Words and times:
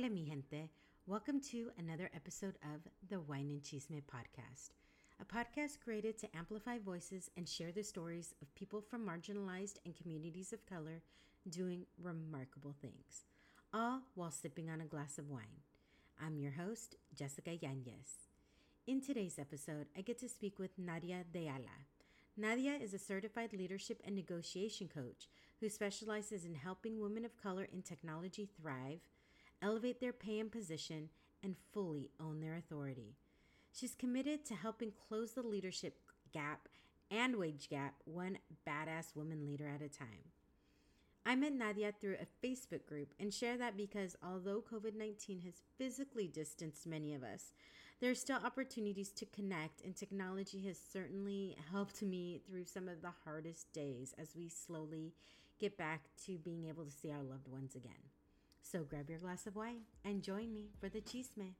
Hola, 0.00 0.08
mi 0.08 0.24
gente. 0.24 0.70
Welcome 1.06 1.42
to 1.50 1.72
another 1.76 2.08
episode 2.14 2.56
of 2.74 2.80
the 3.10 3.20
Wine 3.20 3.50
and 3.50 3.62
Chisme 3.62 4.00
podcast, 4.10 4.70
a 5.20 5.26
podcast 5.26 5.78
created 5.84 6.16
to 6.18 6.34
amplify 6.34 6.78
voices 6.78 7.28
and 7.36 7.46
share 7.46 7.70
the 7.70 7.82
stories 7.82 8.34
of 8.40 8.54
people 8.54 8.80
from 8.80 9.06
marginalized 9.06 9.76
and 9.84 9.94
communities 9.94 10.54
of 10.54 10.64
color 10.64 11.02
doing 11.50 11.84
remarkable 12.02 12.74
things, 12.80 13.26
all 13.74 14.00
while 14.14 14.30
sipping 14.30 14.70
on 14.70 14.80
a 14.80 14.86
glass 14.86 15.18
of 15.18 15.28
wine. 15.28 15.60
I'm 16.18 16.38
your 16.38 16.52
host, 16.52 16.96
Jessica 17.14 17.50
Yanez. 17.60 18.30
In 18.86 19.02
today's 19.02 19.38
episode, 19.38 19.88
I 19.94 20.00
get 20.00 20.18
to 20.20 20.30
speak 20.30 20.58
with 20.58 20.78
Nadia 20.78 21.24
De 21.30 21.40
Ala. 21.40 21.84
Nadia 22.38 22.72
is 22.72 22.94
a 22.94 22.98
certified 22.98 23.52
leadership 23.52 24.00
and 24.06 24.16
negotiation 24.16 24.88
coach 24.88 25.28
who 25.60 25.68
specializes 25.68 26.46
in 26.46 26.54
helping 26.54 27.02
women 27.02 27.26
of 27.26 27.36
color 27.36 27.68
in 27.70 27.82
technology 27.82 28.48
thrive 28.58 29.00
elevate 29.62 30.00
their 30.00 30.12
pay 30.12 30.38
and 30.38 30.50
position, 30.50 31.10
and 31.42 31.56
fully 31.72 32.10
own 32.20 32.40
their 32.40 32.54
authority. 32.54 33.16
She's 33.72 33.94
committed 33.94 34.44
to 34.46 34.54
helping 34.54 34.92
close 35.08 35.32
the 35.32 35.42
leadership 35.42 35.98
gap 36.32 36.68
and 37.10 37.36
wage 37.36 37.68
gap 37.68 37.94
one 38.04 38.38
badass 38.66 39.16
woman 39.16 39.46
leader 39.46 39.68
at 39.68 39.82
a 39.82 39.88
time. 39.88 40.32
I 41.26 41.36
met 41.36 41.52
Nadia 41.52 41.92
through 41.92 42.16
a 42.16 42.46
Facebook 42.46 42.86
group 42.86 43.12
and 43.20 43.32
share 43.32 43.58
that 43.58 43.76
because 43.76 44.16
although 44.22 44.62
COVID 44.62 44.96
19 44.96 45.40
has 45.42 45.62
physically 45.76 46.26
distanced 46.26 46.86
many 46.86 47.14
of 47.14 47.22
us, 47.22 47.52
there 48.00 48.10
are 48.10 48.14
still 48.14 48.38
opportunities 48.42 49.10
to 49.12 49.26
connect, 49.26 49.82
and 49.82 49.94
technology 49.94 50.62
has 50.66 50.78
certainly 50.78 51.56
helped 51.70 52.00
me 52.00 52.40
through 52.48 52.64
some 52.64 52.88
of 52.88 53.02
the 53.02 53.12
hardest 53.24 53.70
days 53.74 54.14
as 54.18 54.34
we 54.34 54.48
slowly 54.48 55.12
get 55.58 55.76
back 55.76 56.08
to 56.24 56.38
being 56.38 56.64
able 56.64 56.84
to 56.86 56.90
see 56.90 57.12
our 57.12 57.22
loved 57.22 57.46
ones 57.46 57.74
again. 57.74 57.92
So 58.62 58.84
grab 58.84 59.10
your 59.10 59.18
glass 59.18 59.46
of 59.46 59.56
wine 59.56 59.80
and 60.04 60.22
join 60.22 60.52
me 60.54 60.70
for 60.80 60.88
the 60.88 61.00
chisme. 61.00 61.54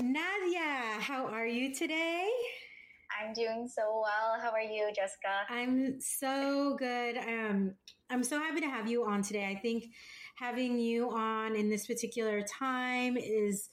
Nadia, 0.00 1.00
how 1.00 1.26
are 1.26 1.46
you 1.46 1.74
today? 1.74 2.27
I'm 3.28 3.34
doing 3.34 3.68
so 3.68 3.82
well. 4.02 4.40
How 4.40 4.52
are 4.52 4.62
you, 4.62 4.90
Jessica? 4.94 5.44
I'm 5.50 6.00
so 6.00 6.76
good. 6.78 7.18
Um, 7.18 7.74
I'm 8.08 8.24
so 8.24 8.38
happy 8.38 8.60
to 8.60 8.68
have 8.68 8.88
you 8.88 9.04
on 9.04 9.20
today. 9.20 9.44
I 9.44 9.54
think 9.54 9.84
having 10.36 10.78
you 10.78 11.10
on 11.10 11.54
in 11.54 11.68
this 11.68 11.86
particular 11.86 12.40
time 12.40 13.18
is 13.18 13.68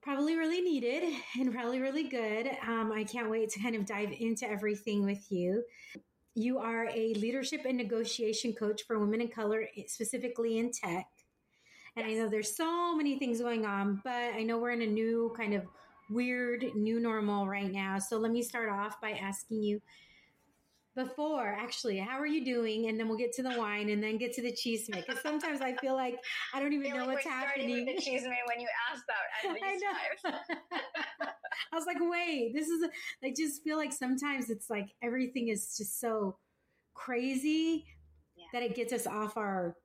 probably 0.00 0.36
really 0.36 0.62
needed 0.62 1.02
and 1.38 1.52
probably 1.52 1.80
really 1.80 2.04
good. 2.04 2.48
Um, 2.66 2.92
I 2.92 3.04
can't 3.04 3.28
wait 3.28 3.50
to 3.50 3.60
kind 3.60 3.76
of 3.76 3.84
dive 3.84 4.14
into 4.18 4.48
everything 4.48 5.04
with 5.04 5.30
you. 5.30 5.62
You 6.34 6.60
are 6.60 6.86
a 6.86 7.12
leadership 7.12 7.66
and 7.66 7.76
negotiation 7.76 8.54
coach 8.54 8.84
for 8.86 8.98
women 8.98 9.20
in 9.20 9.28
color, 9.28 9.66
specifically 9.86 10.56
in 10.56 10.72
tech. 10.72 11.08
And 11.94 12.08
yes. 12.08 12.16
I 12.16 12.22
know 12.22 12.28
there's 12.30 12.56
so 12.56 12.96
many 12.96 13.18
things 13.18 13.38
going 13.38 13.66
on, 13.66 14.00
but 14.02 14.32
I 14.34 14.44
know 14.44 14.56
we're 14.56 14.70
in 14.70 14.80
a 14.80 14.86
new 14.86 15.34
kind 15.36 15.52
of 15.52 15.66
weird 16.10 16.64
new 16.74 17.00
normal 17.00 17.46
right 17.46 17.70
now. 17.70 17.98
So 17.98 18.18
let 18.18 18.32
me 18.32 18.42
start 18.42 18.70
off 18.70 19.00
by 19.00 19.12
asking 19.12 19.62
you 19.62 19.80
before 20.98 21.56
actually 21.60 21.96
how 21.96 22.18
are 22.18 22.26
you 22.26 22.44
doing 22.44 22.88
and 22.88 22.98
then 22.98 23.08
we'll 23.08 23.16
get 23.16 23.32
to 23.32 23.40
the 23.40 23.56
wine 23.56 23.88
and 23.90 24.02
then 24.02 24.18
get 24.18 24.32
to 24.32 24.42
the 24.42 24.50
cheese 24.50 24.90
because 24.92 25.20
sometimes 25.22 25.60
i 25.60 25.72
feel 25.76 25.94
like 25.94 26.16
i 26.52 26.58
don't 26.58 26.72
even 26.72 26.90
know 26.90 27.06
like 27.06 27.24
what's 27.24 27.24
happening 27.24 27.84
the 27.84 27.94
cheese 28.00 28.22
when 28.22 28.60
you 28.60 28.66
ask 28.92 29.04
that 29.06 29.48
at 29.48 29.54
least 29.70 29.84
I, 30.24 31.26
I 31.72 31.76
was 31.76 31.86
like 31.86 31.98
wait 32.00 32.52
this 32.52 32.66
is 32.66 32.82
a, 32.82 32.88
i 33.24 33.32
just 33.36 33.62
feel 33.62 33.76
like 33.76 33.92
sometimes 33.92 34.50
it's 34.50 34.68
like 34.68 34.88
everything 35.00 35.48
is 35.48 35.76
just 35.76 36.00
so 36.00 36.36
crazy 36.94 37.86
yeah. 38.36 38.46
that 38.52 38.64
it 38.64 38.74
gets 38.74 38.92
us 38.92 39.06
off 39.06 39.36
our 39.36 39.76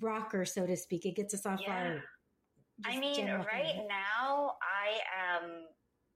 rocker 0.00 0.44
so 0.44 0.64
to 0.64 0.76
speak 0.76 1.06
it 1.06 1.16
gets 1.16 1.34
us 1.34 1.44
off 1.44 1.60
yeah. 1.66 1.72
our 1.72 2.04
I 2.84 2.98
mean, 2.98 3.26
right 3.46 3.78
thing. 3.78 3.88
now 3.88 4.56
I 4.62 4.98
am 5.12 5.66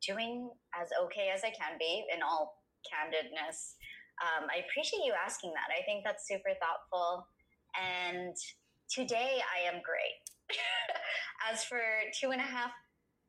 doing 0.05 0.51
as 0.75 0.89
okay 1.07 1.31
as 1.35 1.43
I 1.43 1.51
can 1.51 1.79
be 1.79 2.05
in 2.15 2.23
all 2.23 2.63
candidness. 2.87 3.75
Um, 4.23 4.49
I 4.49 4.65
appreciate 4.65 5.05
you 5.05 5.13
asking 5.13 5.53
that. 5.53 5.69
I 5.75 5.85
think 5.85 6.05
that's 6.05 6.27
super 6.27 6.55
thoughtful. 6.57 7.27
And 7.77 8.35
today 8.89 9.43
I 9.45 9.69
am 9.69 9.83
great. 9.85 10.23
as 11.51 11.67
for 11.67 11.83
two 12.17 12.31
and 12.31 12.41
a 12.41 12.47
half, 12.47 12.73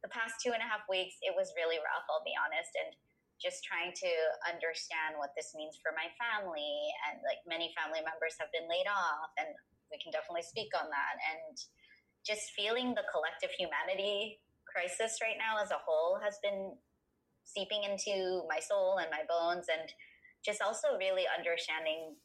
the 0.05 0.09
past 0.13 0.39
two 0.39 0.53
and 0.53 0.61
a 0.61 0.67
half 0.69 0.85
weeks, 0.87 1.17
it 1.25 1.33
was 1.33 1.51
really 1.57 1.81
rough, 1.81 2.05
I'll 2.07 2.23
be 2.23 2.37
honest. 2.37 2.71
And 2.77 2.93
just 3.37 3.61
trying 3.61 3.93
to 3.93 4.11
understand 4.49 5.17
what 5.21 5.33
this 5.37 5.53
means 5.53 5.77
for 5.77 5.93
my 5.93 6.09
family. 6.17 6.89
And 7.09 7.21
like 7.25 7.41
many 7.45 7.73
family 7.77 8.01
members 8.01 8.37
have 8.41 8.49
been 8.53 8.65
laid 8.65 8.89
off, 8.89 9.33
and 9.37 9.49
we 9.93 10.01
can 10.01 10.09
definitely 10.09 10.45
speak 10.45 10.73
on 10.73 10.89
that. 10.89 11.15
And 11.21 11.53
just 12.27 12.51
feeling 12.51 12.91
the 12.91 13.07
collective 13.07 13.55
humanity 13.55 14.43
crisis 14.67 15.23
right 15.23 15.39
now 15.39 15.55
as 15.63 15.71
a 15.71 15.79
whole 15.79 16.19
has 16.19 16.35
been 16.43 16.75
seeping 17.47 17.88
into 17.88 18.43
my 18.51 18.59
soul 18.59 18.99
and 18.99 19.07
my 19.07 19.23
bones 19.23 19.71
and 19.71 19.88
just 20.43 20.59
also 20.59 20.99
really 20.99 21.23
understanding 21.31 22.19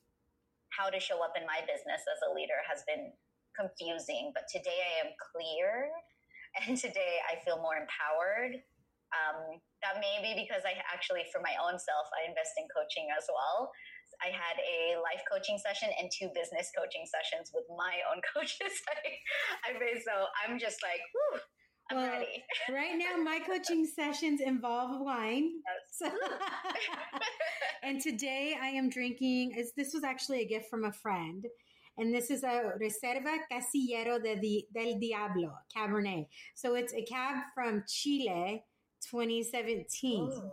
how 0.75 0.91
to 0.91 0.99
show 0.99 1.23
up 1.23 1.39
in 1.39 1.47
my 1.47 1.63
business 1.63 2.03
as 2.11 2.19
a 2.27 2.35
leader 2.35 2.59
has 2.67 2.83
been 2.83 3.15
confusing. 3.55 4.35
But 4.35 4.51
today 4.51 4.83
i 4.83 5.07
am 5.07 5.15
clear 5.15 5.87
and 6.67 6.75
today 6.75 7.23
i 7.31 7.39
feel 7.47 7.63
more 7.63 7.79
empowered. 7.79 8.59
Um, 9.13 9.61
that 9.85 10.01
may 10.01 10.25
be 10.25 10.33
because 10.35 10.65
i 10.65 10.73
actually 10.89 11.29
for 11.29 11.45
my 11.45 11.53
own 11.61 11.77
self 11.77 12.09
i 12.17 12.25
invest 12.25 12.57
in 12.57 12.65
coaching 12.73 13.13
as 13.13 13.29
well 13.29 13.69
I 14.23 14.31
had 14.31 14.57
a 14.63 15.03
life 15.03 15.23
coaching 15.31 15.59
session 15.59 15.91
and 16.01 16.11
two 16.11 16.31
business 16.35 16.71
coaching 16.77 17.05
sessions 17.11 17.51
with 17.53 17.65
my 17.77 17.99
own 18.15 18.23
coaches. 18.35 18.73
I, 19.67 19.75
I 19.75 19.99
so 19.99 20.27
I'm 20.39 20.59
just 20.59 20.79
like, 20.83 21.03
whew, 21.13 21.41
I'm 21.91 21.97
well, 21.97 22.13
ready. 22.21 22.45
right 22.71 22.95
now, 22.97 23.23
my 23.23 23.41
coaching 23.45 23.85
sessions 23.85 24.41
involve 24.41 25.01
wine. 25.01 25.51
And 27.85 28.01
today 28.01 28.57
I 28.61 28.69
am 28.69 28.89
drinking, 28.89 29.57
this 29.77 29.93
was 29.93 30.05
actually 30.05 30.43
a 30.43 30.47
gift 30.47 30.71
from 30.71 30.85
a 30.85 30.93
friend. 30.93 31.45
And 31.99 32.15
this 32.15 32.31
is 32.31 32.45
a 32.45 32.73
Reserva 32.81 33.39
Casillero 33.51 34.23
de, 34.23 34.67
del 34.73 34.99
Diablo 35.01 35.53
Cabernet. 35.77 36.27
So 36.55 36.75
it's 36.77 36.95
a 36.95 37.03
cab 37.03 37.43
from 37.55 37.83
Chile 37.89 38.65
2017. 39.11 40.23
Ooh. 40.23 40.53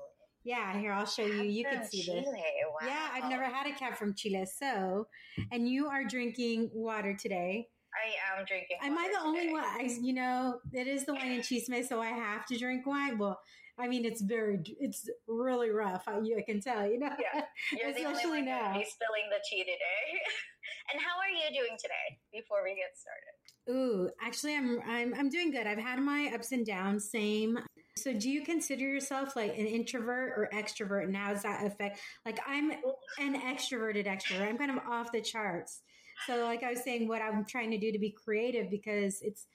Yeah, 0.50 0.80
here 0.80 0.92
I'll 0.92 1.06
show 1.06 1.28
you. 1.28 1.44
You 1.44 1.64
can 1.64 1.88
see 1.88 2.02
Chile. 2.02 2.22
this. 2.22 2.26
Wow. 2.26 2.88
Yeah, 2.88 3.10
I've 3.14 3.30
never 3.30 3.44
had 3.44 3.68
a 3.68 3.72
cab 3.72 3.96
from 3.96 4.16
Chile. 4.16 4.48
So, 4.48 5.06
and 5.52 5.70
you 5.70 5.86
are 5.86 6.04
drinking 6.04 6.72
water 6.74 7.16
today. 7.16 7.68
I 7.94 8.40
am 8.40 8.46
drinking. 8.46 8.78
Am 8.82 8.98
I 8.98 9.12
the 9.14 9.24
only 9.24 9.52
one? 9.52 9.64
I, 9.64 9.96
you 10.02 10.14
know, 10.14 10.60
it 10.74 10.88
is 10.88 11.06
the 11.06 11.14
wine 11.14 11.34
and 11.34 11.44
cheese 11.44 11.70
chisme, 11.70 11.88
so 11.88 12.02
I 12.02 12.08
have 12.08 12.48
to 12.48 12.58
drink 12.58 12.88
wine. 12.88 13.20
Well, 13.20 13.40
I 13.78 13.88
mean, 13.88 14.06
it's 14.06 14.24
very, 14.24 14.58
it's 14.80 15.08
really 15.28 15.70
rough. 15.70 16.06
I, 16.08 16.14
I 16.14 16.42
can 16.44 16.62
tell, 16.62 16.90
you 16.90 16.98
know. 16.98 17.12
Yeah, 17.20 17.44
you're 17.80 17.94
the 17.94 18.06
only 18.06 18.26
one 18.26 18.46
now. 18.46 18.74
Be 18.74 18.86
spilling 18.86 19.30
the 19.30 19.44
tea 19.48 19.62
today. 19.64 20.20
and 20.94 21.00
how 21.00 21.20
are 21.20 21.30
you 21.30 21.62
doing 21.62 21.78
today? 21.78 22.18
Before 22.34 22.64
we 22.64 22.72
get 22.72 22.98
started. 22.98 23.38
Ooh, 23.70 24.10
actually, 24.20 24.56
I'm 24.56 24.80
I'm 24.88 25.14
I'm 25.14 25.30
doing 25.30 25.52
good. 25.52 25.68
I've 25.68 25.78
had 25.78 26.00
my 26.00 26.32
ups 26.34 26.52
and 26.52 26.66
downs. 26.66 27.12
Same. 27.12 27.60
So, 28.02 28.14
do 28.14 28.30
you 28.30 28.44
consider 28.44 28.84
yourself 28.84 29.36
like 29.36 29.58
an 29.58 29.66
introvert 29.66 30.34
or 30.38 30.50
extrovert? 30.54 31.04
And 31.04 31.16
how 31.16 31.34
does 31.34 31.44
that 31.44 31.66
affect? 31.66 32.00
Like, 32.26 32.40
I'm 32.48 32.72
an 33.20 33.40
extroverted 33.42 34.08
extrovert. 34.08 34.48
I'm 34.48 34.58
kind 34.58 34.72
of 34.72 34.80
off 34.90 35.12
the 35.12 35.22
charts. 35.22 35.82
So, 36.28 36.44
like 36.44 36.64
I 36.64 36.72
was 36.72 36.84
saying, 36.84 37.08
what 37.08 37.22
I'm 37.22 37.46
trying 37.46 37.72
to 37.72 37.78
do 37.78 37.92
to 37.92 38.00
be 38.00 38.12
creative 38.12 38.70
because 38.70 39.22
it's 39.22 39.46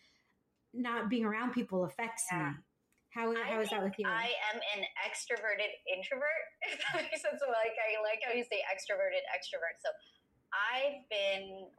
not 0.73 1.09
being 1.09 1.25
around 1.25 1.53
people 1.53 1.85
affects 1.85 2.25
yeah. 2.31 2.51
me. 2.51 2.55
How, 3.15 3.31
how 3.47 3.63
is 3.63 3.71
that 3.71 3.79
with 3.79 3.95
you? 3.95 4.11
I 4.11 4.35
am 4.51 4.59
an 4.75 4.83
extroverted 5.07 5.71
introvert. 5.87 6.51
If 6.67 6.83
that 6.91 7.07
makes 7.07 7.23
sense. 7.23 7.39
So 7.39 7.47
like 7.47 7.79
I 7.79 8.03
like 8.03 8.19
how 8.27 8.35
you 8.35 8.43
say 8.43 8.59
extroverted 8.67 9.23
extrovert. 9.31 9.79
So 9.79 9.95
I've 10.51 11.07
been 11.07 11.71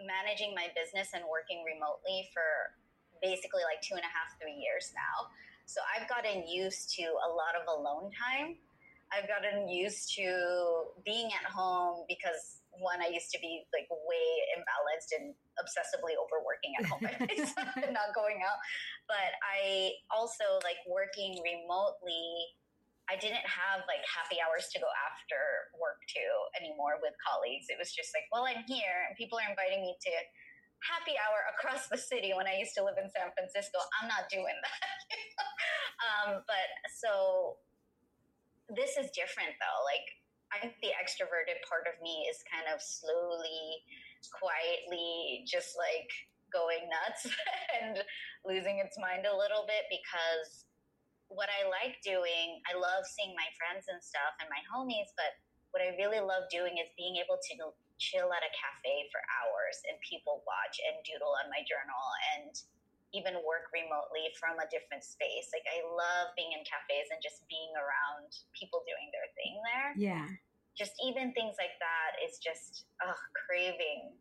managing 0.00 0.56
my 0.56 0.72
business 0.72 1.12
and 1.12 1.28
working 1.28 1.60
remotely 1.60 2.32
for 2.32 2.72
basically 3.20 3.68
like 3.68 3.84
two 3.84 4.00
and 4.00 4.04
a 4.04 4.12
half, 4.12 4.32
three 4.40 4.56
years 4.56 4.96
now. 4.96 5.28
So 5.66 5.82
I've 5.82 6.08
gotten 6.08 6.46
used 6.46 6.94
to 6.96 7.02
a 7.02 7.28
lot 7.30 7.58
of 7.58 7.66
alone 7.66 8.10
time. 8.14 8.56
I've 9.10 9.26
gotten 9.26 9.68
used 9.68 10.14
to 10.14 10.26
being 11.04 11.30
at 11.34 11.46
home 11.46 12.06
because 12.08 12.62
one, 12.78 13.02
I 13.02 13.10
used 13.10 13.30
to 13.34 13.40
be 13.42 13.66
like 13.74 13.90
way 13.90 14.26
imbalanced 14.54 15.10
and 15.18 15.34
obsessively 15.58 16.14
overworking 16.14 16.72
at 16.78 16.86
home 16.86 17.02
and 17.82 17.94
not 17.94 18.14
going 18.14 18.42
out. 18.46 18.58
But 19.10 19.34
I 19.42 19.94
also 20.10 20.62
like 20.62 20.78
working 20.86 21.38
remotely. 21.42 22.54
I 23.06 23.14
didn't 23.14 23.46
have 23.46 23.86
like 23.86 24.02
happy 24.06 24.42
hours 24.42 24.66
to 24.74 24.82
go 24.82 24.90
after 24.90 25.70
work 25.78 26.02
too 26.10 26.32
anymore 26.58 26.98
with 27.02 27.14
colleagues. 27.22 27.70
It 27.70 27.78
was 27.78 27.94
just 27.94 28.10
like, 28.14 28.26
well, 28.34 28.46
I'm 28.46 28.66
here 28.66 29.06
and 29.06 29.14
people 29.14 29.38
are 29.38 29.46
inviting 29.46 29.82
me 29.82 29.94
to 29.94 30.12
happy 30.84 31.16
hour 31.16 31.40
across 31.56 31.88
the 31.88 31.98
city 31.98 32.32
when 32.36 32.46
I 32.46 32.56
used 32.60 32.76
to 32.76 32.84
live 32.84 33.00
in 33.00 33.08
San 33.10 33.32
Francisco. 33.32 33.80
I'm 34.00 34.08
not 34.08 34.28
doing 34.28 34.54
that. 34.54 34.90
um, 36.06 36.30
but 36.46 36.68
so 36.92 37.56
this 38.68 38.98
is 38.98 39.10
different 39.14 39.54
though. 39.58 39.80
Like 39.86 40.06
I 40.54 40.56
think 40.62 40.78
the 40.82 40.94
extroverted 40.94 41.58
part 41.66 41.90
of 41.90 41.98
me 42.02 42.26
is 42.30 42.42
kind 42.46 42.66
of 42.70 42.78
slowly, 42.78 43.82
quietly, 44.30 45.42
just 45.46 45.74
like 45.74 46.10
going 46.54 46.86
nuts 46.86 47.26
and 47.82 48.00
losing 48.46 48.78
its 48.78 48.94
mind 48.98 49.26
a 49.26 49.34
little 49.34 49.66
bit 49.66 49.90
because 49.90 50.66
what 51.26 51.50
I 51.50 51.66
like 51.66 51.98
doing, 52.06 52.62
I 52.70 52.78
love 52.78 53.02
seeing 53.02 53.34
my 53.34 53.50
friends 53.58 53.90
and 53.90 53.98
stuff 53.98 54.38
and 54.38 54.46
my 54.46 54.62
homies, 54.70 55.10
but 55.18 55.34
what 55.74 55.82
I 55.82 55.98
really 55.98 56.22
love 56.22 56.46
doing 56.48 56.78
is 56.78 56.86
being 56.94 57.18
able 57.18 57.36
to 57.36 57.52
chill 57.96 58.28
at 58.32 58.44
a 58.44 58.52
cafe 58.52 59.08
for 59.08 59.20
hours 59.40 59.80
and 59.88 59.96
people 60.04 60.44
watch 60.44 60.76
and 60.84 61.00
doodle 61.02 61.32
on 61.40 61.48
my 61.48 61.64
journal 61.64 62.04
and 62.36 62.52
even 63.14 63.38
work 63.46 63.72
remotely 63.72 64.28
from 64.36 64.60
a 64.60 64.66
different 64.68 65.00
space. 65.00 65.48
Like 65.54 65.64
I 65.64 65.80
love 65.86 66.36
being 66.36 66.52
in 66.52 66.60
cafes 66.66 67.08
and 67.08 67.20
just 67.24 67.46
being 67.48 67.72
around 67.72 68.28
people 68.52 68.84
doing 68.84 69.08
their 69.14 69.28
thing 69.32 69.54
there. 69.64 69.90
Yeah. 69.96 70.28
Just 70.76 70.92
even 71.00 71.32
things 71.32 71.56
like 71.56 71.80
that 71.80 72.20
is 72.20 72.36
just 72.36 72.84
craving 73.32 74.12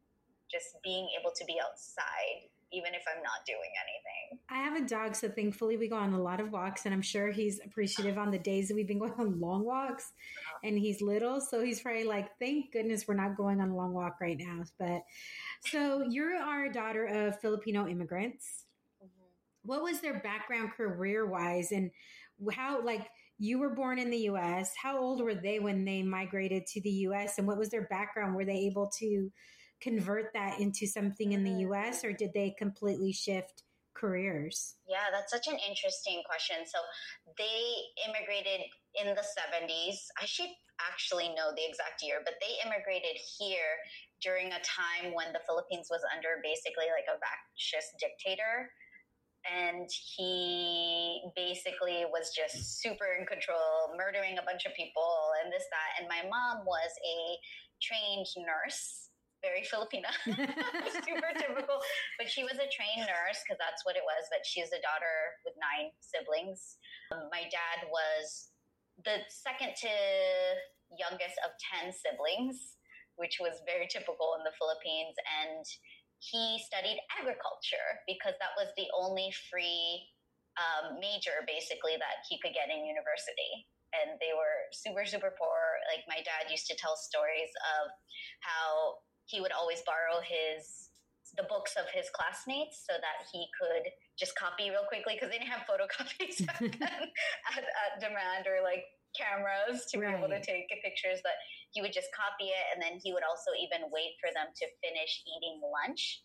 just 0.48 0.78
being 0.86 1.10
able 1.20 1.34
to 1.36 1.44
be 1.44 1.58
outside 1.60 2.48
even 2.74 2.94
if 2.94 3.04
I'm 3.08 3.22
not 3.24 3.46
doing 3.46 3.72
anything. 3.80 4.40
I 4.50 4.58
have 4.64 4.76
a 4.76 4.86
dog, 4.86 5.16
so 5.16 5.30
thankfully 5.30 5.78
we 5.78 5.88
go 5.88 5.96
on 5.96 6.14
a 6.14 6.22
lot 6.22 6.42
of 6.42 6.52
walks, 6.52 6.86
and 6.86 6.94
I'm 6.94 7.02
sure 7.02 7.32
he's 7.32 7.60
appreciative 7.64 8.18
on 8.18 8.32
the 8.32 8.40
days 8.40 8.68
that 8.68 8.76
we've 8.76 8.88
been 8.88 9.00
going 9.00 9.14
on 9.18 9.40
long 9.40 9.64
walks. 9.64 10.12
And 10.66 10.78
he's 10.78 11.02
little, 11.02 11.40
so 11.40 11.64
he's 11.64 11.82
probably 11.82 12.06
like, 12.06 12.30
"Thank 12.40 12.72
goodness 12.72 13.08
we're 13.08 13.16
not 13.16 13.38
going 13.38 13.62
on 13.62 13.70
a 13.70 13.76
long 13.76 13.94
walk 13.94 14.18
right 14.20 14.38
now." 14.38 14.64
But 14.80 15.04
so 15.66 16.04
you 16.10 16.24
are 16.24 16.66
a 16.66 16.74
daughter 16.74 17.06
of 17.06 17.40
Filipino 17.40 17.88
immigrants 17.88 18.66
mm-hmm. 19.04 19.28
what 19.64 19.84
was 19.84 20.02
their 20.02 20.20
background 20.20 20.72
career 20.76 21.26
wise 21.26 21.72
and 21.72 21.92
how 22.52 22.84
like 22.84 23.08
you 23.38 23.60
were 23.60 23.70
born 23.70 24.00
in 24.00 24.10
the 24.10 24.30
US. 24.30 24.74
How 24.82 24.98
old 24.98 25.22
were 25.22 25.36
they 25.36 25.60
when 25.60 25.86
they 25.86 26.04
migrated 26.04 26.66
to 26.68 26.82
the 26.82 26.92
US 27.08 27.38
and 27.38 27.48
what 27.48 27.58
was 27.58 27.70
their 27.70 27.88
background? 27.88 28.36
Were 28.36 28.46
they 28.46 28.60
able 28.60 28.90
to 29.00 29.32
convert 29.82 30.34
that 30.34 30.60
into 30.60 30.88
something 30.88 31.34
in 31.34 31.44
the 31.44 31.52
mm-hmm. 31.52 31.74
US 31.74 32.04
or 32.04 32.14
did 32.14 32.32
they 32.34 32.56
completely 32.58 33.12
shift 33.12 33.64
careers? 33.94 34.76
Yeah, 34.88 35.06
that's 35.12 35.32
such 35.32 35.48
an 35.48 35.60
interesting 35.68 36.22
question. 36.26 36.58
So 36.66 36.80
they 37.38 38.08
immigrated 38.08 38.68
in 39.02 39.14
the 39.14 39.26
70s. 39.26 40.08
I 40.22 40.26
should 40.26 40.52
actually 40.80 41.30
know 41.30 41.56
the 41.56 41.64
exact 41.64 42.04
year, 42.04 42.20
but 42.24 42.36
they 42.44 42.60
immigrated 42.64 43.16
here 43.16 43.80
during 44.22 44.52
a 44.52 44.62
time 44.64 45.16
when 45.16 45.32
the 45.32 45.44
Philippines 45.48 45.88
was 45.92 46.04
under 46.12 46.40
basically 46.44 46.92
like 46.92 47.08
a 47.08 47.20
fascist 47.20 47.96
dictator 48.00 48.72
and 49.46 49.86
he 50.18 51.22
basically 51.36 52.06
was 52.10 52.34
just 52.34 52.82
super 52.82 53.06
in 53.14 53.26
control, 53.26 53.94
murdering 53.94 54.38
a 54.42 54.46
bunch 54.46 54.66
of 54.66 54.74
people 54.74 55.38
and 55.42 55.54
this, 55.54 55.66
that. 55.70 56.02
And 56.02 56.10
my 56.10 56.26
mom 56.26 56.66
was 56.66 56.92
a 57.06 57.38
trained 57.78 58.26
nurse, 58.42 59.14
very 59.46 59.62
Filipina, 59.62 60.10
super 61.06 61.30
typical. 61.38 61.78
But 62.18 62.26
she 62.26 62.42
was 62.42 62.58
a 62.58 62.66
trained 62.74 63.06
nurse 63.06 63.46
because 63.46 63.62
that's 63.62 63.86
what 63.86 63.94
it 63.94 64.02
was. 64.02 64.26
But 64.34 64.42
she's 64.42 64.74
a 64.74 64.82
daughter 64.82 65.38
with 65.46 65.54
nine 65.62 65.94
siblings. 66.02 66.82
Um, 67.14 67.30
my 67.30 67.46
dad 67.54 67.86
was 67.94 68.50
the 69.04 69.26
second 69.28 69.76
to 69.84 69.92
youngest 70.96 71.36
of 71.44 71.52
10 71.84 71.92
siblings, 71.92 72.80
which 73.20 73.38
was 73.44 73.60
very 73.68 73.88
typical 73.92 74.38
in 74.40 74.44
the 74.48 74.56
Philippines. 74.56 75.16
And 75.44 75.66
he 76.24 76.62
studied 76.64 76.98
agriculture 77.12 78.02
because 78.08 78.34
that 78.40 78.56
was 78.56 78.72
the 78.80 78.88
only 78.96 79.34
free 79.52 80.08
um, 80.56 81.00
major 81.04 81.44
basically 81.44 82.00
that 82.00 82.24
he 82.32 82.40
could 82.40 82.56
get 82.56 82.72
in 82.72 82.88
university 82.88 83.68
and 83.92 84.16
they 84.24 84.32
were 84.32 84.72
super 84.72 85.04
super 85.04 85.36
poor 85.36 85.84
like 85.92 86.08
my 86.08 86.24
dad 86.24 86.48
used 86.48 86.68
to 86.68 86.76
tell 86.80 86.96
stories 86.96 87.52
of 87.76 87.92
how 88.40 88.96
he 89.28 89.44
would 89.44 89.52
always 89.52 89.84
borrow 89.84 90.24
his 90.24 90.95
the 91.38 91.48
books 91.52 91.76
of 91.76 91.86
his 91.92 92.08
classmates 92.16 92.84
so 92.88 92.96
that 92.96 93.28
he 93.32 93.48
could 93.56 93.92
just 94.16 94.36
copy 94.40 94.72
real 94.72 94.88
quickly 94.88 95.16
because 95.16 95.32
they 95.32 95.40
didn't 95.40 95.52
have 95.52 95.68
photocopies 95.68 96.40
at, 97.52 97.64
at, 97.64 97.92
demand 98.00 98.48
or 98.48 98.64
like 98.64 98.88
cameras 99.16 99.88
to 99.88 100.00
right. 100.00 100.12
be 100.12 100.20
able 100.20 100.32
to 100.32 100.44
take 100.44 100.68
pictures 100.84 101.24
but 101.24 101.36
he 101.72 101.80
would 101.80 101.96
just 101.96 102.12
copy 102.12 102.52
it 102.52 102.66
and 102.76 102.84
then 102.84 103.00
he 103.00 103.16
would 103.16 103.24
also 103.24 103.56
even 103.56 103.88
wait 103.92 104.16
for 104.20 104.28
them 104.36 104.52
to 104.52 104.66
finish 104.84 105.24
eating 105.24 105.64
lunch 105.64 106.24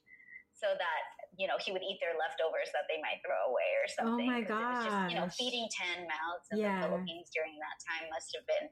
so 0.61 0.77
that 0.77 1.03
you 1.41 1.49
know 1.49 1.57
he 1.57 1.73
would 1.73 1.81
eat 1.81 1.97
their 2.05 2.13
leftovers 2.21 2.69
that 2.77 2.85
they 2.85 3.01
might 3.01 3.25
throw 3.25 3.49
away 3.49 3.71
or 3.81 3.89
oh 3.89 3.97
something. 3.97 4.29
Oh 4.29 4.37
my 4.37 4.45
god! 4.45 5.09
You 5.09 5.17
know, 5.17 5.33
feeding 5.33 5.65
ten 5.73 6.05
mouths 6.05 6.45
in 6.53 6.61
yeah. 6.61 6.85
the 6.85 6.93
Philippines 6.93 7.33
during 7.33 7.57
that 7.57 7.81
time 7.81 8.13
must 8.13 8.37
have 8.37 8.45
been 8.45 8.69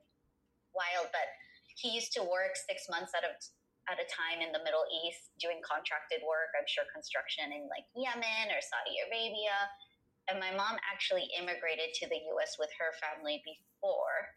wild. 0.77 1.09
But 1.09 1.33
he 1.81 1.97
used 1.97 2.13
to 2.21 2.23
work 2.29 2.61
six 2.61 2.85
months 2.93 3.17
out 3.17 3.25
a 3.25 3.33
at 3.89 3.97
a 3.97 4.07
time 4.09 4.45
in 4.45 4.53
the 4.53 4.63
Middle 4.63 4.85
East 5.05 5.33
doing 5.41 5.65
contracted 5.65 6.21
work. 6.23 6.53
I'm 6.53 6.69
sure 6.69 6.85
construction 6.93 7.51
in 7.51 7.67
like 7.73 7.89
Yemen 7.97 8.53
or 8.53 8.61
Saudi 8.61 9.01
Arabia. 9.09 9.57
And 10.29 10.37
my 10.37 10.53
mom 10.53 10.77
actually 10.85 11.25
immigrated 11.33 11.97
to 12.01 12.05
the 12.13 12.21
U.S. 12.37 12.61
with 12.61 12.69
her 12.77 12.93
family 13.01 13.41
before 13.49 14.37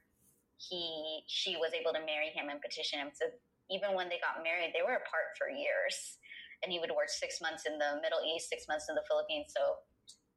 he 0.56 1.25
she 1.27 1.59
was 1.59 1.75
able 1.75 1.92
to 1.92 2.00
marry 2.07 2.31
him 2.31 2.48
and 2.48 2.63
petition 2.63 3.03
him. 3.03 3.12
So 3.12 3.27
even 3.68 3.92
when 3.92 4.07
they 4.07 4.24
got 4.24 4.39
married, 4.44 4.71
they 4.71 4.83
were 4.83 5.00
apart 5.00 5.36
for 5.36 5.51
years. 5.51 6.19
And 6.63 6.69
he 6.69 6.80
would 6.80 6.94
work 6.94 7.09
six 7.09 7.42
months 7.42 7.66
in 7.66 7.81
the 7.81 7.97
Middle 7.99 8.21
East, 8.21 8.47
six 8.47 8.69
months 8.69 8.85
in 8.87 8.95
the 8.95 9.04
Philippines. 9.09 9.49
So 9.49 9.81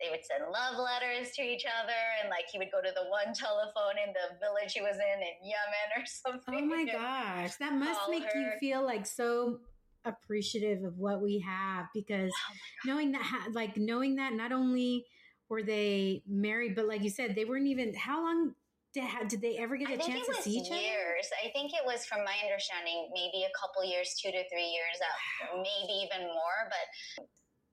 they 0.04 0.10
would 0.10 0.24
send 0.24 0.44
love 0.52 0.76
letters 0.76 1.32
to 1.32 1.42
each 1.42 1.64
other 1.64 2.00
and 2.20 2.28
like 2.28 2.44
he 2.52 2.58
would 2.58 2.70
go 2.70 2.82
to 2.82 2.92
the 2.94 3.08
one 3.08 3.32
telephone 3.34 3.96
in 4.04 4.12
the 4.12 4.36
village 4.38 4.72
he 4.72 4.80
was 4.80 4.96
in 4.96 5.22
in 5.22 5.34
Yemen 5.42 5.88
or 5.96 6.04
something. 6.06 6.70
Oh 6.70 6.76
my 6.76 6.84
gosh. 6.84 7.56
That 7.56 7.74
must 7.74 8.00
make 8.10 8.24
her. 8.24 8.40
you 8.40 8.50
feel 8.60 8.84
like 8.84 9.06
so 9.06 9.60
appreciative 10.04 10.84
of 10.84 10.98
what 10.98 11.22
we 11.22 11.38
have 11.38 11.86
because 11.94 12.30
oh 12.30 12.54
knowing 12.84 13.12
that 13.12 13.48
like 13.52 13.78
knowing 13.78 14.16
that 14.16 14.34
not 14.34 14.52
only 14.52 15.06
were 15.48 15.62
they 15.62 16.22
married 16.28 16.74
but 16.74 16.86
like 16.86 17.02
you 17.02 17.08
said 17.08 17.34
they 17.34 17.46
weren't 17.46 17.66
even 17.66 17.94
how 17.94 18.22
long 18.22 18.52
did, 18.92 19.08
did 19.28 19.40
they 19.40 19.56
ever 19.56 19.76
get 19.76 19.90
a 19.90 19.98
chance 19.98 20.26
to 20.26 20.34
see 20.42 20.62
each 20.62 20.70
other? 20.70 20.78
Years. 20.78 21.26
I 21.42 21.50
think 21.50 21.74
it 21.74 21.82
was, 21.84 22.06
from 22.06 22.22
my 22.22 22.38
understanding, 22.46 23.10
maybe 23.10 23.42
a 23.42 23.50
couple 23.58 23.82
years, 23.82 24.14
two 24.14 24.30
to 24.30 24.42
three 24.46 24.70
years, 24.70 25.02
uh, 25.02 25.50
wow. 25.50 25.66
maybe 25.66 26.06
even 26.06 26.30
more. 26.30 26.70
But 26.70 27.26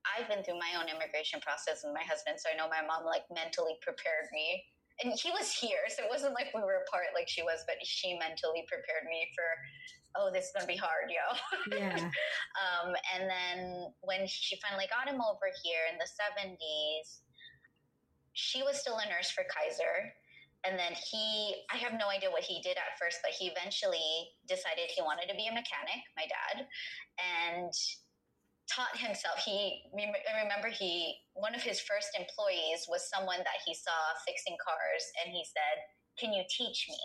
I've 0.06 0.28
been 0.28 0.42
through 0.42 0.58
my 0.58 0.74
own 0.78 0.90
immigration 0.90 1.38
process 1.40 1.86
with 1.86 1.94
my 1.94 2.02
husband, 2.02 2.38
so 2.38 2.50
I 2.50 2.56
know 2.58 2.66
my 2.66 2.82
mom 2.82 3.06
like 3.06 3.26
mentally 3.30 3.78
prepared 3.80 4.30
me. 4.32 4.62
And 5.00 5.14
he 5.16 5.32
was 5.32 5.50
here, 5.50 5.88
so 5.88 6.04
it 6.04 6.10
wasn't 6.12 6.34
like 6.34 6.52
we 6.52 6.60
were 6.60 6.84
apart 6.84 7.16
like 7.16 7.26
she 7.26 7.42
was, 7.42 7.64
but 7.66 7.80
she 7.82 8.14
mentally 8.18 8.68
prepared 8.68 9.08
me 9.08 9.24
for, 9.32 9.46
oh, 10.20 10.28
this 10.28 10.50
is 10.50 10.52
gonna 10.52 10.68
be 10.68 10.76
hard, 10.76 11.08
yo. 11.08 11.24
Yeah. 11.72 11.96
um, 12.62 12.92
and 13.16 13.24
then 13.24 13.88
when 14.04 14.28
she 14.28 14.60
finally 14.60 14.86
got 14.92 15.08
him 15.08 15.18
over 15.24 15.48
here 15.64 15.88
in 15.90 15.96
the 15.96 16.06
seventies, 16.06 17.24
she 18.34 18.62
was 18.62 18.78
still 18.78 19.00
a 19.00 19.06
nurse 19.08 19.32
for 19.32 19.44
Kaiser 19.48 20.12
and 20.64 20.78
then 20.78 20.92
he 20.94 21.54
i 21.72 21.76
have 21.76 21.92
no 21.98 22.08
idea 22.08 22.30
what 22.30 22.42
he 22.42 22.60
did 22.62 22.76
at 22.76 22.98
first 22.98 23.18
but 23.22 23.32
he 23.32 23.50
eventually 23.50 24.30
decided 24.48 24.86
he 24.88 25.02
wanted 25.02 25.26
to 25.28 25.34
be 25.34 25.46
a 25.46 25.54
mechanic 25.54 26.00
my 26.16 26.26
dad 26.26 26.66
and 27.18 27.72
taught 28.70 28.94
himself 28.96 29.42
he 29.42 29.82
I 29.92 30.42
remember 30.42 30.68
he 30.70 31.18
one 31.34 31.54
of 31.54 31.62
his 31.62 31.82
first 31.82 32.14
employees 32.14 32.86
was 32.88 33.10
someone 33.10 33.42
that 33.42 33.60
he 33.66 33.74
saw 33.74 33.96
fixing 34.26 34.56
cars 34.62 35.04
and 35.22 35.34
he 35.34 35.44
said 35.44 35.76
can 36.18 36.32
you 36.32 36.44
teach 36.46 36.86
me 36.88 37.02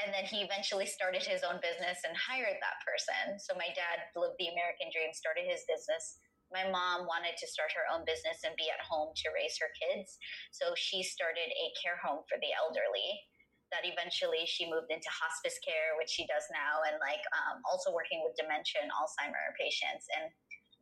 and 0.00 0.14
then 0.14 0.24
he 0.24 0.40
eventually 0.40 0.88
started 0.88 1.20
his 1.20 1.44
own 1.44 1.60
business 1.60 2.00
and 2.08 2.16
hired 2.16 2.56
that 2.58 2.80
person 2.82 3.36
so 3.36 3.52
my 3.54 3.68
dad 3.76 4.10
lived 4.16 4.40
the 4.40 4.48
american 4.48 4.88
dream 4.90 5.12
started 5.12 5.44
his 5.44 5.62
business 5.68 6.18
my 6.50 6.66
mom 6.66 7.06
wanted 7.06 7.38
to 7.38 7.46
start 7.46 7.70
her 7.78 7.86
own 7.86 8.02
business 8.02 8.42
and 8.42 8.58
be 8.58 8.66
at 8.74 8.82
home 8.82 9.14
to 9.14 9.30
raise 9.30 9.54
her 9.62 9.70
kids. 9.78 10.18
So 10.50 10.74
she 10.74 11.02
started 11.02 11.46
a 11.46 11.66
care 11.78 11.98
home 12.02 12.26
for 12.26 12.42
the 12.42 12.50
elderly. 12.50 13.29
That 13.70 13.86
eventually 13.86 14.44
she 14.44 14.66
moved 14.66 14.90
into 14.90 15.06
hospice 15.08 15.58
care, 15.62 15.94
which 15.94 16.10
she 16.10 16.26
does 16.26 16.42
now, 16.50 16.82
and 16.90 16.98
like 16.98 17.22
um, 17.34 17.62
also 17.66 17.94
working 17.94 18.20
with 18.26 18.34
dementia 18.34 18.82
and 18.82 18.90
Alzheimer 18.90 19.54
patients. 19.54 20.10
And 20.18 20.30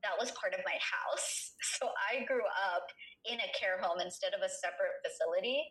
that 0.02 0.16
was 0.16 0.32
part 0.36 0.54
of 0.54 0.60
my 0.64 0.76
house. 0.80 1.54
So 1.78 1.94
I 1.94 2.26
grew 2.26 2.42
up 2.42 2.90
in 3.22 3.38
a 3.38 3.50
care 3.54 3.78
home 3.78 4.02
instead 4.02 4.34
of 4.34 4.42
a 4.42 4.50
separate 4.50 4.98
facility 5.06 5.62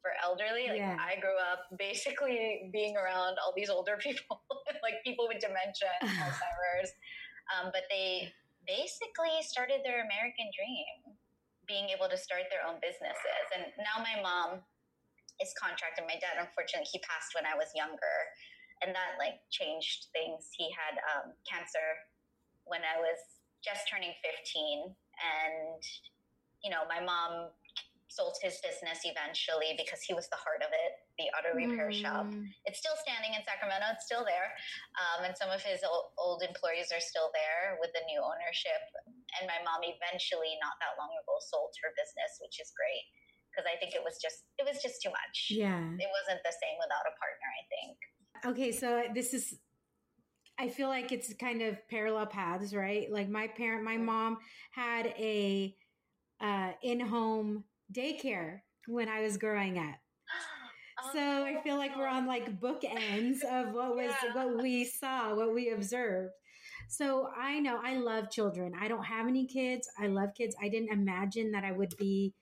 for 0.00 0.16
elderly. 0.24 0.72
Like 0.72 0.80
yeah. 0.80 0.96
I 0.96 1.20
grew 1.20 1.36
up 1.36 1.68
basically 1.76 2.72
being 2.72 2.96
around 2.96 3.36
all 3.36 3.52
these 3.52 3.68
older 3.68 4.00
people, 4.04 4.40
like 4.80 5.04
people 5.04 5.28
with 5.28 5.40
dementia 5.40 5.92
and 6.00 6.08
Alzheimer's. 6.24 6.92
Um, 7.52 7.68
but 7.76 7.84
they 7.92 8.32
basically 8.64 9.36
started 9.44 9.84
their 9.84 10.04
American 10.04 10.48
dream, 10.52 11.16
being 11.68 11.92
able 11.92 12.08
to 12.08 12.16
start 12.16 12.48
their 12.48 12.64
own 12.64 12.80
businesses. 12.80 13.44
And 13.52 13.68
now 13.84 14.00
my 14.00 14.16
mom 14.22 14.64
is 15.40 15.56
and 15.56 16.06
My 16.06 16.20
dad, 16.20 16.36
unfortunately, 16.36 16.88
he 16.92 17.00
passed 17.00 17.32
when 17.34 17.48
I 17.48 17.56
was 17.56 17.72
younger, 17.72 18.16
and 18.84 18.92
that 18.92 19.16
like 19.16 19.40
changed 19.48 20.12
things. 20.12 20.52
He 20.52 20.68
had 20.72 21.00
um, 21.16 21.32
cancer 21.48 22.04
when 22.68 22.84
I 22.84 23.00
was 23.00 23.18
just 23.64 23.88
turning 23.88 24.12
15, 24.20 24.92
and 24.92 25.80
you 26.60 26.68
know, 26.68 26.84
my 26.88 27.00
mom 27.00 27.52
sold 28.10 28.34
his 28.42 28.58
business 28.58 29.06
eventually 29.06 29.78
because 29.78 30.02
he 30.02 30.12
was 30.12 30.26
the 30.34 30.40
heart 30.42 30.66
of 30.66 30.70
it, 30.74 30.92
the 31.14 31.30
auto 31.30 31.54
repair 31.54 31.94
mm. 31.94 32.02
shop. 32.02 32.26
It's 32.66 32.82
still 32.82 32.98
standing 33.06 33.38
in 33.38 33.40
Sacramento, 33.46 33.86
it's 33.94 34.04
still 34.04 34.26
there. 34.26 34.50
Um, 34.98 35.30
and 35.30 35.34
some 35.38 35.48
of 35.48 35.62
his 35.62 35.86
old, 35.86 36.10
old, 36.18 36.42
employees 36.42 36.90
are 36.90 36.98
still 36.98 37.30
there 37.30 37.78
with 37.78 37.94
the 37.94 38.02
new 38.10 38.18
ownership. 38.18 38.82
And 39.38 39.46
my 39.46 39.62
mom 39.62 39.86
eventually, 39.86 40.58
not 40.58 40.74
that 40.82 40.98
long 40.98 41.14
ago, 41.22 41.38
sold 41.38 41.70
her 41.86 41.94
business, 41.94 42.42
which 42.42 42.58
is 42.58 42.74
great 42.74 43.06
because 43.50 43.66
I 43.66 43.78
think 43.78 43.94
it 43.94 44.02
was 44.04 44.18
just 44.22 44.44
it 44.58 44.64
was 44.66 44.82
just 44.82 45.02
too 45.02 45.10
much. 45.10 45.48
Yeah. 45.50 45.78
It 45.78 46.10
wasn't 46.10 46.40
the 46.44 46.54
same 46.54 46.76
without 46.78 47.04
a 47.06 47.14
partner, 47.18 47.48
I 47.50 47.62
think. 47.68 47.96
Okay, 48.46 48.72
so 48.72 49.02
this 49.14 49.34
is 49.34 49.58
I 50.58 50.68
feel 50.68 50.88
like 50.88 51.10
it's 51.10 51.32
kind 51.34 51.62
of 51.62 51.76
parallel 51.88 52.26
paths, 52.26 52.74
right? 52.74 53.10
Like 53.10 53.30
my 53.30 53.48
parent, 53.48 53.82
my 53.82 53.96
mom 53.96 54.36
had 54.72 55.06
a 55.18 55.74
uh, 56.40 56.72
in-home 56.82 57.64
daycare 57.96 58.60
when 58.86 59.08
I 59.08 59.22
was 59.22 59.36
growing 59.36 59.78
up. 59.78 59.94
So 61.14 61.18
I 61.18 61.58
feel 61.64 61.78
like 61.78 61.96
we're 61.96 62.06
on 62.06 62.26
like 62.26 62.60
bookends 62.60 63.42
of 63.42 63.72
what 63.72 63.96
was 63.96 64.12
yeah. 64.22 64.34
what 64.34 64.62
we 64.62 64.84
saw, 64.84 65.34
what 65.34 65.54
we 65.54 65.70
observed. 65.70 66.34
So 66.90 67.30
I 67.40 67.58
know 67.58 67.80
I 67.82 67.96
love 67.96 68.30
children. 68.30 68.74
I 68.78 68.86
don't 68.86 69.04
have 69.04 69.26
any 69.26 69.46
kids. 69.46 69.88
I 69.98 70.08
love 70.08 70.30
kids. 70.36 70.54
I 70.62 70.68
didn't 70.68 70.92
imagine 70.92 71.52
that 71.52 71.64
I 71.64 71.72
would 71.72 71.94
be 71.98 72.34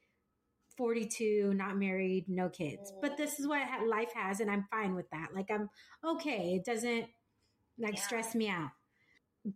42, 0.78 1.52
not 1.54 1.76
married, 1.76 2.26
no 2.28 2.48
kids. 2.48 2.92
But 3.02 3.16
this 3.16 3.38
is 3.38 3.46
what 3.46 3.60
life 3.86 4.12
has, 4.14 4.40
and 4.40 4.50
I'm 4.50 4.64
fine 4.70 4.94
with 4.94 5.10
that. 5.10 5.34
Like, 5.34 5.50
I'm 5.50 5.68
okay. 6.02 6.54
It 6.54 6.64
doesn't 6.64 7.06
like 7.78 7.96
yeah. 7.96 8.02
stress 8.02 8.34
me 8.34 8.48
out. 8.48 8.70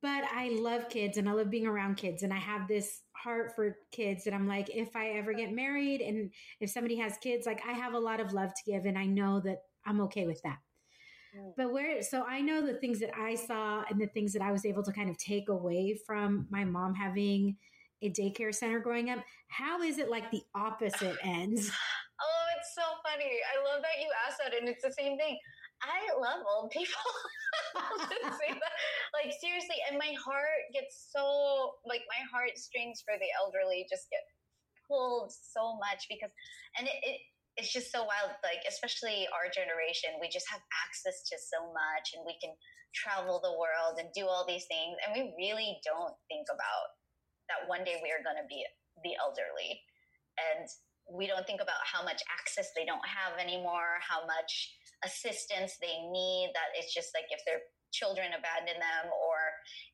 But 0.00 0.24
I 0.24 0.50
love 0.50 0.88
kids 0.88 1.18
and 1.18 1.28
I 1.28 1.32
love 1.32 1.50
being 1.50 1.66
around 1.66 1.96
kids, 1.96 2.22
and 2.22 2.32
I 2.32 2.38
have 2.38 2.68
this 2.68 3.02
heart 3.16 3.52
for 3.54 3.76
kids. 3.92 4.26
And 4.26 4.34
I'm 4.34 4.48
like, 4.48 4.68
if 4.68 4.96
I 4.96 5.10
ever 5.10 5.32
get 5.32 5.52
married 5.52 6.00
and 6.00 6.32
if 6.60 6.70
somebody 6.70 6.96
has 6.96 7.16
kids, 7.18 7.46
like, 7.46 7.62
I 7.66 7.72
have 7.72 7.94
a 7.94 7.98
lot 7.98 8.20
of 8.20 8.32
love 8.32 8.50
to 8.50 8.70
give, 8.70 8.84
and 8.84 8.98
I 8.98 9.06
know 9.06 9.40
that 9.44 9.58
I'm 9.86 10.00
okay 10.02 10.26
with 10.26 10.42
that. 10.42 10.58
Mm. 11.36 11.52
But 11.56 11.72
where, 11.72 12.02
so 12.02 12.24
I 12.28 12.40
know 12.40 12.64
the 12.64 12.74
things 12.74 13.00
that 13.00 13.16
I 13.16 13.34
saw 13.34 13.84
and 13.88 14.00
the 14.00 14.06
things 14.08 14.32
that 14.32 14.42
I 14.42 14.52
was 14.52 14.64
able 14.66 14.82
to 14.82 14.92
kind 14.92 15.10
of 15.10 15.18
take 15.18 15.48
away 15.48 15.98
from 16.06 16.46
my 16.50 16.64
mom 16.64 16.94
having 16.94 17.56
a 18.02 18.10
daycare 18.10 18.54
center 18.54 18.80
growing 18.80 19.10
up. 19.10 19.20
How 19.48 19.82
is 19.82 19.98
it 19.98 20.10
like 20.10 20.30
the 20.30 20.42
opposite 20.54 21.16
ends? 21.22 21.70
oh, 21.70 22.44
it's 22.58 22.74
so 22.74 22.86
funny. 23.06 23.30
I 23.30 23.56
love 23.62 23.82
that 23.82 24.02
you 24.02 24.10
asked 24.26 24.38
that, 24.42 24.54
and 24.54 24.68
it's 24.68 24.82
the 24.82 24.92
same 24.92 25.16
thing. 25.16 25.38
I 25.82 26.14
love 26.14 26.46
old 26.46 26.70
people. 26.70 27.02
like 29.18 29.34
seriously, 29.42 29.82
and 29.90 29.98
my 29.98 30.14
heart 30.14 30.70
gets 30.70 31.10
so 31.10 31.74
like 31.82 32.06
my 32.06 32.22
heartstrings 32.30 33.02
for 33.02 33.18
the 33.18 33.26
elderly 33.34 33.86
just 33.90 34.06
get 34.06 34.22
pulled 34.86 35.34
so 35.34 35.74
much 35.82 36.06
because, 36.06 36.30
and 36.78 36.86
it, 36.86 36.98
it 37.02 37.18
it's 37.58 37.74
just 37.74 37.90
so 37.90 38.06
wild. 38.06 38.30
Like 38.46 38.62
especially 38.62 39.26
our 39.34 39.50
generation, 39.50 40.22
we 40.22 40.30
just 40.30 40.46
have 40.54 40.62
access 40.86 41.26
to 41.30 41.36
so 41.38 41.74
much, 41.74 42.14
and 42.14 42.22
we 42.22 42.38
can 42.38 42.54
travel 42.94 43.42
the 43.42 43.58
world 43.58 43.98
and 43.98 44.06
do 44.14 44.30
all 44.30 44.46
these 44.46 44.70
things, 44.70 44.94
and 45.02 45.10
we 45.10 45.34
really 45.34 45.82
don't 45.82 46.14
think 46.30 46.46
about 46.46 46.94
that 47.52 47.68
one 47.68 47.84
day 47.84 48.00
we 48.00 48.08
are 48.08 48.24
going 48.24 48.40
to 48.40 48.48
be 48.48 48.64
the 49.04 49.12
elderly 49.20 49.84
and 50.40 50.64
we 51.12 51.28
don't 51.28 51.44
think 51.44 51.60
about 51.60 51.82
how 51.84 52.00
much 52.00 52.24
access 52.32 52.72
they 52.72 52.88
don't 52.88 53.04
have 53.04 53.36
anymore 53.36 54.00
how 54.00 54.24
much 54.24 54.72
assistance 55.04 55.76
they 55.82 56.00
need 56.08 56.48
that 56.56 56.72
it's 56.72 56.94
just 56.94 57.12
like 57.12 57.28
if 57.28 57.44
their 57.44 57.60
children 57.92 58.32
abandon 58.32 58.80
them 58.80 59.12
or 59.12 59.36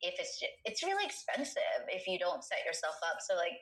if 0.06 0.14
it's 0.22 0.38
just, 0.38 0.54
it's 0.62 0.86
really 0.86 1.02
expensive 1.02 1.82
if 1.90 2.06
you 2.06 2.14
don't 2.14 2.46
set 2.46 2.62
yourself 2.62 2.94
up 3.02 3.18
so 3.18 3.34
like 3.34 3.58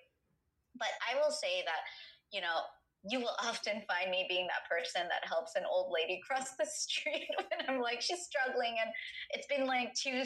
but 0.76 0.92
i 1.08 1.16
will 1.16 1.32
say 1.32 1.64
that 1.64 1.80
you 2.28 2.44
know 2.44 2.66
you 3.08 3.20
will 3.20 3.36
often 3.42 3.82
find 3.86 4.10
me 4.10 4.26
being 4.28 4.46
that 4.48 4.68
person 4.68 5.02
that 5.08 5.26
helps 5.28 5.54
an 5.54 5.62
old 5.70 5.92
lady 5.94 6.20
cross 6.26 6.54
the 6.58 6.66
street 6.70 7.28
when 7.36 7.68
I'm 7.68 7.80
like, 7.80 8.00
she's 8.00 8.22
struggling. 8.22 8.76
And 8.82 8.90
it's 9.30 9.46
been 9.46 9.66
like 9.66 9.94
two 9.94 10.24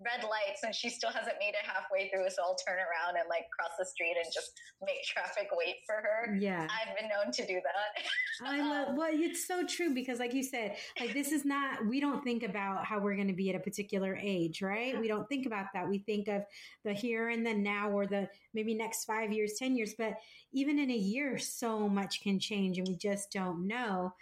red 0.00 0.22
lights 0.22 0.62
and 0.62 0.74
she 0.74 0.88
still 0.88 1.10
hasn't 1.10 1.36
made 1.40 1.54
it 1.58 1.66
halfway 1.66 2.08
through 2.08 2.28
so 2.30 2.42
i'll 2.42 2.58
turn 2.62 2.78
around 2.78 3.18
and 3.18 3.28
like 3.28 3.50
cross 3.50 3.74
the 3.78 3.84
street 3.84 4.14
and 4.16 4.30
just 4.32 4.52
make 4.84 5.02
traffic 5.04 5.48
wait 5.56 5.76
for 5.86 5.94
her. 5.94 6.36
Yeah. 6.36 6.62
I've 6.62 6.96
been 6.96 7.08
known 7.08 7.32
to 7.32 7.46
do 7.46 7.54
that. 7.54 8.48
I 8.48 8.60
love 8.60 8.94
well 8.96 9.10
it's 9.10 9.46
so 9.46 9.66
true 9.66 9.94
because 9.94 10.18
like 10.18 10.34
you 10.34 10.42
said 10.42 10.76
like 11.00 11.12
this 11.12 11.32
is 11.32 11.44
not 11.44 11.86
we 11.86 12.00
don't 12.00 12.22
think 12.22 12.42
about 12.42 12.84
how 12.84 12.98
we're 12.98 13.14
going 13.14 13.28
to 13.28 13.34
be 13.34 13.50
at 13.50 13.56
a 13.56 13.60
particular 13.60 14.18
age 14.20 14.62
right? 14.62 14.98
We 14.98 15.08
don't 15.08 15.28
think 15.28 15.46
about 15.46 15.66
that. 15.74 15.88
We 15.88 15.98
think 15.98 16.28
of 16.28 16.42
the 16.84 16.92
here 16.92 17.30
and 17.30 17.46
the 17.46 17.54
now 17.54 17.90
or 17.90 18.06
the 18.06 18.28
maybe 18.54 18.74
next 18.74 19.04
five 19.04 19.32
years 19.32 19.54
ten 19.58 19.76
years 19.76 19.94
but 19.98 20.14
even 20.52 20.78
in 20.78 20.90
a 20.90 20.96
year 20.96 21.38
so 21.38 21.88
much 21.88 22.22
can 22.22 22.38
change 22.38 22.78
and 22.78 22.88
we 22.88 22.96
just 22.96 23.30
don't 23.32 23.66
know 23.66 24.12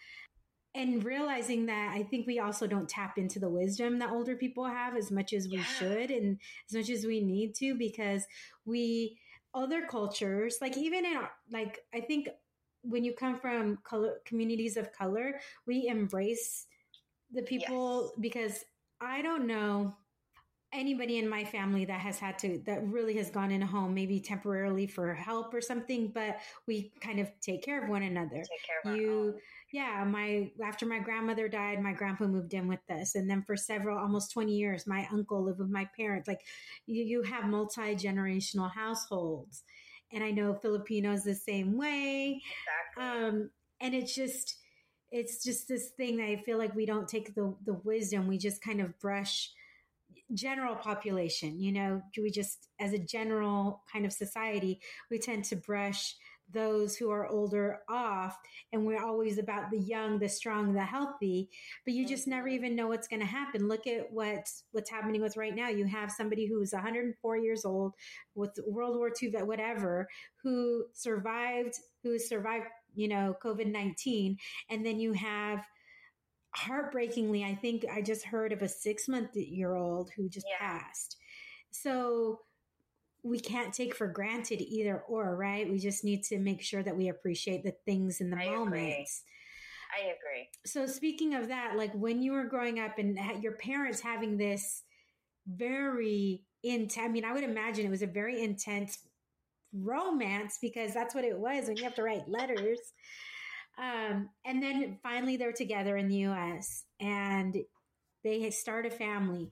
and 0.76 1.02
realizing 1.04 1.66
that 1.66 1.92
I 1.95 2.02
think 2.02 2.26
we 2.26 2.38
also 2.38 2.66
don't 2.66 2.88
tap 2.88 3.16
into 3.16 3.38
the 3.38 3.49
wisdom 3.49 3.99
that 3.99 4.11
older 4.11 4.37
people 4.37 4.64
have 4.64 4.95
as 4.95 5.11
much 5.11 5.33
as 5.33 5.49
we 5.49 5.56
yeah. 5.56 5.64
should 5.64 6.11
and 6.11 6.38
as 6.68 6.76
much 6.76 6.90
as 6.90 7.04
we 7.06 7.21
need 7.21 7.54
to 7.56 7.75
because 7.75 8.25
we 8.64 9.18
other 9.54 9.87
cultures 9.87 10.59
like 10.61 10.76
even 10.76 11.06
in 11.06 11.16
our, 11.16 11.30
like 11.50 11.80
I 11.95 12.00
think 12.00 12.28
when 12.83 13.04
you 13.04 13.14
come 13.14 13.38
from 13.40 13.78
color 13.85 14.16
communities 14.26 14.76
of 14.76 14.92
color 14.92 15.40
we 15.66 15.88
embrace 15.88 16.66
the 17.33 17.42
people 17.42 18.02
yes. 18.02 18.21
because 18.21 18.64
I 19.00 19.23
don't 19.23 19.47
know 19.47 19.95
anybody 20.73 21.18
in 21.18 21.28
my 21.28 21.44
family 21.44 21.85
that 21.85 22.00
has 22.00 22.18
had 22.18 22.38
to 22.38 22.61
that 22.66 22.85
really 22.87 23.14
has 23.14 23.30
gone 23.30 23.50
in 23.50 23.62
a 23.62 23.66
home 23.66 23.94
maybe 23.94 24.20
temporarily 24.20 24.87
for 24.87 25.14
help 25.14 25.54
or 25.54 25.61
something 25.61 26.11
but 26.12 26.37
we 26.66 26.92
kind 27.00 27.20
of 27.20 27.30
take 27.40 27.62
care 27.62 27.82
of 27.82 27.88
one 27.88 28.02
another 28.02 28.37
take 28.37 28.66
care 28.66 28.92
of 28.92 28.99
you 28.99 29.35
yeah, 29.73 30.04
my 30.04 30.50
after 30.64 30.87
my 30.87 31.00
grandmother 31.00 31.49
died, 31.49 31.82
my 31.82 31.92
grandpa 31.92 32.26
moved 32.26 32.54
in 32.54 32.68
with 32.68 32.80
us, 32.88 33.14
and 33.14 33.28
then 33.28 33.42
for 33.42 33.56
several 33.56 33.99
almost 33.99 34.32
twenty 34.32 34.54
years, 34.54 34.87
my 34.87 35.08
uncle 35.12 35.44
lived 35.44 35.58
with 35.58 35.70
my 35.70 35.88
parents. 35.96 36.28
Like 36.28 36.40
you, 36.87 37.02
you 37.02 37.23
have 37.23 37.46
multi 37.46 37.96
generational 37.96 38.73
households, 38.73 39.64
and 40.12 40.23
I 40.23 40.30
know 40.30 40.54
Filipinos 40.54 41.25
the 41.25 41.35
same 41.35 41.76
way. 41.76 42.40
Exactly. 42.96 43.28
Um, 43.28 43.50
and 43.80 43.94
it's 43.94 44.14
just 44.14 44.56
it's 45.11 45.42
just 45.42 45.66
this 45.66 45.88
thing 45.96 46.18
that 46.18 46.28
I 46.28 46.37
feel 46.37 46.58
like 46.58 46.75
we 46.75 46.87
don't 46.87 47.08
take 47.08 47.35
the 47.35 47.54
the 47.64 47.75
wisdom. 47.75 48.28
We 48.28 48.38
just 48.38 48.62
kind 48.62 48.80
of 48.80 48.96
brush 49.00 49.50
general 50.35 50.75
population 50.75 51.61
you 51.61 51.73
know 51.73 52.02
do 52.12 52.23
we 52.23 52.30
just 52.30 52.68
as 52.80 52.92
a 52.92 52.99
general 52.99 53.83
kind 53.92 54.04
of 54.04 54.12
society 54.12 54.80
we 55.11 55.18
tend 55.18 55.45
to 55.45 55.56
brush 55.56 56.16
those 56.52 56.97
who 56.97 57.11
are 57.11 57.26
older 57.26 57.80
off 57.88 58.38
and 58.73 58.87
we're 58.87 59.02
always 59.02 59.38
about 59.38 59.71
the 59.71 59.78
young 59.78 60.18
the 60.18 60.28
strong 60.28 60.73
the 60.73 60.85
healthy 60.85 61.49
but 61.85 61.95
you 61.95 62.06
just 62.06 62.28
never 62.28 62.47
mm-hmm. 62.47 62.54
even 62.54 62.76
know 62.76 62.87
what's 62.88 63.09
going 63.09 63.21
to 63.21 63.26
happen 63.26 63.68
look 63.68 63.87
at 63.87 64.12
what's 64.12 64.64
what's 64.73 64.90
happening 64.90 65.21
with 65.21 65.37
right 65.37 65.56
now 65.56 65.68
you 65.68 65.85
have 65.85 66.11
somebody 66.11 66.47
who's 66.47 66.73
104 66.73 67.37
years 67.37 67.64
old 67.64 67.92
with 68.35 68.50
world 68.66 68.97
war 68.97 69.11
ii 69.23 69.30
vet 69.30 69.47
whatever 69.47 70.09
who 70.42 70.85
survived 70.92 71.75
who 72.02 72.18
survived 72.18 72.66
you 72.95 73.09
know 73.09 73.35
covid-19 73.45 74.37
and 74.71 74.87
then 74.87 75.00
you 75.00 75.12
have 75.12 75.64
heartbreakingly 76.56 77.44
i 77.44 77.54
think 77.54 77.84
i 77.92 78.00
just 78.00 78.25
heard 78.25 78.52
of 78.52 78.62
a 78.62 78.68
six 78.68 79.08
month 79.08 79.36
year 79.36 79.75
old 79.75 80.10
who 80.16 80.28
just 80.28 80.46
yeah. 80.48 80.66
passed 80.66 81.16
so 81.70 82.40
we 83.26 83.40
can't 83.40 83.75
take 83.75 83.94
for 83.94 84.06
granted 84.06 84.62
either 84.62 85.02
or, 85.08 85.36
right? 85.36 85.70
We 85.70 85.78
just 85.78 86.04
need 86.04 86.22
to 86.25 86.38
make 86.38 86.62
sure 86.62 86.82
that 86.82 86.96
we 86.96 87.08
appreciate 87.08 87.64
the 87.64 87.75
things 87.84 88.20
in 88.20 88.30
the 88.30 88.36
I 88.36 88.50
moments. 88.50 89.22
Agree. 89.94 90.08
I 90.08 90.12
agree. 90.12 90.48
So 90.64 90.86
speaking 90.86 91.34
of 91.34 91.48
that, 91.48 91.76
like 91.76 91.92
when 91.92 92.22
you 92.22 92.32
were 92.32 92.44
growing 92.44 92.78
up 92.78 92.98
and 92.98 93.18
your 93.42 93.52
parents 93.52 94.00
having 94.00 94.36
this 94.36 94.82
very 95.46 96.44
intense, 96.62 97.04
I 97.04 97.08
mean, 97.08 97.25
I 97.25 97.32
would 97.32 97.44
imagine 97.44 97.86
it 97.86 97.90
was 97.90 98.02
a 98.02 98.06
very 98.06 98.42
intense 98.42 98.98
romance 99.72 100.58
because 100.60 100.94
that's 100.94 101.14
what 101.14 101.25
it 101.25 101.38
was 101.38 101.66
when 101.66 101.76
you 101.76 101.84
have 101.84 101.94
to 101.96 102.02
write 102.02 102.28
letters. 102.28 102.78
Um, 103.78 104.30
and 104.45 104.62
then 104.62 104.99
finally 105.02 105.37
they're 105.37 105.52
together 105.52 105.97
in 105.97 106.09
the 106.09 106.26
US 106.28 106.85
and 106.99 107.56
they 108.25 108.50
start 108.50 108.87
a 108.87 108.90
family. 108.90 109.50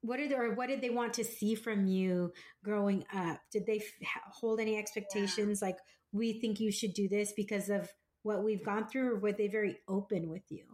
What 0.00 0.18
did 0.18 0.32
or 0.32 0.54
what 0.54 0.68
did 0.68 0.82
they 0.82 0.90
want 0.90 1.14
to 1.14 1.24
see 1.24 1.54
from 1.54 1.86
you 1.86 2.32
growing 2.62 3.04
up? 3.14 3.40
Did 3.52 3.66
they 3.66 3.78
f- 3.78 4.22
hold 4.32 4.60
any 4.60 4.76
expectations 4.76 5.60
yeah. 5.62 5.68
like 5.68 5.78
we 6.12 6.40
think 6.40 6.60
you 6.60 6.70
should 6.70 6.92
do 6.92 7.08
this 7.08 7.32
because 7.34 7.70
of 7.70 7.88
what 8.22 8.42
we've 8.42 8.64
gone 8.64 8.86
through, 8.86 9.12
or 9.12 9.18
were 9.18 9.32
they 9.32 9.48
very 9.48 9.76
open 9.88 10.28
with 10.28 10.44
you 10.50 10.64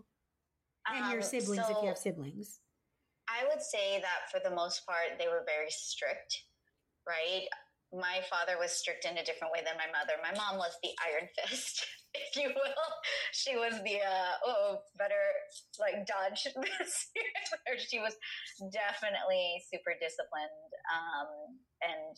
and 0.87 1.05
um, 1.05 1.13
your 1.13 1.23
siblings 1.23 1.67
so 1.67 1.77
if 1.77 1.83
you 1.83 1.89
have 1.89 1.99
siblings? 1.99 2.61
I 3.29 3.47
would 3.49 3.63
say 3.63 4.01
that 4.01 4.31
for 4.31 4.41
the 4.43 4.55
most 4.55 4.87
part, 4.87 5.19
they 5.19 5.29
were 5.29 5.45
very 5.47 5.71
strict, 5.71 6.43
right? 7.07 7.47
My 7.93 8.21
father 8.29 8.59
was 8.59 8.73
strict 8.73 9.05
in 9.05 9.19
a 9.19 9.25
different 9.25 9.53
way 9.53 9.61
than 9.65 9.77
my 9.77 9.87
mother. 9.87 10.15
My 10.23 10.37
mom 10.37 10.59
was 10.59 10.77
the 10.83 10.91
iron 11.07 11.29
fist. 11.37 11.87
if 12.15 12.35
you 12.37 12.51
will. 12.51 12.91
She 13.33 13.55
was 13.55 13.79
the 13.87 14.03
uh, 14.03 14.35
oh 14.45 14.83
better 14.99 15.23
like 15.79 16.07
dodge 16.07 16.47
this. 16.57 16.93
she 17.87 18.03
was 18.03 18.19
definitely 18.75 19.63
super 19.71 19.95
disciplined 19.99 20.71
um, 20.91 21.31
and 21.81 22.15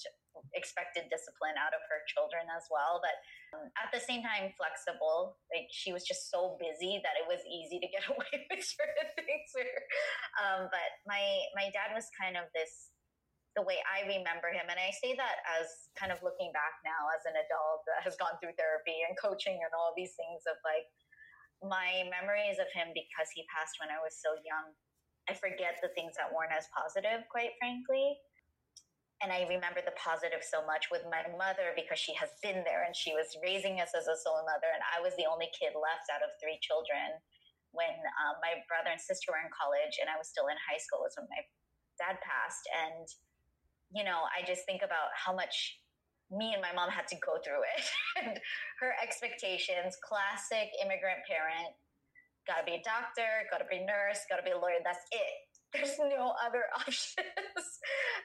expected 0.57 1.07
discipline 1.13 1.57
out 1.61 1.77
of 1.77 1.85
her 1.93 2.01
children 2.09 2.49
as 2.57 2.65
well. 2.73 3.05
But 3.05 3.17
um, 3.53 3.69
at 3.77 3.93
the 3.93 4.01
same 4.01 4.25
time, 4.25 4.57
flexible. 4.57 5.37
Like 5.53 5.69
she 5.69 5.93
was 5.93 6.09
just 6.09 6.33
so 6.33 6.57
busy 6.57 7.01
that 7.05 7.21
it 7.21 7.29
was 7.29 7.45
easy 7.45 7.77
to 7.79 7.89
get 7.89 8.09
away 8.13 8.33
with 8.49 8.65
certain 8.65 9.09
things. 9.21 9.51
um, 10.41 10.73
but 10.73 10.89
my 11.05 11.23
my 11.53 11.69
dad 11.71 11.93
was 11.93 12.09
kind 12.17 12.41
of 12.41 12.49
this 12.57 12.93
the 13.55 13.65
way 13.65 13.81
I 13.85 14.09
remember 14.09 14.49
him. 14.49 14.65
And 14.69 14.81
I 14.81 14.89
say 14.97 15.13
that 15.17 15.45
as 15.61 15.93
kind 15.93 16.09
of 16.09 16.25
looking 16.25 16.53
back 16.57 16.81
now 16.85 17.13
as 17.13 17.29
an 17.29 17.37
adult 17.37 17.85
that 17.89 18.01
has 18.01 18.17
gone 18.17 18.41
through 18.41 18.57
therapy 18.57 19.05
and 19.05 19.13
coaching 19.21 19.61
and 19.61 19.73
all 19.77 19.93
these 19.93 20.17
things 20.17 20.49
of 20.49 20.57
like 20.65 20.89
my 21.61 22.09
memories 22.09 22.59
of 22.59 22.67
him 22.73 22.91
because 22.97 23.29
he 23.31 23.45
passed 23.53 23.77
when 23.79 23.93
I 23.93 24.01
was 24.01 24.17
so 24.17 24.35
young. 24.43 24.73
I 25.31 25.37
forget 25.39 25.79
the 25.79 25.93
things 25.95 26.19
that 26.19 26.33
weren't 26.33 26.51
as 26.51 26.67
positive, 26.75 27.29
quite 27.31 27.55
frankly. 27.61 28.19
And 29.23 29.31
I 29.31 29.47
remember 29.47 29.79
the 29.79 29.95
positive 29.95 30.43
so 30.43 30.67
much 30.67 30.91
with 30.91 31.07
my 31.07 31.23
mother 31.39 31.71
because 31.79 32.03
she 32.03 32.11
has 32.19 32.35
been 32.43 32.67
there 32.67 32.83
and 32.83 32.91
she 32.91 33.15
was 33.15 33.39
raising 33.39 33.79
us 33.79 33.95
as 33.95 34.11
a 34.11 34.19
solo 34.19 34.43
mother. 34.43 34.67
And 34.75 34.83
I 34.83 34.99
was 34.99 35.15
the 35.15 35.31
only 35.31 35.47
kid 35.55 35.79
left 35.79 36.11
out 36.11 36.27
of 36.27 36.35
three 36.43 36.59
children 36.59 37.23
when 37.71 37.95
um, 38.27 38.43
my 38.43 38.59
brother 38.67 38.91
and 38.91 38.99
sister 38.99 39.31
were 39.31 39.39
in 39.39 39.53
college 39.55 40.03
and 40.03 40.11
I 40.11 40.19
was 40.19 40.27
still 40.27 40.51
in 40.51 40.59
high 40.59 40.83
school 40.83 41.07
was 41.07 41.15
when 41.15 41.31
my 41.31 41.39
dad 42.03 42.19
passed. 42.19 42.67
And 42.75 43.07
you 43.95 44.05
know, 44.05 44.25
I 44.33 44.45
just 44.47 44.65
think 44.65 44.81
about 44.83 45.13
how 45.13 45.37
much 45.37 45.79
me 46.33 46.57
and 46.57 46.65
my 46.65 46.73
mom 46.73 46.89
had 46.89 47.07
to 47.13 47.17
go 47.21 47.37
through 47.45 47.61
it 47.77 47.85
and 48.25 48.41
her 48.81 48.97
expectations, 49.03 50.01
classic 50.01 50.73
immigrant 50.81 51.21
parent, 51.29 51.77
gotta 52.49 52.65
be 52.65 52.81
a 52.81 52.83
doctor, 52.83 53.47
gotta 53.53 53.69
be 53.69 53.85
a 53.85 53.87
nurse, 53.87 54.25
gotta 54.33 54.43
be 54.43 54.51
a 54.51 54.59
lawyer. 54.59 54.81
That's 54.83 55.05
it. 55.13 55.37
There's 55.73 55.97
no 55.97 56.37
other 56.45 56.69
options. 56.77 57.65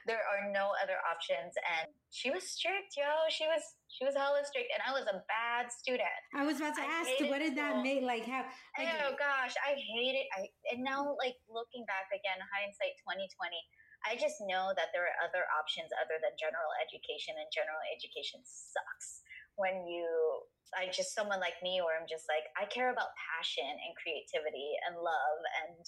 there 0.04 0.20
are 0.20 0.52
no 0.52 0.76
other 0.84 1.00
options. 1.04 1.56
And 1.56 1.88
she 2.12 2.28
was 2.28 2.44
strict, 2.44 2.92
yo. 2.92 3.08
She 3.32 3.48
was 3.48 3.64
she 3.88 4.04
was 4.04 4.12
hella 4.12 4.44
strict, 4.44 4.68
and 4.68 4.84
I 4.84 4.92
was 4.92 5.08
a 5.08 5.24
bad 5.24 5.72
student. 5.72 6.20
I 6.36 6.44
was 6.44 6.60
about 6.60 6.76
to 6.76 6.84
I 6.84 6.92
ask, 7.00 7.08
what 7.24 7.40
did 7.40 7.56
that 7.56 7.80
make? 7.80 8.04
Like 8.04 8.28
how? 8.28 8.44
Like, 8.76 8.92
oh 9.00 9.16
gosh, 9.16 9.56
I 9.64 9.80
hate 9.80 10.16
it. 10.16 10.28
I 10.36 10.44
and 10.76 10.84
now 10.84 11.16
like 11.16 11.40
looking 11.48 11.88
back 11.88 12.12
again, 12.12 12.36
hindsight 12.52 13.00
twenty 13.00 13.24
twenty 13.32 13.64
I 14.08 14.16
just 14.16 14.40
know 14.40 14.72
that 14.72 14.90
there 14.96 15.04
are 15.04 15.18
other 15.20 15.44
options 15.52 15.92
other 16.00 16.16
than 16.18 16.32
general 16.40 16.72
education, 16.80 17.36
and 17.36 17.48
general 17.52 17.78
education 17.92 18.40
sucks 18.42 19.22
when 19.60 19.84
you 19.84 20.08
I 20.76 20.88
just 20.92 21.16
someone 21.16 21.40
like 21.40 21.56
me 21.62 21.80
where 21.80 21.96
I'm 21.96 22.08
just 22.08 22.28
like 22.28 22.44
I 22.56 22.68
care 22.68 22.92
about 22.92 23.12
passion 23.16 23.68
and 23.68 23.92
creativity 23.96 24.76
and 24.88 25.00
love 25.00 25.40
and 25.64 25.80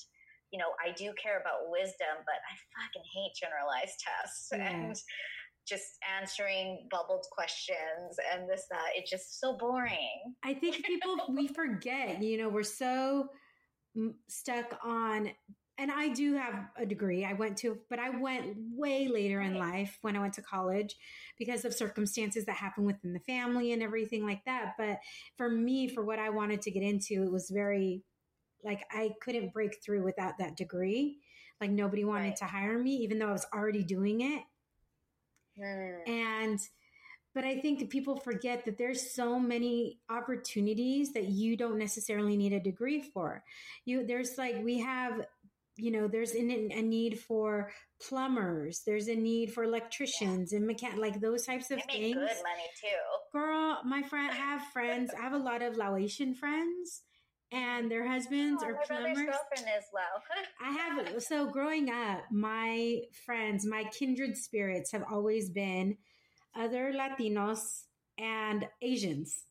you 0.52 0.58
know 0.58 0.72
I 0.80 0.92
do 0.96 1.12
care 1.20 1.36
about 1.36 1.68
wisdom 1.68 2.24
but 2.24 2.40
I 2.40 2.52
fucking 2.80 3.06
hate 3.12 3.36
generalized 3.36 4.00
tests 4.00 4.48
yeah. 4.52 4.64
and 4.64 4.96
just 5.68 6.00
answering 6.18 6.88
bubbled 6.90 7.24
questions 7.30 8.18
and 8.32 8.48
this 8.48 8.66
that 8.70 8.90
it's 8.96 9.10
just 9.10 9.38
so 9.38 9.56
boring. 9.56 10.34
I 10.42 10.54
think 10.54 10.84
people 10.84 11.16
we 11.30 11.46
forget, 11.54 12.22
you 12.22 12.38
know, 12.38 12.48
we're 12.48 12.62
so 12.62 13.28
stuck 14.28 14.78
on 14.84 15.30
and 15.80 15.90
I 15.90 16.08
do 16.08 16.34
have 16.34 16.66
a 16.76 16.84
degree. 16.84 17.24
I 17.24 17.32
went 17.32 17.56
to, 17.58 17.78
but 17.88 17.98
I 17.98 18.10
went 18.10 18.56
way 18.74 19.08
later 19.08 19.40
in 19.40 19.54
life 19.54 19.98
when 20.02 20.14
I 20.14 20.20
went 20.20 20.34
to 20.34 20.42
college 20.42 20.94
because 21.38 21.64
of 21.64 21.72
circumstances 21.72 22.44
that 22.44 22.56
happened 22.56 22.86
within 22.86 23.14
the 23.14 23.20
family 23.20 23.72
and 23.72 23.82
everything 23.82 24.24
like 24.26 24.44
that. 24.44 24.74
But 24.76 24.98
for 25.36 25.48
me, 25.48 25.88
for 25.88 26.04
what 26.04 26.18
I 26.18 26.28
wanted 26.28 26.60
to 26.62 26.70
get 26.70 26.82
into, 26.82 27.22
it 27.22 27.32
was 27.32 27.50
very 27.50 28.02
like 28.62 28.84
I 28.90 29.14
couldn't 29.22 29.54
break 29.54 29.82
through 29.82 30.04
without 30.04 30.36
that 30.38 30.56
degree. 30.56 31.18
Like 31.62 31.70
nobody 31.70 32.04
wanted 32.04 32.24
right. 32.24 32.36
to 32.36 32.44
hire 32.44 32.78
me, 32.78 32.96
even 32.96 33.18
though 33.18 33.28
I 33.28 33.32
was 33.32 33.46
already 33.54 33.82
doing 33.82 34.20
it. 34.20 34.42
Mm. 35.58 36.08
And, 36.08 36.60
but 37.34 37.44
I 37.44 37.60
think 37.60 37.88
people 37.90 38.16
forget 38.16 38.64
that 38.64 38.76
there's 38.76 39.12
so 39.12 39.38
many 39.38 40.00
opportunities 40.10 41.12
that 41.12 41.28
you 41.28 41.56
don't 41.56 41.78
necessarily 41.78 42.36
need 42.36 42.52
a 42.52 42.60
degree 42.60 43.00
for. 43.00 43.44
You, 43.84 44.06
there's 44.06 44.36
like, 44.36 44.56
we 44.64 44.78
have 44.80 45.26
you 45.80 45.90
know, 45.90 46.08
there's 46.08 46.34
a 46.34 46.42
need 46.42 47.20
for 47.20 47.70
plumbers. 48.08 48.82
There's 48.86 49.08
a 49.08 49.14
need 49.14 49.52
for 49.52 49.64
electricians 49.64 50.52
yeah. 50.52 50.58
and 50.58 50.68
mechan 50.68 50.98
like 50.98 51.20
those 51.20 51.46
types 51.46 51.70
of 51.70 51.80
they 51.88 51.94
things. 51.94 52.14
Good 52.14 52.42
money 52.42 52.68
too. 52.80 53.38
Girl, 53.38 53.80
my 53.84 54.02
friend 54.02 54.32
have 54.32 54.62
friends. 54.72 55.10
I 55.18 55.22
have 55.22 55.32
a 55.32 55.38
lot 55.38 55.62
of 55.62 55.76
Laotian 55.76 56.34
friends, 56.34 57.02
and 57.52 57.90
their 57.90 58.06
husbands 58.06 58.62
oh, 58.64 58.68
are 58.68 58.72
my 58.72 58.84
plumbers. 58.86 59.16
girlfriend 59.16 59.66
is 59.78 59.84
Lao. 59.94 60.22
I 60.60 60.72
have 60.72 61.22
so 61.22 61.46
growing 61.46 61.90
up, 61.90 62.24
my 62.30 63.00
friends, 63.24 63.66
my 63.66 63.84
kindred 63.84 64.36
spirits 64.36 64.92
have 64.92 65.04
always 65.10 65.50
been 65.50 65.96
other 66.56 66.92
Latinos 66.92 67.82
and 68.18 68.66
Asians. 68.82 69.44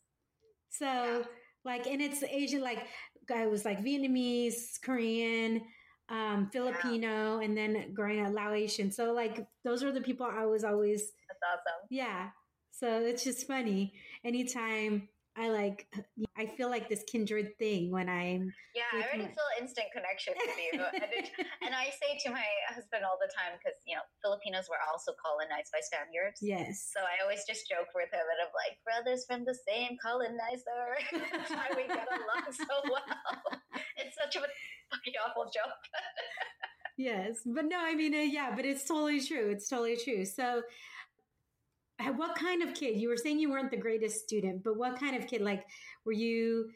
So 0.69 0.85
yeah. 0.85 1.21
like, 1.65 1.87
and 1.87 2.01
it's 2.01 2.23
Asian 2.23 2.61
like 2.61 2.85
I 3.33 3.47
was 3.47 3.65
like 3.65 3.83
Vietnamese, 3.83 4.81
Korean 4.81 5.61
um, 6.09 6.49
Filipino, 6.51 7.39
yeah. 7.39 7.45
and 7.45 7.57
then 7.57 7.93
growing 7.93 8.25
up 8.25 8.33
Laotian. 8.33 8.91
So 8.91 9.13
like 9.13 9.45
those 9.63 9.83
are 9.83 9.91
the 9.91 10.01
people 10.01 10.25
I 10.25 10.45
was 10.45 10.63
always. 10.63 11.11
That's 11.27 11.39
awesome. 11.53 11.87
Yeah. 11.89 12.29
So 12.71 12.87
it's 13.01 13.23
just 13.23 13.47
funny. 13.47 13.93
Anytime 14.23 15.09
I 15.39 15.47
like, 15.47 15.87
I 16.35 16.51
feel 16.59 16.67
like 16.67 16.91
this 16.91 17.07
kindred 17.07 17.55
thing 17.55 17.95
when 17.95 18.11
I'm. 18.11 18.51
Yeah, 18.75 18.91
I 18.91 19.07
already 19.07 19.31
my... 19.31 19.31
feel 19.31 19.51
instant 19.55 19.87
connection 19.95 20.35
with 20.35 20.51
you. 20.59 20.83
and, 20.83 21.11
it, 21.15 21.31
and 21.63 21.71
I 21.71 21.95
say 21.95 22.19
to 22.27 22.29
my 22.35 22.43
husband 22.67 23.07
all 23.07 23.15
the 23.23 23.31
time 23.31 23.55
because 23.55 23.79
you 23.87 23.95
know 23.95 24.03
Filipinos 24.19 24.67
were 24.67 24.83
also 24.91 25.15
colonized 25.15 25.71
by 25.71 25.79
Spaniards. 25.79 26.43
Yes. 26.43 26.91
So 26.91 26.99
I 26.99 27.23
always 27.23 27.47
just 27.47 27.71
joke 27.71 27.87
with 27.95 28.11
him 28.11 28.19
and 28.19 28.39
I'm 28.43 28.51
like, 28.51 28.83
brothers 28.83 29.23
from 29.23 29.47
the 29.47 29.55
same 29.63 29.95
colonizer. 30.03 30.99
That's 31.31 31.55
why 31.55 31.71
we 31.71 31.87
get 31.87 32.11
along 32.11 32.43
so 32.51 32.67
well. 32.91 33.39
It's 33.95 34.19
such 34.19 34.35
a 34.35 34.43
fucking 34.43 35.15
awful 35.23 35.47
joke. 35.55 35.83
yes, 36.99 37.47
but 37.47 37.63
no, 37.63 37.79
I 37.79 37.95
mean, 37.95 38.11
uh, 38.11 38.27
yeah, 38.27 38.51
but 38.51 38.67
it's 38.67 38.83
totally 38.83 39.23
true. 39.23 39.55
It's 39.55 39.71
totally 39.71 39.95
true. 39.95 40.27
So, 40.27 40.67
what 42.15 42.35
kind 42.35 42.63
of 42.63 42.73
kid? 42.73 42.99
You 42.99 43.09
were 43.09 43.17
saying 43.17 43.39
you 43.39 43.49
weren't 43.49 43.71
the 43.71 43.77
greatest 43.77 44.23
student, 44.23 44.63
but 44.63 44.77
what 44.77 44.99
kind 44.99 45.15
of 45.15 45.27
kid? 45.27 45.41
Like, 45.41 45.65
were 46.05 46.13
you? 46.13 46.69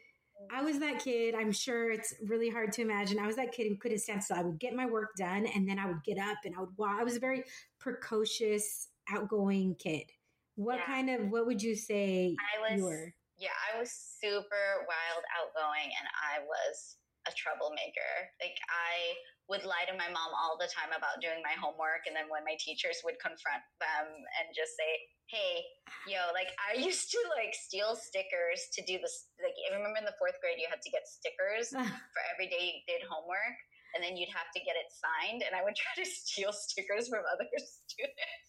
I 0.52 0.62
was 0.62 0.78
that 0.80 0.98
kid. 1.02 1.34
I'm 1.34 1.52
sure 1.52 1.90
it's 1.90 2.12
really 2.26 2.50
hard 2.50 2.72
to 2.72 2.82
imagine. 2.82 3.18
I 3.18 3.26
was 3.26 3.36
that 3.36 3.52
kid 3.52 3.68
who 3.68 3.76
couldn't 3.76 4.00
stand 4.00 4.22
still. 4.22 4.36
I 4.36 4.42
would 4.42 4.58
get 4.58 4.74
my 4.74 4.84
work 4.84 5.10
done, 5.16 5.46
and 5.46 5.68
then 5.68 5.78
I 5.78 5.86
would 5.86 6.02
get 6.04 6.18
up 6.18 6.38
and 6.44 6.54
I 6.56 6.60
would 6.60 6.76
walk. 6.76 6.98
I 7.00 7.04
was 7.04 7.16
a 7.16 7.20
very 7.20 7.44
precocious, 7.78 8.88
outgoing 9.08 9.76
kid. 9.76 10.10
What 10.56 10.78
yeah. 10.78 10.86
kind 10.86 11.10
of? 11.10 11.30
What 11.30 11.46
would 11.46 11.62
you 11.62 11.74
say 11.74 12.36
I 12.38 12.70
was, 12.70 12.78
you 12.78 12.84
were? 12.84 13.14
Yeah, 13.38 13.56
I 13.72 13.78
was 13.78 13.90
super 13.90 14.86
wild, 14.86 15.24
outgoing, 15.40 15.90
and 15.98 16.08
I 16.12 16.44
was 16.44 16.96
a 17.26 17.32
troublemaker. 17.32 18.12
Like 18.40 18.58
I 18.68 19.14
would 19.48 19.64
lie 19.68 19.84
to 19.84 19.92
my 19.96 20.08
mom 20.08 20.32
all 20.32 20.56
the 20.56 20.70
time 20.72 20.88
about 20.96 21.20
doing 21.20 21.44
my 21.44 21.52
homework 21.60 22.08
and 22.08 22.16
then 22.16 22.32
when 22.32 22.40
my 22.48 22.56
teachers 22.56 23.04
would 23.04 23.20
confront 23.20 23.60
them 23.76 24.06
and 24.40 24.46
just 24.56 24.72
say 24.72 24.92
hey 25.28 25.60
yo 26.08 26.32
like 26.32 26.48
i 26.60 26.72
used 26.88 27.12
to 27.12 27.20
like 27.36 27.52
steal 27.52 27.92
stickers 27.92 28.72
to 28.72 28.80
do 28.88 28.96
this 29.00 29.28
like 29.40 29.56
i 29.68 29.76
remember 29.76 30.00
in 30.00 30.08
the 30.08 30.16
fourth 30.16 30.36
grade 30.40 30.56
you 30.56 30.68
had 30.68 30.80
to 30.80 30.92
get 30.92 31.04
stickers 31.04 31.72
for 32.12 32.22
every 32.32 32.48
day 32.48 32.72
you 32.72 32.80
did 32.88 33.04
homework 33.04 33.56
and 33.94 34.02
then 34.02 34.18
you'd 34.18 34.32
have 34.32 34.50
to 34.56 34.60
get 34.64 34.80
it 34.80 34.88
signed 34.88 35.44
and 35.44 35.52
i 35.52 35.60
would 35.60 35.76
try 35.76 35.92
to 35.96 36.06
steal 36.24 36.52
stickers 36.52 37.12
from 37.12 37.24
other 37.28 37.48
students 37.60 38.48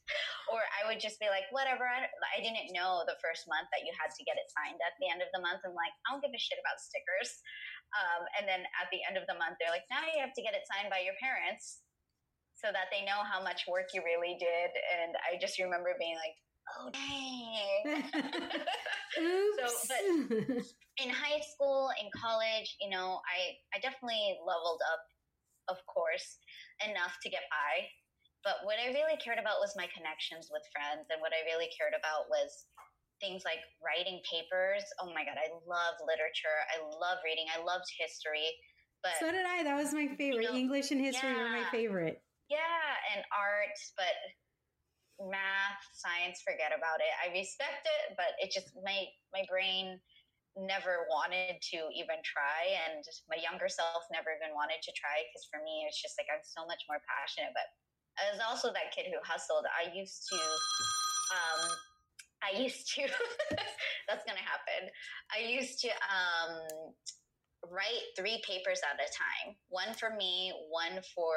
or 0.56 0.64
i 0.80 0.88
would 0.88 1.04
just 1.04 1.20
be 1.20 1.28
like 1.28 1.44
whatever 1.52 1.84
I, 1.84 2.08
I 2.08 2.40
didn't 2.40 2.72
know 2.72 3.04
the 3.04 3.20
first 3.20 3.44
month 3.52 3.68
that 3.76 3.84
you 3.84 3.92
had 4.00 4.16
to 4.16 4.24
get 4.24 4.40
it 4.40 4.48
signed 4.56 4.80
at 4.80 4.96
the 5.04 5.12
end 5.12 5.20
of 5.20 5.28
the 5.36 5.44
month 5.44 5.62
i'm 5.68 5.76
like 5.76 5.92
i 6.08 6.16
don't 6.16 6.24
give 6.24 6.32
a 6.32 6.40
shit 6.40 6.58
about 6.64 6.80
stickers 6.80 7.44
um, 7.96 8.28
and 8.40 8.44
then 8.44 8.68
at 8.76 8.92
the 8.92 9.00
end 9.08 9.16
of 9.16 9.24
the 9.30 9.38
month, 9.40 9.56
they're 9.60 9.72
like, 9.72 9.88
now 9.88 10.04
you 10.04 10.20
have 10.20 10.36
to 10.36 10.44
get 10.44 10.58
it 10.58 10.68
signed 10.68 10.92
by 10.92 11.00
your 11.00 11.16
parents 11.22 11.86
so 12.56 12.72
that 12.72 12.92
they 12.92 13.08
know 13.08 13.24
how 13.24 13.40
much 13.40 13.68
work 13.72 13.96
you 13.96 14.04
really 14.04 14.36
did. 14.36 14.72
And 15.00 15.16
I 15.24 15.40
just 15.40 15.60
remember 15.60 15.96
being 15.96 16.20
like, 16.20 16.36
oh 16.76 16.88
dang. 16.92 18.04
So, 19.16 19.72
but 19.88 20.04
in 21.00 21.08
high 21.08 21.40
school, 21.40 21.88
in 22.04 22.12
college, 22.12 22.76
you 22.84 22.90
know, 22.92 23.24
I 23.24 23.56
I 23.72 23.80
definitely 23.80 24.36
leveled 24.44 24.84
up, 24.92 25.00
of 25.72 25.80
course, 25.88 26.36
enough 26.84 27.16
to 27.24 27.30
get 27.32 27.48
by. 27.48 27.88
But 28.46 28.62
what 28.62 28.78
I 28.78 28.94
really 28.94 29.18
cared 29.18 29.42
about 29.42 29.58
was 29.58 29.74
my 29.74 29.90
connections 29.90 30.54
with 30.54 30.62
friends, 30.70 31.10
and 31.10 31.18
what 31.18 31.34
I 31.34 31.42
really 31.50 31.68
cared 31.74 31.98
about 31.98 32.30
was 32.30 32.70
things 33.18 33.42
like 33.42 33.60
writing 33.82 34.22
papers. 34.22 34.86
Oh 35.02 35.10
my 35.10 35.26
god, 35.26 35.42
I 35.42 35.50
love 35.66 35.98
literature. 36.06 36.62
I 36.70 36.78
love 37.02 37.26
reading. 37.26 37.50
I 37.50 37.58
loved 37.66 37.90
history. 37.98 38.54
But 39.02 39.18
so 39.18 39.34
did 39.34 39.50
I. 39.50 39.66
That 39.66 39.74
was 39.74 39.98
my 39.98 40.06
favorite. 40.14 40.46
You 40.46 40.54
know, 40.54 40.62
English 40.62 40.94
and 40.94 41.02
history 41.02 41.34
yeah, 41.34 41.42
were 41.42 41.50
my 41.50 41.66
favorite. 41.74 42.22
Yeah, 42.54 42.86
and 43.18 43.26
art, 43.34 43.74
but 43.98 44.14
math, 45.18 45.82
science, 45.98 46.46
forget 46.46 46.70
about 46.70 47.02
it. 47.02 47.10
I 47.18 47.34
respect 47.34 47.82
it, 47.82 48.14
but 48.14 48.38
it 48.38 48.54
just 48.54 48.78
my 48.86 49.10
my 49.34 49.42
brain 49.50 49.98
never 50.56 51.10
wanted 51.12 51.60
to 51.60 51.92
even 51.92 52.16
try 52.24 52.64
and 52.88 53.04
my 53.28 53.36
younger 53.36 53.68
self 53.68 54.08
never 54.08 54.32
even 54.32 54.56
wanted 54.56 54.80
to 54.80 54.92
try 54.96 55.20
because 55.28 55.44
for 55.52 55.60
me 55.60 55.84
it's 55.84 56.00
just 56.00 56.16
like 56.16 56.32
I'm 56.32 56.40
so 56.48 56.64
much 56.64 56.88
more 56.88 57.04
passionate 57.04 57.52
but 57.52 57.68
I 58.18 58.32
was 58.32 58.42
also 58.48 58.70
that 58.70 58.96
kid 58.96 59.06
who 59.12 59.20
hustled. 59.24 59.66
I 59.68 59.94
used 59.94 60.28
to 60.32 60.40
um 61.32 61.62
I 62.44 62.60
used 62.60 62.94
to 62.96 63.02
that's 64.08 64.26
gonna 64.26 64.40
happen. 64.40 64.90
I 65.34 65.48
used 65.48 65.80
to 65.82 65.90
um 65.90 66.94
write 67.72 68.14
three 68.18 68.42
papers 68.46 68.82
at 68.86 69.00
a 69.00 69.10
time. 69.10 69.56
One 69.70 69.94
for 69.94 70.16
me 70.16 70.54
one 70.70 71.02
for 71.16 71.36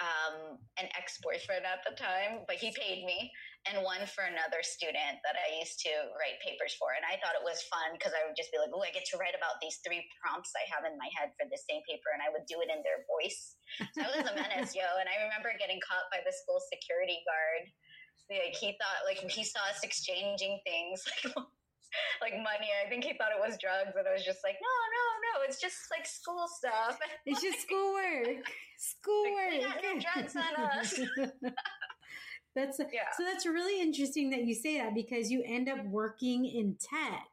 um, 0.00 0.58
an 0.78 0.88
ex 0.96 1.18
boyfriend 1.22 1.64
at 1.64 1.84
the 1.84 1.94
time, 1.94 2.44
but 2.48 2.56
he 2.56 2.72
paid 2.72 3.04
me, 3.04 3.30
and 3.68 3.84
one 3.84 4.08
for 4.08 4.24
another 4.24 4.64
student 4.64 5.20
that 5.20 5.36
I 5.36 5.60
used 5.60 5.84
to 5.84 5.92
write 6.16 6.40
papers 6.40 6.72
for. 6.80 6.96
And 6.96 7.04
I 7.04 7.20
thought 7.20 7.36
it 7.36 7.44
was 7.44 7.60
fun 7.68 7.92
because 7.92 8.16
I 8.16 8.24
would 8.24 8.32
just 8.32 8.48
be 8.48 8.56
like, 8.56 8.72
oh, 8.72 8.80
I 8.80 8.88
get 8.88 9.04
to 9.12 9.20
write 9.20 9.36
about 9.36 9.60
these 9.60 9.84
three 9.84 10.00
prompts 10.16 10.56
I 10.56 10.64
have 10.72 10.88
in 10.88 10.96
my 10.96 11.12
head 11.12 11.36
for 11.36 11.44
the 11.44 11.60
same 11.60 11.84
paper, 11.84 12.08
and 12.16 12.24
I 12.24 12.32
would 12.32 12.48
do 12.48 12.64
it 12.64 12.72
in 12.72 12.80
their 12.80 13.04
voice. 13.04 13.60
So 13.92 14.00
I 14.00 14.08
was 14.16 14.26
a 14.32 14.34
menace, 14.36 14.72
yo. 14.78 14.86
And 14.96 15.08
I 15.08 15.20
remember 15.28 15.52
getting 15.60 15.80
caught 15.84 16.08
by 16.08 16.24
the 16.24 16.32
school 16.32 16.60
security 16.72 17.20
guard. 17.28 17.68
Like 18.30 18.54
he 18.54 18.78
thought, 18.78 19.02
like 19.10 19.18
he 19.18 19.42
saw 19.42 19.58
us 19.66 19.82
exchanging 19.82 20.62
things, 20.62 21.02
like 21.26 21.34
like 22.22 22.34
money. 22.38 22.70
I 22.70 22.88
think 22.88 23.04
he 23.04 23.12
thought 23.18 23.34
it 23.34 23.42
was 23.42 23.58
drugs, 23.58 23.92
and 23.98 24.06
I 24.06 24.12
was 24.14 24.24
just 24.24 24.40
like, 24.44 24.56
no, 24.62 24.74
no, 24.94 25.04
no, 25.26 25.32
it's 25.46 25.60
just 25.60 25.90
like 25.90 26.06
school 26.06 26.46
stuff. 26.46 26.98
It's 27.26 27.42
just 27.42 27.66
schoolwork. 27.66 28.46
Schoolwork. 28.78 29.66
Like, 29.66 29.82
no 29.82 29.92
drugs 29.98 30.36
on 30.36 30.54
us. 30.78 30.94
That's 32.54 32.78
yeah. 32.78 33.00
so. 33.16 33.24
That's 33.24 33.46
really 33.46 33.80
interesting 33.80 34.30
that 34.30 34.44
you 34.44 34.54
say 34.54 34.78
that 34.78 34.94
because 34.94 35.30
you 35.30 35.42
end 35.46 35.68
up 35.68 35.84
working 35.86 36.46
in 36.46 36.76
tech 36.80 37.26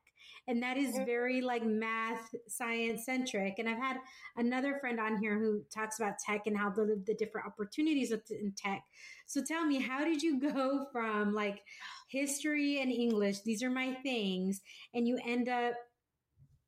and 0.47 0.63
that 0.63 0.77
is 0.77 0.95
mm-hmm. 0.95 1.06
very 1.06 1.41
like 1.41 1.65
math 1.65 2.34
science 2.47 3.06
centric 3.06 3.56
and 3.60 3.69
i've 3.69 3.77
had 3.77 3.97
another 4.38 4.77
friend 4.80 4.99
on 4.99 5.17
here 5.17 5.38
who 5.38 5.62
talks 5.73 5.99
about 5.99 6.13
tech 6.25 6.47
and 6.47 6.58
how 6.58 6.69
the, 6.69 7.01
the 7.06 7.13
different 7.15 7.47
opportunities 7.47 8.12
in 8.12 8.53
tech 8.56 8.84
so 9.25 9.41
tell 9.45 9.65
me 9.65 9.80
how 9.80 10.03
did 10.03 10.21
you 10.21 10.39
go 10.39 10.86
from 10.91 11.34
like 11.34 11.62
history 12.10 12.82
and 12.82 12.91
english 12.91 13.41
these 13.41 13.62
are 13.62 13.69
my 13.69 13.93
things 14.03 14.62
and 14.93 15.08
you 15.08 15.19
end 15.25 15.49
up 15.49 15.73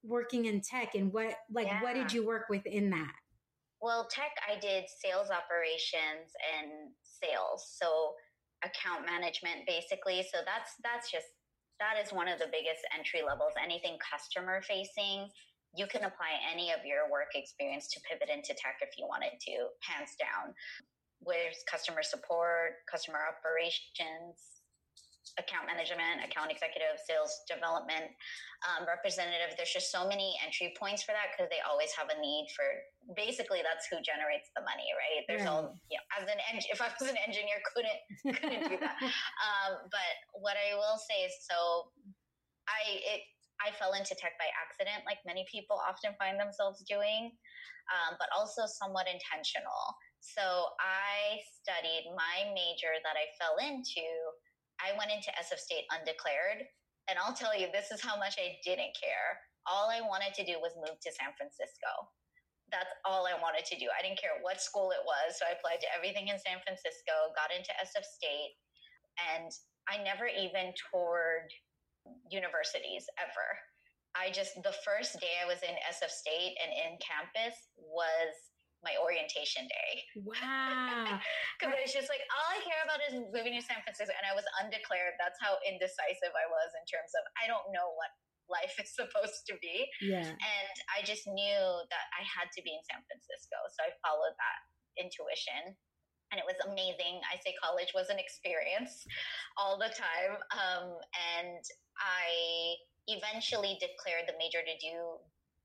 working 0.03 0.45
in 0.45 0.61
tech 0.61 0.95
and 0.95 1.11
what 1.11 1.35
like 1.51 1.67
yeah. 1.67 1.81
what 1.81 1.95
did 1.95 2.11
you 2.11 2.25
work 2.25 2.43
with 2.49 2.65
in 2.65 2.89
that 2.89 3.13
well 3.81 4.07
tech 4.09 4.31
i 4.49 4.57
did 4.59 4.85
sales 4.87 5.29
operations 5.29 6.31
and 6.57 6.71
sales 7.01 7.75
so 7.77 8.13
account 8.63 9.05
management 9.05 9.63
basically 9.65 10.23
so 10.23 10.39
that's 10.45 10.75
that's 10.83 11.11
just 11.11 11.27
that 11.79 11.95
is 11.95 12.11
one 12.11 12.27
of 12.27 12.39
the 12.39 12.51
biggest 12.51 12.83
entry 12.91 13.23
levels. 13.23 13.55
Anything 13.55 13.95
customer 14.03 14.61
facing, 14.61 15.31
you 15.73 15.87
can 15.87 16.03
apply 16.03 16.35
any 16.43 16.71
of 16.75 16.83
your 16.83 17.09
work 17.09 17.31
experience 17.33 17.87
to 17.95 18.03
pivot 18.03 18.27
into 18.27 18.51
tech 18.53 18.83
if 18.83 18.99
you 18.99 19.07
wanted 19.07 19.39
to, 19.47 19.71
hands 19.79 20.19
down. 20.19 20.53
With 21.23 21.55
customer 21.71 22.03
support, 22.03 22.83
customer 22.91 23.19
operations, 23.23 24.58
account 25.37 25.67
management, 25.67 26.23
account 26.25 26.49
executive, 26.49 26.97
sales 26.99 27.31
development, 27.45 28.11
um, 28.65 28.87
representative. 28.87 29.53
There's 29.55 29.71
just 29.71 29.91
so 29.91 30.07
many 30.07 30.35
entry 30.41 30.73
points 30.79 31.03
for 31.03 31.11
that 31.13 31.31
because 31.31 31.51
they 31.51 31.61
always 31.63 31.91
have 31.93 32.09
a 32.09 32.17
need 32.17 32.49
for. 32.55 32.65
Basically, 33.15 33.61
that's 33.61 33.89
who 33.89 33.99
generates 34.01 34.49
the 34.55 34.63
money, 34.63 34.89
right? 34.95 35.23
There's 35.27 35.45
right. 35.45 35.51
all 35.51 35.79
you 35.91 35.97
know, 35.97 36.05
as 36.17 36.25
an 36.29 36.39
eng- 36.49 36.69
if 36.71 36.79
I 36.81 36.89
was 36.93 37.09
an 37.09 37.19
engineer, 37.19 37.59
couldn't 37.67 37.99
couldn't 38.39 38.63
do 38.69 38.77
that. 38.79 38.97
Um, 39.39 39.87
but 39.89 40.13
what 40.35 40.55
I 40.59 40.75
will 40.75 40.99
say 40.99 41.25
is, 41.25 41.33
so 41.47 41.89
I 42.67 42.81
it 43.17 43.21
I 43.59 43.75
fell 43.75 43.93
into 43.93 44.15
tech 44.15 44.39
by 44.39 44.47
accident, 44.55 45.03
like 45.03 45.19
many 45.27 45.43
people 45.51 45.75
often 45.75 46.15
find 46.15 46.39
themselves 46.39 46.79
doing, 46.87 47.35
um, 47.91 48.15
but 48.15 48.31
also 48.31 48.63
somewhat 48.65 49.07
intentional. 49.07 49.83
So 50.19 50.75
I 50.79 51.39
studied 51.43 52.11
my 52.15 52.51
major 52.51 52.95
that 53.03 53.15
I 53.19 53.27
fell 53.35 53.59
into 53.59 54.03
I 54.79 54.95
went 54.97 55.11
into 55.11 55.29
SF 55.35 55.59
State 55.59 55.85
undeclared. 55.91 56.67
And 57.09 57.17
I'll 57.17 57.33
tell 57.33 57.57
you, 57.57 57.67
this 57.73 57.89
is 57.89 58.05
how 58.05 58.15
much 58.21 58.37
I 58.37 58.61
didn't 58.61 58.93
care. 58.93 59.41
All 59.65 59.89
I 59.89 60.05
wanted 60.05 60.37
to 60.37 60.45
do 60.45 60.61
was 60.61 60.77
move 60.77 61.01
to 61.01 61.09
San 61.09 61.33
Francisco. 61.33 61.89
That's 62.69 62.93
all 63.01 63.25
I 63.25 63.33
wanted 63.41 63.65
to 63.65 63.75
do. 63.81 63.89
I 63.89 64.05
didn't 64.05 64.21
care 64.21 64.37
what 64.45 64.61
school 64.61 64.93
it 64.93 65.01
was. 65.01 65.41
So 65.41 65.49
I 65.49 65.57
applied 65.57 65.81
to 65.81 65.89
everything 65.89 66.29
in 66.29 66.37
San 66.37 66.61
Francisco, 66.61 67.33
got 67.33 67.49
into 67.49 67.73
SF 67.81 68.05
State, 68.05 68.53
and 69.17 69.49
I 69.89 69.97
never 70.05 70.29
even 70.29 70.69
toured 70.77 71.49
universities 72.29 73.09
ever. 73.17 73.57
I 74.13 74.29
just, 74.29 74.61
the 74.61 74.77
first 74.85 75.17
day 75.17 75.41
I 75.41 75.49
was 75.49 75.65
in 75.65 75.73
SF 75.89 76.13
State 76.13 76.61
and 76.61 76.69
in 76.69 77.01
campus 77.01 77.57
was 77.81 78.37
my 78.83 78.95
orientation 78.99 79.67
day. 79.67 79.91
Wow. 80.23 81.19
Because 81.59 81.75
it's 81.83 81.91
just 81.91 82.07
like, 82.07 82.23
all 82.31 82.47
I 82.55 82.63
care 82.63 82.79
about 82.87 83.03
is 83.03 83.19
moving 83.19 83.51
to 83.51 83.63
San 83.63 83.83
Francisco. 83.83 84.15
And 84.15 84.23
I 84.23 84.31
was 84.31 84.47
undeclared. 84.63 85.19
That's 85.19 85.35
how 85.43 85.59
indecisive 85.67 86.31
I 86.31 86.47
was 86.47 86.71
in 86.79 86.87
terms 86.87 87.11
of, 87.19 87.27
I 87.35 87.51
don't 87.51 87.67
know 87.75 87.91
what 87.99 88.11
life 88.47 88.79
is 88.79 88.95
supposed 88.99 89.43
to 89.51 89.59
be. 89.59 89.83
Yeah. 89.99 90.23
And 90.23 90.75
I 90.87 91.03
just 91.03 91.27
knew 91.27 91.61
that 91.91 92.05
I 92.15 92.23
had 92.23 92.47
to 92.55 92.61
be 92.63 92.71
in 92.71 92.83
San 92.87 93.03
Francisco. 93.03 93.59
So 93.75 93.83
I 93.83 93.91
followed 93.99 94.35
that 94.39 94.59
intuition. 94.95 95.75
And 96.31 96.37
it 96.37 96.45
was 96.45 96.55
amazing. 96.63 97.19
I 97.25 97.41
say 97.41 97.57
college 97.57 97.91
was 97.97 98.07
an 98.13 98.21
experience 98.21 99.03
all 99.57 99.81
the 99.81 99.89
time. 99.89 100.37
Um, 100.53 101.01
and 101.17 101.63
I 101.97 102.77
eventually 103.09 103.81
declared 103.81 104.29
the 104.29 104.37
major 104.37 104.61
to 104.61 104.75
do 104.77 105.17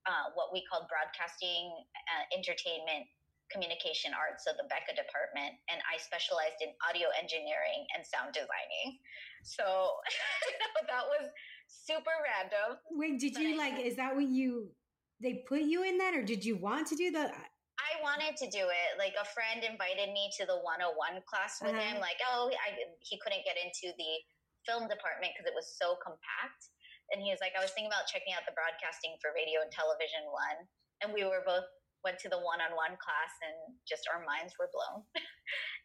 uh, 0.07 0.33
what 0.35 0.53
we 0.53 0.65
called 0.69 0.87
broadcasting, 0.89 1.73
uh, 2.13 2.25
entertainment, 2.37 3.09
communication 3.53 4.13
arts, 4.17 4.45
so 4.45 4.53
the 4.57 4.65
BECA 4.69 4.97
department, 4.97 5.57
and 5.69 5.79
I 5.85 6.01
specialized 6.01 6.61
in 6.65 6.73
audio 6.85 7.13
engineering 7.15 7.85
and 7.93 8.05
sound 8.05 8.33
designing. 8.33 9.01
So 9.45 9.65
that 10.91 11.05
was 11.09 11.29
super 11.69 12.15
random. 12.25 12.81
Wait, 12.93 13.21
did 13.21 13.37
you 13.37 13.55
I, 13.55 13.71
like? 13.71 13.77
Is 13.81 13.97
that 13.97 14.17
what 14.17 14.29
you? 14.29 14.73
They 15.23 15.45
put 15.49 15.63
you 15.63 15.85
in 15.85 15.97
that, 15.99 16.13
or 16.13 16.25
did 16.25 16.45
you 16.45 16.57
want 16.57 16.89
to 16.89 16.97
do 16.97 17.13
that? 17.13 17.33
I 17.79 18.01
wanted 18.03 18.37
to 18.41 18.47
do 18.51 18.65
it. 18.67 18.91
Like 18.99 19.15
a 19.21 19.27
friend 19.33 19.63
invited 19.63 20.11
me 20.13 20.31
to 20.41 20.47
the 20.47 20.59
101 20.63 21.23
class 21.29 21.61
with 21.61 21.77
uh-huh. 21.77 21.81
him. 21.81 21.95
Like, 22.01 22.19
oh, 22.33 22.51
I, 22.51 22.75
he 23.01 23.21
couldn't 23.21 23.45
get 23.45 23.61
into 23.61 23.93
the 23.95 24.13
film 24.65 24.89
department 24.89 25.37
because 25.37 25.47
it 25.47 25.55
was 25.55 25.69
so 25.77 25.97
compact 26.01 26.73
and 27.13 27.21
he 27.21 27.29
was 27.29 27.43
like, 27.43 27.53
I 27.53 27.61
was 27.61 27.73
thinking 27.77 27.93
about 27.93 28.09
checking 28.09 28.33
out 28.33 28.49
the 28.49 28.57
broadcasting 28.57 29.19
for 29.21 29.35
radio 29.37 29.61
and 29.61 29.69
television 29.69 30.25
one. 30.33 30.59
And 31.03 31.13
we 31.13 31.27
were 31.27 31.45
both 31.45 31.69
went 32.05 32.21
to 32.21 32.29
the 32.29 32.37
one-on-one 32.37 33.01
class 33.01 33.33
and 33.41 33.57
just 33.89 34.05
our 34.13 34.21
minds 34.29 34.53
were 34.61 34.69
blown. 34.69 35.01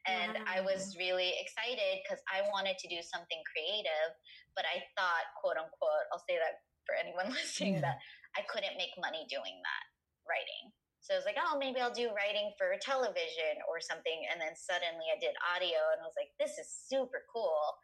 and 0.08 0.36
wow. 0.36 0.43
I 0.51 0.60
was 0.60 0.99
really 0.99 1.32
excited 1.39 2.03
because 2.03 2.19
I 2.27 2.43
wanted 2.51 2.75
to 2.84 2.91
do 2.91 2.99
something 2.99 3.39
creative, 3.47 4.12
but 4.53 4.67
I 4.67 4.84
thought, 4.99 5.32
quote 5.39 5.55
unquote, 5.55 6.05
I'll 6.12 6.23
say 6.27 6.36
that 6.36 6.60
for 6.84 6.99
anyone 6.99 7.32
listening, 7.39 7.79
yeah. 7.79 7.95
that 7.95 7.97
I 8.36 8.43
couldn't 8.51 8.75
make 8.75 8.91
money 8.99 9.23
doing 9.32 9.55
that 9.63 9.86
writing. 10.27 10.75
So 10.99 11.15
I 11.15 11.17
was 11.17 11.25
like, 11.25 11.39
oh, 11.39 11.58
maybe 11.58 11.79
I'll 11.79 11.95
do 11.95 12.12
writing 12.13 12.53
for 12.60 12.75
television 12.77 13.63
or 13.65 13.79
something. 13.82 14.27
And 14.29 14.38
then 14.38 14.53
suddenly 14.53 15.10
I 15.10 15.17
did 15.17 15.34
audio 15.55 15.79
and 15.95 16.03
I 16.03 16.05
was 16.05 16.19
like, 16.19 16.36
this 16.38 16.60
is 16.60 16.69
super 16.69 17.25
cool. 17.32 17.79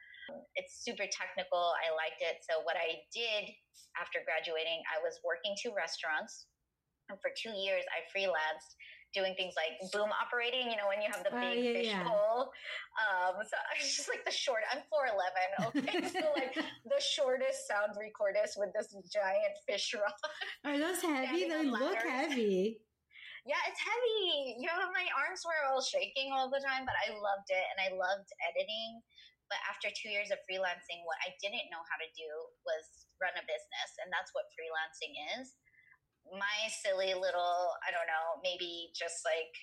It's 0.56 0.84
super 0.84 1.06
technical. 1.10 1.74
I 1.80 1.94
liked 1.94 2.22
it. 2.22 2.42
So 2.46 2.62
what 2.66 2.76
I 2.76 3.04
did 3.14 3.52
after 4.00 4.20
graduating, 4.26 4.82
I 4.92 5.00
was 5.02 5.20
working 5.24 5.56
two 5.60 5.72
restaurants. 5.76 6.48
And 7.10 7.22
for 7.22 7.30
two 7.38 7.54
years, 7.54 7.86
I 7.94 8.02
freelanced 8.10 8.74
doing 9.16 9.32
things 9.40 9.56
like 9.56 9.80
boom 9.96 10.12
operating, 10.12 10.68
you 10.68 10.76
know, 10.76 10.92
when 10.92 11.00
you 11.00 11.08
have 11.08 11.24
the 11.24 11.32
oh, 11.32 11.40
big 11.40 11.56
uh, 11.56 11.64
yeah, 11.64 11.74
fish 11.80 11.92
yeah. 11.96 12.04
pole. 12.04 12.52
Um, 13.00 13.40
so 13.48 13.56
I 13.56 13.74
was 13.80 13.88
just 13.88 14.12
like 14.12 14.28
the 14.28 14.36
short, 14.36 14.68
I'm 14.68 14.84
4'11, 14.92 15.72
okay? 15.72 16.04
so 16.12 16.36
like 16.36 16.52
the 16.60 17.00
shortest 17.00 17.64
sound 17.64 17.96
recordist 17.96 18.60
with 18.60 18.76
this 18.76 18.92
giant 19.08 19.56
fish 19.64 19.96
rod. 19.96 20.12
Are 20.68 20.76
those 20.76 21.00
heavy? 21.00 21.48
They 21.48 21.64
look 21.64 22.04
heavy. 22.04 22.84
Yeah, 23.48 23.62
it's 23.70 23.80
heavy. 23.80 24.60
You 24.60 24.68
know, 24.68 24.92
my 24.92 25.08
arms 25.16 25.46
were 25.48 25.64
all 25.70 25.80
shaking 25.80 26.36
all 26.36 26.52
the 26.52 26.60
time, 26.60 26.84
but 26.84 26.98
I 27.00 27.16
loved 27.16 27.48
it 27.48 27.66
and 27.72 27.80
I 27.80 27.96
loved 27.96 28.28
editing 28.44 29.00
But 29.50 29.62
after 29.70 29.94
two 29.94 30.10
years 30.10 30.34
of 30.34 30.42
freelancing, 30.50 31.06
what 31.06 31.22
I 31.22 31.38
didn't 31.38 31.70
know 31.70 31.82
how 31.86 31.98
to 32.02 32.10
do 32.18 32.30
was 32.66 33.06
run 33.22 33.36
a 33.38 33.46
business. 33.46 33.90
And 34.02 34.10
that's 34.10 34.34
what 34.34 34.50
freelancing 34.58 35.14
is. 35.38 35.54
My 36.34 36.70
silly 36.82 37.14
little, 37.14 37.78
I 37.86 37.94
don't 37.94 38.10
know, 38.10 38.42
maybe 38.42 38.90
just 38.98 39.22
like 39.22 39.54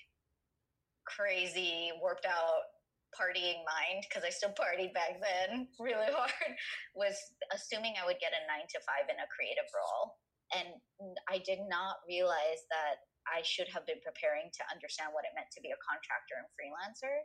crazy, 1.03 1.91
worked 1.99 2.27
out 2.27 2.71
partying 3.13 3.61
mind, 3.67 4.09
because 4.09 4.25
I 4.25 4.33
still 4.33 4.57
partied 4.57 4.97
back 4.97 5.21
then 5.21 5.69
really 5.83 6.09
hard, 6.09 6.53
was 6.97 7.19
assuming 7.53 7.99
I 8.01 8.09
would 8.09 8.23
get 8.23 8.33
a 8.33 8.43
nine 8.49 8.65
to 8.73 8.81
five 8.89 9.11
in 9.11 9.21
a 9.21 9.29
creative 9.29 9.69
role. 9.75 10.17
And 10.53 10.81
I 11.29 11.41
did 11.41 11.65
not 11.69 12.05
realize 12.09 12.65
that 12.69 13.05
I 13.25 13.41
should 13.45 13.71
have 13.73 13.87
been 13.89 14.03
preparing 14.03 14.51
to 14.53 14.63
understand 14.69 15.15
what 15.15 15.25
it 15.25 15.33
meant 15.37 15.49
to 15.55 15.63
be 15.65 15.73
a 15.73 15.81
contractor 15.81 16.41
and 16.41 16.49
freelancer 16.57 17.25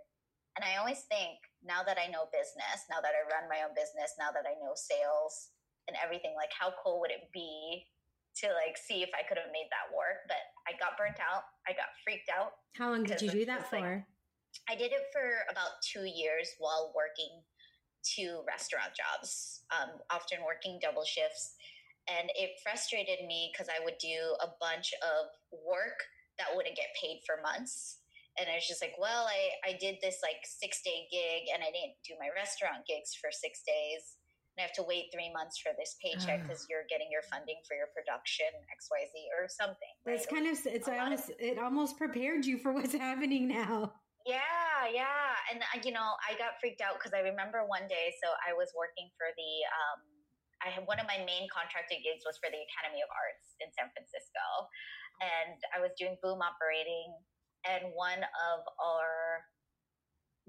and 0.57 0.65
I 0.65 0.81
always 0.81 1.05
think 1.05 1.37
now 1.61 1.85
that 1.85 2.01
I 2.01 2.09
know 2.09 2.25
business, 2.33 2.89
now 2.89 2.97
that 2.97 3.13
I 3.13 3.21
run 3.29 3.45
my 3.45 3.61
own 3.61 3.77
business, 3.77 4.17
now 4.17 4.33
that 4.33 4.49
I 4.49 4.57
know 4.57 4.73
sales 4.73 5.53
and 5.85 5.93
everything, 6.01 6.33
like 6.33 6.49
how 6.49 6.73
cool 6.81 6.97
would 7.05 7.13
it 7.13 7.29
be 7.29 7.85
to 8.41 8.49
like 8.57 8.73
see 8.73 9.05
if 9.05 9.13
I 9.13 9.21
could 9.21 9.37
have 9.37 9.53
made 9.53 9.69
that 9.69 9.93
work? 9.93 10.25
But 10.25 10.41
I 10.65 10.73
got 10.81 10.97
burnt 10.97 11.21
out. 11.21 11.45
I 11.69 11.77
got 11.77 11.93
freaked 12.01 12.33
out. 12.33 12.57
How 12.73 12.89
long 12.89 13.05
did 13.05 13.21
you 13.21 13.29
do 13.29 13.45
that 13.45 13.69
for? 13.69 13.77
Like, 13.77 14.09
I 14.65 14.73
did 14.73 14.89
it 14.89 15.13
for 15.13 15.45
about 15.53 15.77
two 15.85 16.09
years 16.09 16.49
while 16.57 16.89
working 16.97 17.45
two 18.01 18.41
restaurant 18.49 18.97
jobs, 18.97 19.61
um, 19.69 20.01
often 20.09 20.41
working 20.41 20.81
double 20.81 21.05
shifts. 21.05 21.53
And 22.09 22.33
it 22.33 22.57
frustrated 22.65 23.29
me 23.29 23.53
because 23.53 23.69
I 23.69 23.83
would 23.85 24.01
do 24.01 24.17
a 24.41 24.49
bunch 24.57 24.89
of 25.05 25.29
work 25.53 26.01
that 26.41 26.49
wouldn't 26.55 26.73
get 26.73 26.97
paid 26.97 27.21
for 27.29 27.37
months 27.45 28.01
and 28.37 28.45
I 28.45 28.61
was 28.61 28.69
just 28.69 28.81
like, 28.81 28.93
well, 29.01 29.25
I, 29.25 29.73
I 29.73 29.73
did 29.81 29.97
this 30.01 30.21
like 30.21 30.45
six 30.45 30.85
day 30.85 31.09
gig 31.09 31.49
and 31.49 31.65
I 31.65 31.73
didn't 31.73 31.97
do 32.05 32.13
my 32.21 32.29
restaurant 32.37 32.85
gigs 32.85 33.17
for 33.17 33.33
six 33.33 33.65
days. 33.65 34.21
And 34.53 34.61
I 34.61 34.69
have 34.69 34.77
to 34.77 34.85
wait 34.85 35.09
three 35.13 35.29
months 35.33 35.57
for 35.57 35.73
this 35.77 35.97
paycheck 36.01 36.45
because 36.45 36.65
you're 36.65 36.85
getting 36.89 37.09
your 37.13 37.25
funding 37.29 37.61
for 37.65 37.77
your 37.77 37.89
production 37.93 38.49
XYZ 38.73 39.13
or 39.37 39.45
something. 39.49 39.93
Right? 40.05 40.17
It's 40.17 40.29
kind 40.29 40.49
of, 40.49 40.57
it's 40.65 40.89
almost, 40.89 41.29
of, 41.29 41.37
it 41.37 41.57
almost 41.61 41.97
prepared 41.97 42.45
you 42.45 42.57
for 42.57 42.73
what's 42.73 42.93
happening 42.97 43.49
now. 43.49 43.93
Yeah, 44.25 44.89
yeah. 44.89 45.33
And, 45.53 45.61
uh, 45.61 45.77
you 45.85 45.93
know, 45.93 46.17
I 46.25 46.33
got 46.41 46.57
freaked 46.57 46.81
out 46.81 46.97
because 46.97 47.13
I 47.13 47.21
remember 47.21 47.69
one 47.69 47.85
day, 47.85 48.17
so 48.17 48.33
I 48.43 48.53
was 48.57 48.73
working 48.73 49.13
for 49.13 49.29
the, 49.33 49.51
um, 49.69 50.01
I 50.65 50.73
had 50.73 50.89
one 50.89 50.97
of 50.97 51.05
my 51.05 51.21
main 51.21 51.45
contracted 51.53 52.01
gigs 52.01 52.25
was 52.25 52.41
for 52.41 52.49
the 52.49 52.57
Academy 52.57 53.05
of 53.05 53.09
Arts 53.13 53.61
in 53.61 53.69
San 53.77 53.93
Francisco. 53.93 54.45
And 55.21 55.57
I 55.69 55.81
was 55.81 55.93
doing 55.97 56.17
boom 56.21 56.41
operating 56.41 57.13
and 57.67 57.91
one 57.93 58.23
of 58.23 58.59
our 58.79 59.43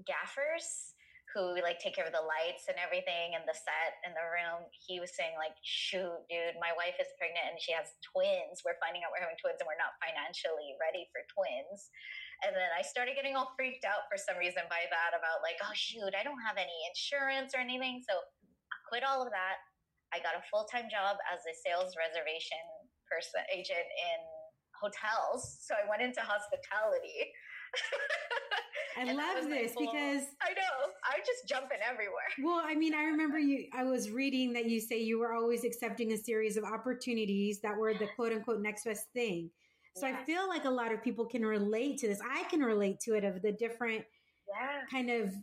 gaffers 0.07 0.95
who 1.33 1.61
like 1.61 1.77
take 1.77 1.93
care 1.93 2.09
of 2.09 2.15
the 2.15 2.25
lights 2.25 2.65
and 2.65 2.77
everything 2.81 3.37
and 3.37 3.45
the 3.45 3.53
set 3.53 4.01
and 4.01 4.17
the 4.17 4.25
room 4.33 4.65
he 4.73 4.97
was 4.97 5.13
saying 5.13 5.37
like 5.37 5.53
shoot 5.61 6.17
dude 6.25 6.57
my 6.57 6.73
wife 6.73 6.97
is 6.97 7.09
pregnant 7.21 7.53
and 7.53 7.61
she 7.61 7.69
has 7.69 7.93
twins. 8.01 8.65
We're 8.65 8.81
finding 8.81 9.05
out 9.05 9.13
we're 9.13 9.21
having 9.21 9.37
twins 9.37 9.61
and 9.61 9.69
we're 9.69 9.77
not 9.77 9.93
financially 10.01 10.73
ready 10.81 11.05
for 11.13 11.21
twins. 11.29 11.93
And 12.41 12.57
then 12.57 12.71
i 12.73 12.81
started 12.81 13.13
getting 13.13 13.37
all 13.37 13.53
freaked 13.53 13.85
out 13.85 14.09
for 14.09 14.17
some 14.17 14.41
reason 14.41 14.65
by 14.73 14.89
that 14.89 15.13
about 15.13 15.45
like 15.45 15.61
oh 15.61 15.75
shoot 15.77 16.17
i 16.17 16.25
don't 16.25 16.41
have 16.41 16.57
any 16.57 16.73
insurance 16.89 17.53
or 17.53 17.61
anything. 17.61 18.01
So 18.01 18.17
i 18.17 18.77
quit 18.89 19.05
all 19.05 19.21
of 19.21 19.29
that. 19.29 19.61
I 20.09 20.17
got 20.25 20.33
a 20.33 20.41
full-time 20.49 20.89
job 20.89 21.21
as 21.29 21.45
a 21.45 21.53
sales 21.53 21.93
reservation 21.93 22.65
person 23.05 23.45
agent 23.53 23.85
in 23.85 24.19
hotels. 24.81 25.57
So 25.61 25.75
I 25.75 25.87
went 25.89 26.01
into 26.01 26.21
hospitality. 26.21 27.31
I 28.97 29.13
love 29.13 29.47
this 29.47 29.71
because 29.77 30.23
I 30.41 30.51
know 30.53 30.91
I'm 31.05 31.21
just 31.25 31.47
jumping 31.47 31.77
everywhere. 31.87 32.27
Well, 32.43 32.61
I 32.63 32.75
mean, 32.75 32.93
I 32.93 33.03
remember 33.03 33.39
you. 33.39 33.67
I 33.73 33.83
was 33.83 34.09
reading 34.09 34.53
that 34.53 34.65
you 34.65 34.79
say 34.79 35.01
you 35.01 35.19
were 35.19 35.33
always 35.33 35.63
accepting 35.63 36.11
a 36.13 36.17
series 36.17 36.57
of 36.57 36.63
opportunities 36.63 37.61
that 37.61 37.77
were 37.77 37.93
the 37.93 38.07
quote 38.15 38.33
unquote 38.33 38.61
next 38.61 38.85
best 38.85 39.05
thing. 39.13 39.49
So 39.95 40.07
yes. 40.07 40.17
I 40.21 40.23
feel 40.23 40.47
like 40.47 40.65
a 40.65 40.69
lot 40.69 40.91
of 40.91 41.03
people 41.03 41.25
can 41.25 41.45
relate 41.45 41.97
to 41.99 42.07
this. 42.07 42.19
I 42.21 42.43
can 42.43 42.61
relate 42.61 42.99
to 43.01 43.15
it 43.15 43.23
of 43.23 43.41
the 43.41 43.51
different 43.51 44.03
yeah. 44.47 44.81
kind 44.91 45.09
of 45.09 45.33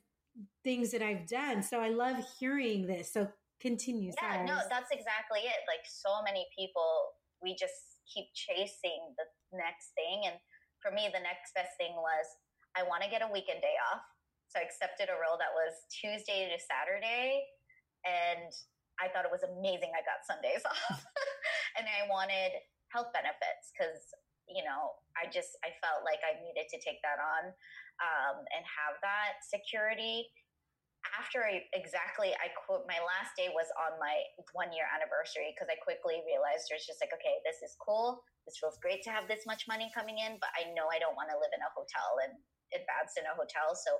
things 0.64 0.90
that 0.92 1.03
I've 1.03 1.27
done. 1.27 1.62
So 1.62 1.81
I 1.81 1.88
love 1.88 2.16
hearing 2.38 2.87
this. 2.87 3.12
So 3.12 3.29
continue. 3.61 4.12
Yeah, 4.22 4.44
no, 4.44 4.59
that's 4.70 4.90
exactly 4.92 5.40
it. 5.40 5.61
Like 5.66 5.85
so 5.85 6.22
many 6.25 6.46
people, 6.57 7.12
we 7.42 7.55
just 7.55 7.72
keep 8.07 8.31
chasing 8.35 9.14
the 9.19 9.27
next 9.55 9.92
thing. 9.99 10.31
And 10.31 10.38
for 10.81 10.95
me, 10.95 11.11
the 11.11 11.23
next 11.23 11.53
best 11.53 11.75
thing 11.77 11.95
was 11.99 12.27
I 12.79 12.87
want 12.87 13.03
to 13.03 13.11
get 13.11 13.25
a 13.25 13.31
weekend 13.31 13.61
day 13.61 13.77
off. 13.92 14.05
So 14.49 14.62
I 14.62 14.66
accepted 14.66 15.11
a 15.11 15.19
role 15.19 15.37
that 15.37 15.51
was 15.51 15.75
Tuesday 15.90 16.47
to 16.47 16.59
Saturday. 16.61 17.42
And 18.07 18.51
I 19.03 19.11
thought 19.11 19.27
it 19.27 19.35
was 19.35 19.45
amazing 19.45 19.90
I 19.92 20.07
got 20.07 20.23
Sundays 20.25 20.62
off. 20.71 21.03
and 21.77 21.85
I 21.85 22.07
wanted 22.07 22.55
health 22.95 23.11
benefits 23.11 23.75
because, 23.75 24.01
you 24.47 24.62
know, 24.62 24.95
I 25.19 25.27
just, 25.27 25.59
I 25.66 25.75
felt 25.83 26.07
like 26.07 26.23
I 26.23 26.38
needed 26.38 26.71
to 26.71 26.79
take 26.79 27.03
that 27.03 27.19
on 27.19 27.51
um, 27.99 28.37
and 28.55 28.62
have 28.62 28.97
that 29.03 29.42
security 29.42 30.31
after 31.14 31.47
I 31.47 31.62
exactly 31.77 32.35
I 32.38 32.51
quote 32.55 32.88
my 32.90 32.99
last 32.99 33.35
day 33.38 33.53
was 33.53 33.69
on 33.79 33.99
my 34.03 34.16
one 34.57 34.75
year 34.75 34.88
anniversary 34.90 35.55
because 35.55 35.71
I 35.71 35.79
quickly 35.79 36.25
realized 36.27 36.66
there's 36.66 36.87
just 36.88 36.99
like 36.99 37.14
okay 37.14 37.38
this 37.47 37.62
is 37.62 37.79
cool. 37.79 38.23
This 38.49 38.59
feels 38.59 38.79
great 38.83 39.03
to 39.07 39.11
have 39.14 39.31
this 39.31 39.47
much 39.47 39.66
money 39.71 39.90
coming 39.95 40.19
in 40.19 40.38
but 40.42 40.51
I 40.55 40.71
know 40.75 40.90
I 40.90 40.99
don't 40.99 41.19
want 41.19 41.31
to 41.31 41.38
live 41.38 41.53
in 41.55 41.62
a 41.62 41.71
hotel 41.75 42.23
and 42.27 42.33
advance 42.75 43.14
in 43.19 43.27
a 43.27 43.35
hotel. 43.35 43.75
So 43.79 43.99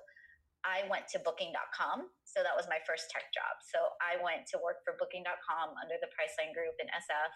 I 0.67 0.83
went 0.91 1.07
to 1.15 1.23
booking.com 1.23 2.11
so 2.27 2.43
that 2.43 2.57
was 2.57 2.67
my 2.67 2.83
first 2.83 3.07
tech 3.15 3.31
job. 3.31 3.63
So 3.71 3.79
I 4.03 4.19
went 4.19 4.51
to 4.51 4.59
work 4.59 4.83
for 4.83 4.99
booking.com 4.99 5.79
under 5.79 5.97
the 6.03 6.11
Priceline 6.11 6.51
Group 6.51 6.75
in 6.83 6.91
SF 6.91 7.31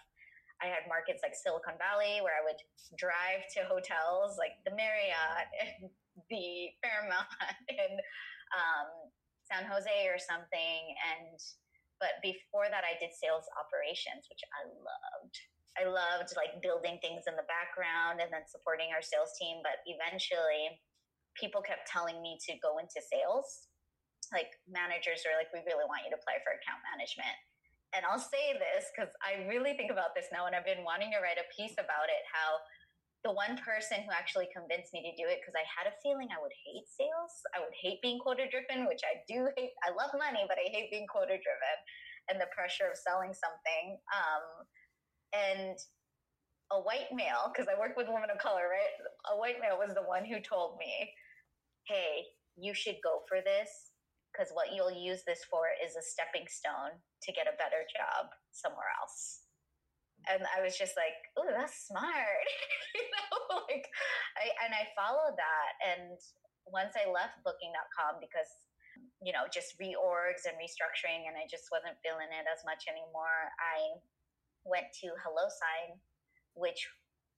I 0.61 0.69
had 0.69 0.85
markets 0.85 1.25
like 1.25 1.33
Silicon 1.33 1.73
Valley 1.81 2.21
where 2.21 2.37
I 2.37 2.45
would 2.45 2.61
drive 2.93 3.49
to 3.57 3.65
hotels 3.65 4.37
like 4.37 4.61
the 4.61 4.77
Marriott 4.77 5.49
and 5.57 5.89
the 6.29 6.69
Fairmont 6.85 7.25
and 7.81 7.97
um, 8.53 8.87
San 9.51 9.67
Jose 9.67 10.07
or 10.07 10.15
something. 10.15 10.81
And 11.11 11.35
but 11.99 12.17
before 12.23 12.71
that, 12.71 12.87
I 12.87 12.97
did 12.97 13.11
sales 13.13 13.45
operations, 13.59 14.25
which 14.31 14.41
I 14.55 14.65
loved. 14.71 15.35
I 15.77 15.83
loved 15.85 16.33
like 16.39 16.63
building 16.63 16.97
things 17.03 17.29
in 17.29 17.35
the 17.35 17.45
background 17.45 18.23
and 18.23 18.31
then 18.31 18.47
supporting 18.47 18.89
our 18.95 19.03
sales 19.03 19.35
team. 19.35 19.59
But 19.61 19.83
eventually, 19.85 20.81
people 21.35 21.61
kept 21.61 21.85
telling 21.85 22.23
me 22.23 22.39
to 22.47 22.57
go 22.63 22.79
into 22.79 23.03
sales. 23.03 23.69
Like 24.33 24.49
managers 24.65 25.27
are 25.27 25.35
like, 25.35 25.51
we 25.51 25.61
really 25.67 25.85
want 25.85 26.07
you 26.07 26.11
to 26.15 26.19
apply 26.19 26.39
for 26.41 26.55
account 26.55 26.81
management. 26.95 27.35
And 27.91 28.07
I'll 28.07 28.23
say 28.23 28.55
this 28.55 28.87
because 28.91 29.11
I 29.19 29.43
really 29.51 29.75
think 29.75 29.91
about 29.91 30.15
this 30.15 30.31
now, 30.31 30.47
and 30.47 30.55
I've 30.55 30.67
been 30.67 30.87
wanting 30.87 31.11
to 31.11 31.19
write 31.19 31.35
a 31.35 31.47
piece 31.51 31.75
about 31.75 32.07
it. 32.07 32.23
How 32.31 32.63
the 33.21 33.31
one 33.31 33.53
person 33.61 34.01
who 34.01 34.09
actually 34.09 34.49
convinced 34.49 34.93
me 34.93 35.05
to 35.05 35.13
do 35.13 35.29
it 35.29 35.41
because 35.41 35.53
I 35.53 35.65
had 35.69 35.85
a 35.85 35.99
feeling 36.01 36.33
I 36.33 36.41
would 36.41 36.53
hate 36.65 36.89
sales. 36.89 37.33
I 37.53 37.61
would 37.61 37.73
hate 37.77 38.01
being 38.01 38.17
quota 38.17 38.49
driven, 38.49 38.89
which 38.89 39.05
I 39.05 39.21
do 39.29 39.53
hate. 39.53 39.77
I 39.85 39.93
love 39.93 40.09
money, 40.17 40.41
but 40.49 40.57
I 40.57 40.73
hate 40.73 40.89
being 40.89 41.05
quota 41.05 41.37
driven 41.37 41.77
and 42.33 42.41
the 42.41 42.49
pressure 42.49 42.89
of 42.89 42.97
selling 42.97 43.33
something. 43.37 44.01
Um, 44.09 44.45
and 45.37 45.77
a 46.73 46.81
white 46.81 47.13
male, 47.13 47.53
because 47.53 47.69
I 47.69 47.77
work 47.77 47.93
with 47.93 48.09
women 48.09 48.33
of 48.33 48.41
color, 48.41 48.65
right? 48.65 48.93
A 49.29 49.37
white 49.37 49.61
male 49.61 49.77
was 49.77 49.93
the 49.93 50.07
one 50.07 50.25
who 50.25 50.41
told 50.41 50.81
me, 50.81 51.13
hey, 51.85 52.25
you 52.57 52.73
should 52.73 52.97
go 53.05 53.21
for 53.29 53.37
this 53.45 53.93
because 54.33 54.49
what 54.55 54.73
you'll 54.73 54.95
use 54.95 55.21
this 55.27 55.45
for 55.45 55.69
is 55.77 55.93
a 55.93 56.01
stepping 56.01 56.47
stone 56.49 56.97
to 57.21 57.29
get 57.35 57.45
a 57.45 57.59
better 57.59 57.85
job 57.91 58.31
somewhere 58.49 58.89
else 58.97 59.50
and 60.29 60.43
I 60.49 60.61
was 60.61 60.77
just 60.77 60.93
like, 60.97 61.17
"Oh, 61.37 61.49
that's 61.49 61.87
smart," 61.87 62.45
you 62.95 63.05
know. 63.09 63.29
Like, 63.71 63.87
I 64.35 64.47
and 64.67 64.71
I 64.75 64.87
followed 64.95 65.35
that, 65.35 65.71
and 65.79 66.15
once 66.67 66.95
I 66.95 67.07
left 67.07 67.39
Booking.com 67.43 68.19
because 68.19 68.47
you 69.23 69.31
know 69.31 69.47
just 69.47 69.79
reorgs 69.79 70.43
and 70.47 70.55
restructuring, 70.59 71.27
and 71.27 71.35
I 71.39 71.47
just 71.47 71.71
wasn't 71.71 71.99
feeling 72.03 72.31
it 72.31 72.47
as 72.47 72.63
much 72.67 72.87
anymore. 72.87 73.51
I 73.59 74.01
went 74.67 74.91
to 75.03 75.07
HelloSign, 75.23 75.99
which 76.55 76.83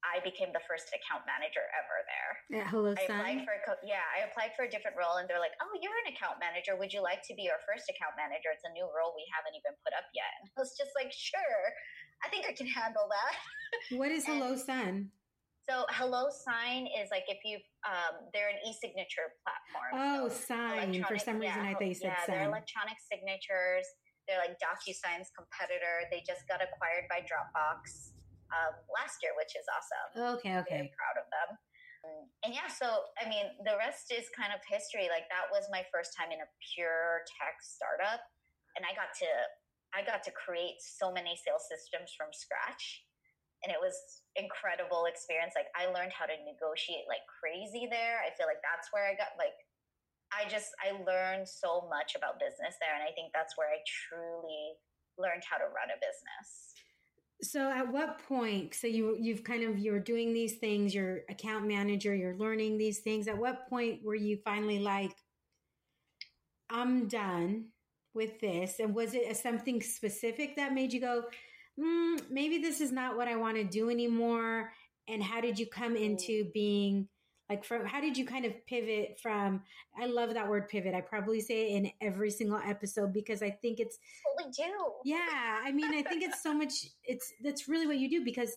I 0.04 0.20
became 0.20 0.52
the 0.52 0.64
first 0.68 0.92
account 0.92 1.24
manager 1.24 1.64
ever 1.80 1.98
there. 2.04 2.32
Yeah, 2.52 2.68
Hello 2.68 2.92
I 2.92 3.08
applied 3.08 3.48
for 3.48 3.56
a, 3.56 3.80
yeah, 3.88 4.04
I 4.12 4.28
applied 4.28 4.52
for 4.60 4.68
a 4.68 4.70
different 4.70 5.00
role, 5.00 5.16
and 5.24 5.32
they're 5.32 5.40
like, 5.40 5.56
"Oh, 5.64 5.72
you're 5.80 5.96
an 6.04 6.12
account 6.12 6.44
manager. 6.44 6.76
Would 6.76 6.92
you 6.92 7.00
like 7.00 7.24
to 7.32 7.34
be 7.34 7.48
our 7.48 7.60
first 7.64 7.88
account 7.88 8.20
manager? 8.20 8.52
It's 8.52 8.68
a 8.68 8.74
new 8.76 8.84
role 8.92 9.16
we 9.16 9.24
haven't 9.32 9.56
even 9.56 9.80
put 9.80 9.96
up 9.96 10.12
yet." 10.12 10.28
And 10.44 10.52
I 10.56 10.60
was 10.60 10.76
just 10.76 10.92
like, 11.00 11.10
"Sure." 11.16 11.64
I 12.24 12.30
think 12.30 12.46
I 12.48 12.54
can 12.54 12.68
handle 12.68 13.08
that. 13.10 13.34
What 13.98 14.12
is 14.14 14.24
Hello 14.24 14.56
Sign? 14.56 15.10
So 15.68 15.90
Hello 15.90 16.30
Sign 16.30 16.86
is 16.86 17.10
like 17.10 17.26
if 17.28 17.42
you 17.44 17.58
um, 17.84 18.30
they're 18.30 18.54
an 18.54 18.62
e-signature 18.70 19.34
platform. 19.42 19.92
Oh, 19.98 20.30
so 20.30 20.54
sign. 20.54 20.94
For 21.04 21.18
some 21.18 21.42
reason, 21.42 21.58
yeah, 21.58 21.72
I 21.72 21.74
thought 21.74 21.90
you 21.90 21.98
said 21.98 22.14
yeah, 22.14 22.24
sign. 22.24 22.32
they're 22.38 22.50
electronic 22.54 23.02
signatures. 23.02 23.88
They're 24.30 24.40
like 24.40 24.56
DocuSign's 24.62 25.34
competitor. 25.36 26.08
They 26.14 26.24
just 26.24 26.48
got 26.48 26.64
acquired 26.64 27.10
by 27.12 27.26
Dropbox 27.28 28.16
um, 28.54 28.78
last 28.94 29.20
year, 29.20 29.36
which 29.36 29.52
is 29.58 29.66
awesome. 29.68 30.38
Okay, 30.40 30.54
okay. 30.64 30.86
Very 30.86 30.92
proud 30.96 31.18
of 31.20 31.28
them. 31.28 31.50
and 32.48 32.52
yeah, 32.54 32.70
so 32.70 33.10
I 33.20 33.26
mean, 33.26 33.52
the 33.66 33.76
rest 33.76 34.14
is 34.14 34.30
kind 34.38 34.54
of 34.54 34.62
history. 34.70 35.10
Like 35.10 35.26
that 35.34 35.50
was 35.50 35.66
my 35.74 35.84
first 35.90 36.14
time 36.14 36.30
in 36.30 36.40
a 36.40 36.50
pure 36.76 37.26
tech 37.40 37.58
startup, 37.66 38.22
and 38.78 38.86
I 38.86 38.94
got 38.94 39.12
to 39.26 39.30
I 39.94 40.02
got 40.02 40.26
to 40.26 40.34
create 40.34 40.82
so 40.82 41.14
many 41.14 41.38
sales 41.38 41.70
systems 41.70 42.18
from 42.18 42.34
scratch, 42.34 43.06
and 43.62 43.70
it 43.70 43.78
was 43.78 43.94
incredible 44.36 45.06
experience. 45.06 45.54
Like 45.54 45.70
I 45.78 45.88
learned 45.94 46.12
how 46.12 46.26
to 46.26 46.36
negotiate 46.42 47.06
like 47.06 47.24
crazy 47.30 47.86
there. 47.86 48.20
I 48.26 48.34
feel 48.34 48.50
like 48.50 48.62
that's 48.66 48.90
where 48.90 49.06
I 49.06 49.14
got 49.14 49.38
like 49.38 49.56
I 50.34 50.50
just 50.50 50.74
I 50.82 50.98
learned 51.06 51.46
so 51.46 51.86
much 51.90 52.18
about 52.18 52.42
business 52.42 52.76
there, 52.82 52.94
and 52.98 53.06
I 53.06 53.14
think 53.14 53.32
that's 53.32 53.54
where 53.54 53.70
I 53.70 53.80
truly 53.86 54.82
learned 55.22 55.46
how 55.46 55.62
to 55.62 55.70
run 55.70 55.94
a 55.94 56.00
business. 56.02 56.74
So 57.42 57.70
at 57.70 57.92
what 57.92 58.20
point, 58.26 58.74
so 58.74 58.88
you 58.88 59.18
you've 59.20 59.44
kind 59.44 59.64
of 59.64 59.78
you're 59.78 60.00
doing 60.00 60.34
these 60.34 60.58
things, 60.58 60.96
you're 60.96 61.22
account 61.30 61.68
manager, 61.68 62.16
you're 62.16 62.38
learning 62.38 62.78
these 62.78 63.00
things. 63.00 63.28
At 63.28 63.38
what 63.38 63.70
point 63.70 64.02
were 64.04 64.16
you 64.16 64.38
finally 64.44 64.80
like, 64.80 65.14
I'm 66.70 67.08
done 67.08 67.66
with 68.14 68.40
this? 68.40 68.80
And 68.80 68.94
was 68.94 69.14
it 69.14 69.36
something 69.38 69.82
specific 69.82 70.56
that 70.56 70.74
made 70.74 70.94
you 70.94 71.02
go, 71.02 71.24
mm, 71.80 72.22
maybe 72.30 72.60
this 72.60 72.82
is 72.82 72.92
not 72.92 73.16
what 73.16 73.28
I 73.28 73.36
want 73.36 73.58
to 73.58 73.64
do 73.64 73.90
anymore? 73.90 74.72
And 75.08 75.22
how 75.22 75.42
did 75.42 75.60
you 75.60 75.68
come 75.68 75.96
mm. 75.96 76.04
into 76.04 76.50
being 76.54 77.08
like 77.50 77.64
from 77.64 77.86
how 77.86 78.00
did 78.00 78.18
you 78.18 78.26
kind 78.26 78.46
of 78.46 78.54
pivot 78.66 79.20
from 79.22 79.62
i 80.00 80.06
love 80.06 80.34
that 80.34 80.50
word 80.50 80.68
pivot 80.70 80.96
i 80.96 81.02
probably 81.02 81.42
say 81.42 81.64
it 81.66 81.76
in 81.76 81.92
every 82.02 82.32
single 82.32 82.60
episode 82.66 83.14
because 83.14 83.44
i 83.44 83.50
think 83.50 83.80
it's 83.80 84.00
what 84.24 84.46
we 84.46 84.52
do 84.52 84.74
yeah 85.04 85.60
i 85.64 85.72
mean 85.72 85.94
i 85.94 86.02
think 86.02 86.24
it's 86.24 86.42
so 86.42 86.54
much 86.54 86.88
it's 87.04 87.34
that's 87.44 87.68
really 87.68 87.88
what 87.88 87.98
you 87.98 88.10
do 88.10 88.24
because 88.24 88.56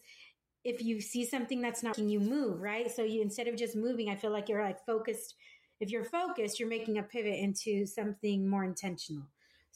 if 0.65 0.83
you 0.83 1.01
see 1.01 1.25
something 1.25 1.61
that's 1.61 1.83
not 1.83 1.99
you 1.99 2.21
move 2.21 2.61
right 2.61 2.91
so 2.91 3.03
you 3.03 3.21
instead 3.23 3.49
of 3.49 3.57
just 3.57 3.77
moving 3.77 4.09
i 4.09 4.17
feel 4.17 4.31
like 4.31 4.49
you're 4.49 4.63
like 4.63 4.85
focused 4.87 5.35
if 5.81 5.91
you're 5.91 6.05
focused 6.05 6.59
you're 6.59 6.69
making 6.69 6.99
a 6.99 7.03
pivot 7.03 7.39
into 7.39 7.87
something 7.87 8.49
more 8.49 8.65
intentional 8.65 9.25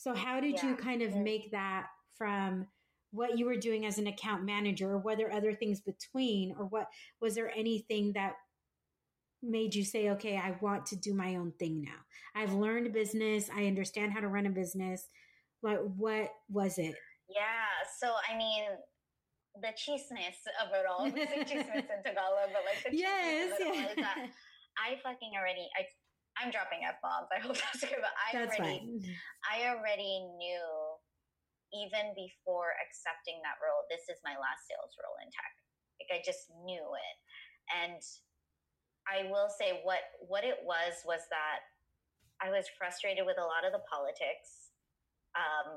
so 0.00 0.14
how 0.14 0.40
did 0.40 0.54
yeah. 0.54 0.70
you 0.70 0.76
kind 0.76 1.02
of 1.02 1.14
make 1.14 1.50
that 1.50 1.88
from 2.16 2.66
what 3.10 3.38
you 3.38 3.44
were 3.44 3.56
doing 3.56 3.84
as 3.84 3.98
an 3.98 4.06
account 4.06 4.44
manager 4.46 4.92
or 4.92 4.98
were 4.98 5.14
there 5.14 5.30
other 5.30 5.52
things 5.52 5.82
between 5.82 6.54
or 6.58 6.64
what 6.64 6.86
was 7.20 7.34
there 7.34 7.52
anything 7.54 8.14
that 8.14 8.32
made 9.42 9.74
you 9.74 9.84
say, 9.84 10.08
okay, 10.08 10.38
I 10.38 10.56
want 10.62 10.86
to 10.86 10.96
do 10.96 11.12
my 11.12 11.36
own 11.36 11.52
thing 11.58 11.82
now? 11.82 12.00
I've 12.34 12.54
learned 12.54 12.90
business. 12.94 13.50
I 13.54 13.66
understand 13.66 14.14
how 14.14 14.20
to 14.20 14.28
run 14.28 14.46
a 14.46 14.50
business. 14.50 15.06
What, 15.60 15.86
what 15.90 16.30
was 16.48 16.78
it? 16.78 16.94
Yeah. 17.28 17.68
So, 17.98 18.14
I 18.32 18.38
mean, 18.38 18.62
the 19.60 19.68
cheesiness 19.68 20.40
of 20.64 20.72
it 20.72 20.86
all. 20.88 21.10
Say 21.10 21.44
cheesiness 21.44 21.76
in 21.76 22.02
Tagalog, 22.04 22.48
but 22.54 22.62
like 22.64 22.90
the 22.90 22.96
yes, 22.96 23.52
of 23.52 23.66
it 23.66 23.74
yeah. 23.74 23.82
all 23.82 23.90
is 23.90 23.96
that 23.96 24.16
I 24.78 24.96
fucking 25.02 25.32
already, 25.36 25.68
I, 25.76 25.84
I'm 26.40 26.48
dropping 26.48 26.88
F 26.88 26.96
bombs. 27.04 27.28
I 27.28 27.38
hope 27.44 27.60
that's 27.68 27.84
good, 27.84 28.00
but 28.00 28.16
I 28.16 28.32
that's 28.32 28.56
already, 28.56 28.80
fine. 28.80 29.04
I 29.44 29.68
already 29.68 30.24
knew 30.40 30.66
even 31.70 32.16
before 32.18 32.74
accepting 32.82 33.38
that 33.46 33.60
role, 33.62 33.86
this 33.86 34.10
is 34.10 34.18
my 34.26 34.34
last 34.34 34.66
sales 34.66 34.96
role 34.98 35.14
in 35.22 35.28
tech. 35.30 35.54
Like 36.00 36.10
I 36.10 36.20
just 36.24 36.50
knew 36.64 36.82
it. 36.82 37.16
And 37.70 38.02
I 39.06 39.28
will 39.30 39.52
say 39.52 39.84
what 39.84 40.02
what 40.26 40.42
it 40.42 40.64
was 40.64 41.04
was 41.04 41.22
that 41.30 41.60
I 42.40 42.48
was 42.48 42.66
frustrated 42.80 43.28
with 43.28 43.36
a 43.36 43.44
lot 43.44 43.68
of 43.68 43.76
the 43.76 43.84
politics 43.84 44.72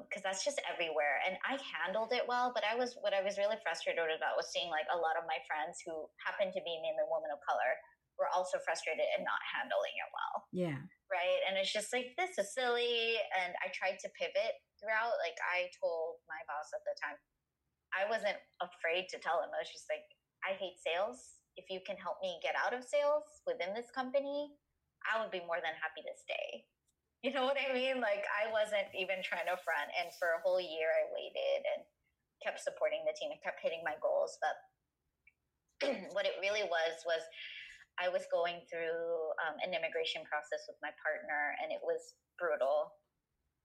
because 0.10 0.24
um, 0.24 0.26
that's 0.26 0.42
just 0.42 0.58
everywhere, 0.66 1.22
and 1.30 1.38
I 1.46 1.62
handled 1.62 2.10
it 2.10 2.26
well. 2.26 2.50
But 2.58 2.66
I 2.66 2.74
was 2.74 2.98
what 3.06 3.14
I 3.14 3.22
was 3.22 3.38
really 3.38 3.60
frustrated 3.62 4.02
about 4.02 4.34
was 4.34 4.50
seeing 4.50 4.74
like 4.74 4.90
a 4.90 4.98
lot 4.98 5.14
of 5.14 5.30
my 5.30 5.38
friends 5.46 5.78
who 5.86 6.10
happened 6.26 6.58
to 6.58 6.62
be 6.66 6.82
mainly 6.82 7.06
women 7.06 7.30
of 7.30 7.38
color 7.46 7.78
were 8.18 8.30
also 8.30 8.62
frustrated 8.62 9.06
and 9.18 9.26
not 9.26 9.42
handling 9.50 9.96
it 9.98 10.10
well. 10.14 10.36
Yeah. 10.54 10.80
Right. 11.10 11.42
And 11.50 11.58
it's 11.58 11.74
just 11.74 11.94
like, 11.94 12.14
this 12.18 12.38
is 12.38 12.54
silly. 12.54 13.18
And 13.42 13.54
I 13.62 13.70
tried 13.74 13.98
to 14.02 14.18
pivot 14.18 14.56
throughout. 14.78 15.18
Like, 15.22 15.38
I 15.42 15.70
told 15.78 16.22
my 16.30 16.42
boss 16.50 16.70
at 16.74 16.86
the 16.86 16.96
time, 17.02 17.18
I 17.94 18.10
wasn't 18.10 18.38
afraid 18.62 19.10
to 19.14 19.22
tell 19.22 19.42
him. 19.42 19.54
I 19.54 19.62
was 19.62 19.70
just 19.70 19.90
like, 19.90 20.06
I 20.42 20.58
hate 20.58 20.82
sales 20.82 21.44
if 21.58 21.70
you 21.70 21.80
can 21.86 21.98
help 21.98 22.18
me 22.22 22.42
get 22.42 22.58
out 22.58 22.74
of 22.74 22.86
sales 22.86 23.26
within 23.46 23.74
this 23.78 23.90
company, 23.94 24.54
I 25.06 25.22
would 25.22 25.30
be 25.30 25.44
more 25.46 25.62
than 25.62 25.76
happy 25.78 26.02
to 26.02 26.14
stay. 26.18 26.66
You 27.22 27.32
know 27.32 27.48
what 27.48 27.60
I 27.60 27.72
mean? 27.72 28.02
Like 28.04 28.26
I 28.28 28.52
wasn't 28.52 28.90
even 28.98 29.24
trying 29.24 29.48
to 29.48 29.56
front. 29.62 29.90
And 29.96 30.12
for 30.20 30.36
a 30.36 30.44
whole 30.44 30.60
year, 30.60 30.92
I 30.92 31.08
waited 31.14 31.64
and 31.64 31.82
kept 32.44 32.60
supporting 32.60 33.06
the 33.08 33.16
team 33.16 33.32
and 33.32 33.40
kept 33.40 33.64
hitting 33.64 33.86
my 33.86 33.96
goals. 34.04 34.36
But 34.44 34.56
what 36.16 36.28
it 36.28 36.42
really 36.44 36.68
was 36.68 37.00
was 37.08 37.24
I 38.02 38.10
was 38.10 38.26
going 38.34 38.66
through 38.70 39.06
um, 39.44 39.56
an 39.62 39.74
immigration 39.74 40.26
process 40.26 40.66
with 40.66 40.78
my 40.82 40.90
partner, 41.02 41.54
and 41.62 41.70
it 41.70 41.82
was 41.84 42.18
brutal 42.40 42.94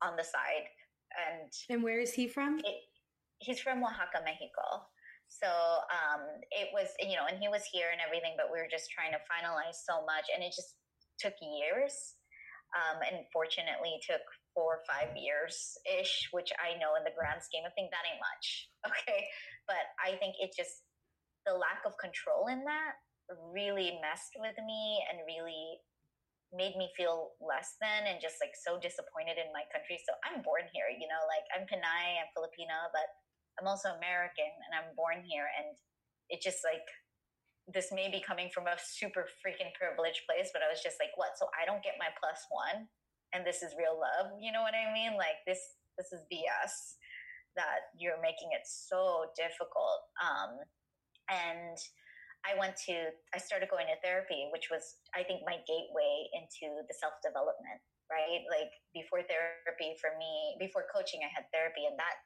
on 0.04 0.16
the 0.16 0.24
side. 0.24 0.68
And 1.16 1.48
and 1.72 1.80
where 1.80 2.00
is 2.00 2.12
he 2.12 2.28
from? 2.28 2.60
It, 2.60 2.84
he's 3.40 3.60
from 3.60 3.80
Oaxaca, 3.80 4.20
Mexico. 4.24 4.84
So 5.28 5.48
um, 5.92 6.24
it 6.52 6.72
was, 6.72 6.88
you 7.04 7.16
know, 7.20 7.28
and 7.28 7.36
he 7.36 7.52
was 7.52 7.64
here 7.68 7.92
and 7.92 8.00
everything, 8.00 8.32
but 8.40 8.48
we 8.48 8.60
were 8.60 8.70
just 8.70 8.88
trying 8.88 9.12
to 9.12 9.20
finalize 9.28 9.76
so 9.84 10.04
much, 10.04 10.32
and 10.32 10.40
it 10.44 10.52
just 10.52 10.76
took 11.20 11.36
years. 11.40 12.16
Um, 12.76 13.00
and 13.00 13.24
fortunately, 13.32 13.96
took 14.04 14.20
four 14.52 14.80
or 14.80 14.84
five 14.84 15.16
years 15.16 15.56
ish, 15.88 16.28
which 16.36 16.52
I 16.60 16.76
know 16.76 17.00
in 17.00 17.04
the 17.04 17.16
grand 17.16 17.40
scheme 17.40 17.64
of 17.64 17.72
things 17.72 17.88
that 17.92 18.04
ain't 18.04 18.20
much. 18.20 18.68
Okay, 18.88 19.26
but 19.66 19.84
I 20.00 20.16
think 20.16 20.36
it 20.40 20.54
just 20.56 20.84
the 21.44 21.52
lack 21.52 21.84
of 21.84 21.96
control 21.98 22.48
in 22.48 22.64
that 22.64 22.96
really 23.52 24.00
messed 24.00 24.34
with 24.40 24.56
me 24.64 25.04
and 25.10 25.20
really 25.28 25.80
made 26.52 26.76
me 26.80 26.88
feel 26.96 27.36
less 27.44 27.76
than 27.76 28.08
and 28.08 28.24
just 28.24 28.40
like 28.40 28.56
so 28.56 28.80
disappointed 28.80 29.36
in 29.36 29.52
my 29.52 29.68
country. 29.68 30.00
So 30.00 30.16
I'm 30.24 30.40
born 30.40 30.64
here, 30.72 30.88
you 30.88 31.04
know, 31.04 31.22
like 31.28 31.44
I'm 31.52 31.68
Pinay, 31.68 32.16
I'm 32.16 32.32
Filipina, 32.32 32.88
but 32.88 33.04
I'm 33.60 33.68
also 33.68 33.92
American 33.92 34.48
and 34.48 34.72
I'm 34.72 34.96
born 34.96 35.20
here. 35.28 35.44
And 35.60 35.76
it 36.32 36.40
just 36.40 36.64
like, 36.64 36.84
this 37.68 37.92
may 37.92 38.08
be 38.08 38.24
coming 38.24 38.48
from 38.48 38.64
a 38.64 38.80
super 38.80 39.28
freaking 39.44 39.76
privileged 39.76 40.24
place, 40.24 40.48
but 40.56 40.64
I 40.64 40.72
was 40.72 40.80
just 40.80 40.96
like, 40.96 41.12
what? 41.20 41.36
So 41.36 41.52
I 41.52 41.68
don't 41.68 41.84
get 41.84 42.00
my 42.00 42.08
plus 42.16 42.40
one 42.48 42.88
and 43.36 43.44
this 43.44 43.60
is 43.60 43.76
real 43.76 44.00
love. 44.00 44.32
You 44.40 44.56
know 44.56 44.64
what 44.64 44.72
I 44.72 44.88
mean? 44.88 45.20
Like 45.20 45.44
this, 45.44 45.60
this 46.00 46.16
is 46.16 46.24
BS 46.32 46.96
that 47.60 47.92
you're 47.92 48.20
making 48.24 48.56
it 48.56 48.64
so 48.64 49.28
difficult. 49.36 50.00
Um, 50.16 50.64
and 51.28 51.76
I 52.46 52.58
went 52.58 52.78
to, 52.86 53.12
I 53.34 53.38
started 53.38 53.68
going 53.68 53.90
to 53.90 53.98
therapy, 54.00 54.48
which 54.54 54.70
was, 54.70 55.02
I 55.12 55.26
think, 55.26 55.42
my 55.42 55.58
gateway 55.66 56.30
into 56.36 56.82
the 56.86 56.96
self 56.96 57.18
development, 57.20 57.82
right? 58.08 58.46
Like 58.46 58.72
before 58.94 59.26
therapy 59.26 59.98
for 59.98 60.14
me, 60.16 60.56
before 60.62 60.86
coaching, 60.88 61.20
I 61.26 61.30
had 61.34 61.50
therapy, 61.50 61.84
and 61.84 61.98
that 61.98 62.16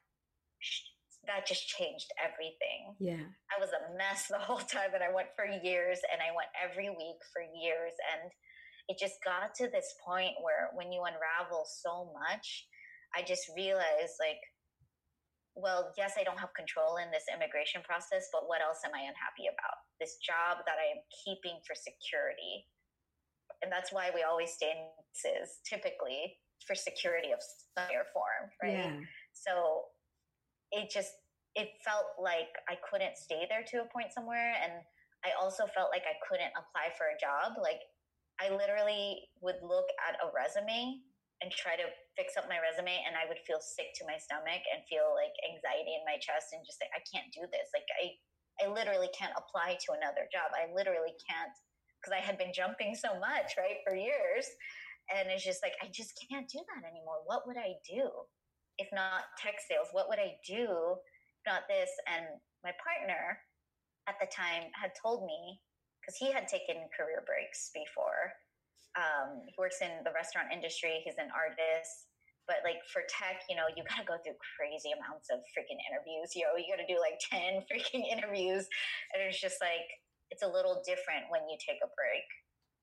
that 1.27 1.47
just 1.47 1.67
changed 1.67 2.11
everything. 2.19 2.95
Yeah. 2.99 3.23
I 3.47 3.55
was 3.59 3.71
a 3.71 3.95
mess 3.95 4.27
the 4.27 4.39
whole 4.39 4.59
time 4.59 4.91
and 4.93 5.03
I 5.03 5.13
went 5.13 5.31
for 5.35 5.47
years 5.47 5.99
and 6.11 6.19
I 6.19 6.35
went 6.35 6.51
every 6.59 6.89
week 6.91 7.19
for 7.31 7.41
years 7.41 7.95
and 8.11 8.31
it 8.91 8.99
just 8.99 9.23
got 9.23 9.55
to 9.55 9.71
this 9.71 9.95
point 10.03 10.35
where 10.43 10.75
when 10.75 10.91
you 10.91 11.03
unravel 11.07 11.63
so 11.63 12.11
much, 12.11 12.67
I 13.15 13.23
just 13.23 13.47
realized 13.55 14.19
like 14.19 14.41
well, 15.55 15.93
yes, 15.97 16.17
I 16.17 16.23
don't 16.25 16.39
have 16.39 16.53
control 16.57 16.97
in 16.97 17.13
this 17.13 17.29
immigration 17.29 17.85
process, 17.85 18.29
but 18.33 18.49
what 18.49 18.61
else 18.61 18.81
am 18.81 18.93
I 18.97 19.05
unhappy 19.05 19.45
about? 19.45 19.77
This 20.01 20.17
job 20.17 20.65
that 20.65 20.81
I 20.81 20.97
am 20.97 21.01
keeping 21.13 21.61
for 21.61 21.77
security. 21.77 22.65
And 23.61 23.69
that's 23.71 23.93
why 23.93 24.09
we 24.09 24.25
always 24.25 24.51
stay 24.51 24.73
in 24.73 24.89
places 25.13 25.61
typically 25.61 26.41
for 26.65 26.73
security 26.73 27.31
of 27.31 27.39
some 27.39 27.85
form, 28.11 28.43
right? 28.61 28.91
Yeah. 28.91 28.99
So 29.33 29.93
it 30.73 30.89
just 30.89 31.13
it 31.53 31.69
felt 31.85 32.17
like 32.17 32.49
I 32.65 32.81
couldn't 32.81 33.13
stay 33.13 33.45
there 33.45 33.61
to 33.61 33.85
a 33.85 33.91
point 33.93 34.09
somewhere 34.09 34.57
and 34.57 34.81
I 35.21 35.37
also 35.37 35.69
felt 35.69 35.93
like 35.93 36.03
I 36.09 36.17
couldn't 36.25 36.51
apply 36.57 36.91
for 36.97 37.13
a 37.13 37.17
job. 37.21 37.61
Like 37.61 37.79
I 38.41 38.49
literally 38.49 39.29
would 39.45 39.61
look 39.61 39.85
at 40.01 40.17
a 40.17 40.33
resume 40.33 40.99
and 41.43 41.51
try 41.51 41.75
to 41.75 41.91
fix 42.15 42.39
up 42.39 42.47
my 42.47 42.63
resume 42.63 43.03
and 43.03 43.19
I 43.19 43.27
would 43.27 43.43
feel 43.43 43.59
sick 43.59 43.91
to 43.99 44.07
my 44.07 44.15
stomach 44.15 44.63
and 44.71 44.87
feel 44.87 45.11
like 45.11 45.35
anxiety 45.43 45.99
in 45.99 46.07
my 46.07 46.15
chest 46.23 46.55
and 46.55 46.63
just 46.63 46.79
like 46.79 46.95
I 46.95 47.03
can't 47.03 47.27
do 47.35 47.43
this. 47.51 47.67
Like 47.75 47.89
I 47.99 48.15
I 48.63 48.71
literally 48.71 49.11
can't 49.11 49.35
apply 49.35 49.75
to 49.75 49.97
another 49.97 50.29
job. 50.31 50.55
I 50.55 50.71
literally 50.71 51.13
can't 51.27 51.51
because 51.99 52.15
I 52.15 52.23
had 52.23 52.39
been 52.39 52.55
jumping 52.55 52.95
so 52.95 53.17
much, 53.19 53.59
right, 53.59 53.83
for 53.83 53.97
years. 53.97 54.47
And 55.11 55.27
it's 55.27 55.43
just 55.43 55.59
like 55.59 55.75
I 55.83 55.91
just 55.91 56.15
can't 56.31 56.47
do 56.47 56.63
that 56.71 56.87
anymore. 56.87 57.27
What 57.27 57.43
would 57.43 57.59
I 57.59 57.75
do? 57.83 58.07
if 58.77 58.87
not 58.93 59.29
tech 59.37 59.55
sales? 59.61 59.89
What 59.91 60.09
would 60.09 60.19
I 60.19 60.37
do 60.47 60.97
if 60.97 61.43
not 61.45 61.67
this? 61.67 61.89
And 62.07 62.25
my 62.63 62.71
partner 62.81 63.37
at 64.07 64.15
the 64.19 64.27
time 64.27 64.71
had 64.73 64.91
told 64.99 65.25
me, 65.25 65.59
because 66.01 66.17
he 66.17 66.31
had 66.31 66.47
taken 66.47 66.89
career 66.95 67.23
breaks 67.25 67.71
before. 67.73 68.33
Um, 68.93 69.45
he 69.49 69.55
works 69.57 69.81
in 69.81 69.89
the 70.05 70.13
restaurant 70.13 70.53
industry, 70.53 71.01
he's 71.01 71.17
an 71.17 71.33
artist. 71.33 72.09
But 72.43 72.59
like 72.67 72.83
for 72.91 73.07
tech, 73.07 73.47
you 73.47 73.55
know, 73.55 73.71
you 73.71 73.87
gotta 73.87 74.03
go 74.03 74.19
through 74.19 74.35
crazy 74.59 74.91
amounts 74.91 75.31
of 75.31 75.39
freaking 75.55 75.79
interviews. 75.87 76.35
You 76.35 76.43
know, 76.43 76.59
you 76.59 76.67
gotta 76.67 76.87
do 76.87 76.99
like 76.99 77.15
10 77.31 77.63
freaking 77.71 78.03
interviews. 78.03 78.67
And 79.15 79.23
it's 79.23 79.39
just 79.39 79.63
like, 79.63 79.87
it's 80.27 80.43
a 80.43 80.49
little 80.49 80.83
different 80.83 81.31
when 81.31 81.47
you 81.47 81.55
take 81.55 81.79
a 81.79 81.93
break 81.95 82.27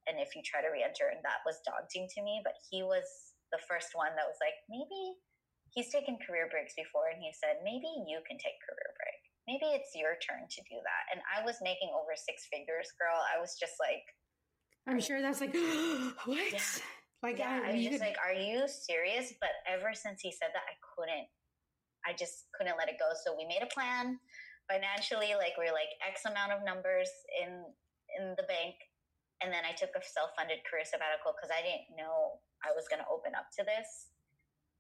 and 0.09 0.17
if 0.17 0.33
you 0.33 0.41
try 0.41 0.65
to 0.65 0.73
re-enter. 0.73 1.13
And 1.13 1.21
that 1.29 1.45
was 1.45 1.61
daunting 1.69 2.09
to 2.17 2.25
me. 2.25 2.41
But 2.41 2.57
he 2.73 2.81
was 2.81 3.05
the 3.53 3.61
first 3.69 3.93
one 3.93 4.17
that 4.17 4.31
was 4.31 4.39
like 4.41 4.57
maybe 4.71 5.19
he's 5.75 5.93
taken 5.93 6.17
career 6.25 6.49
breaks 6.49 6.73
before. 6.73 7.13
And 7.13 7.21
he 7.21 7.31
said 7.37 7.61
maybe 7.61 7.91
you 8.09 8.25
can 8.25 8.41
take 8.41 8.57
career 8.65 8.91
break. 8.97 9.21
Maybe 9.45 9.77
it's 9.77 9.93
your 9.93 10.17
turn 10.25 10.47
to 10.47 10.61
do 10.71 10.79
that. 10.81 11.05
And 11.13 11.21
i 11.27 11.43
was 11.45 11.59
making 11.61 11.93
over 11.93 12.17
six 12.17 12.49
figures 12.49 12.95
girl. 12.97 13.19
I 13.19 13.37
was 13.37 13.61
just 13.61 13.77
like 13.77 14.09
i'm 14.91 15.01
sure 15.01 15.22
that's 15.22 15.41
like 15.41 15.55
what 16.24 16.53
yeah. 16.53 16.59
like 17.22 17.38
yeah, 17.38 17.61
i 17.64 17.72
was 17.72 17.82
just 17.82 17.93
could... 17.93 18.01
like 18.01 18.16
are 18.24 18.34
you 18.34 18.66
serious 18.66 19.32
but 19.41 19.51
ever 19.66 19.95
since 19.95 20.20
he 20.20 20.30
said 20.32 20.49
that 20.53 20.62
i 20.66 20.74
couldn't 20.82 21.26
i 22.07 22.12
just 22.12 22.47
couldn't 22.57 22.76
let 22.78 22.88
it 22.88 22.97
go 22.99 23.07
so 23.24 23.34
we 23.36 23.47
made 23.47 23.62
a 23.62 23.72
plan 23.72 24.18
financially 24.70 25.34
like 25.38 25.55
we 25.59 25.66
are 25.66 25.74
like 25.74 25.91
x 26.07 26.22
amount 26.26 26.53
of 26.53 26.64
numbers 26.64 27.09
in 27.43 27.64
in 28.18 28.34
the 28.36 28.45
bank 28.45 28.74
and 29.41 29.49
then 29.49 29.64
I 29.64 29.72
took 29.72 29.93
a 29.97 30.05
self 30.05 30.36
funded 30.36 30.61
career 30.68 30.84
sabbatical 30.84 31.32
because 31.32 31.49
I 31.49 31.64
didn't 31.64 31.97
know 31.97 32.41
I 32.61 32.76
was 32.76 32.84
going 32.93 33.01
to 33.01 33.09
open 33.09 33.32
up 33.32 33.49
to 33.57 33.64
this. 33.64 34.12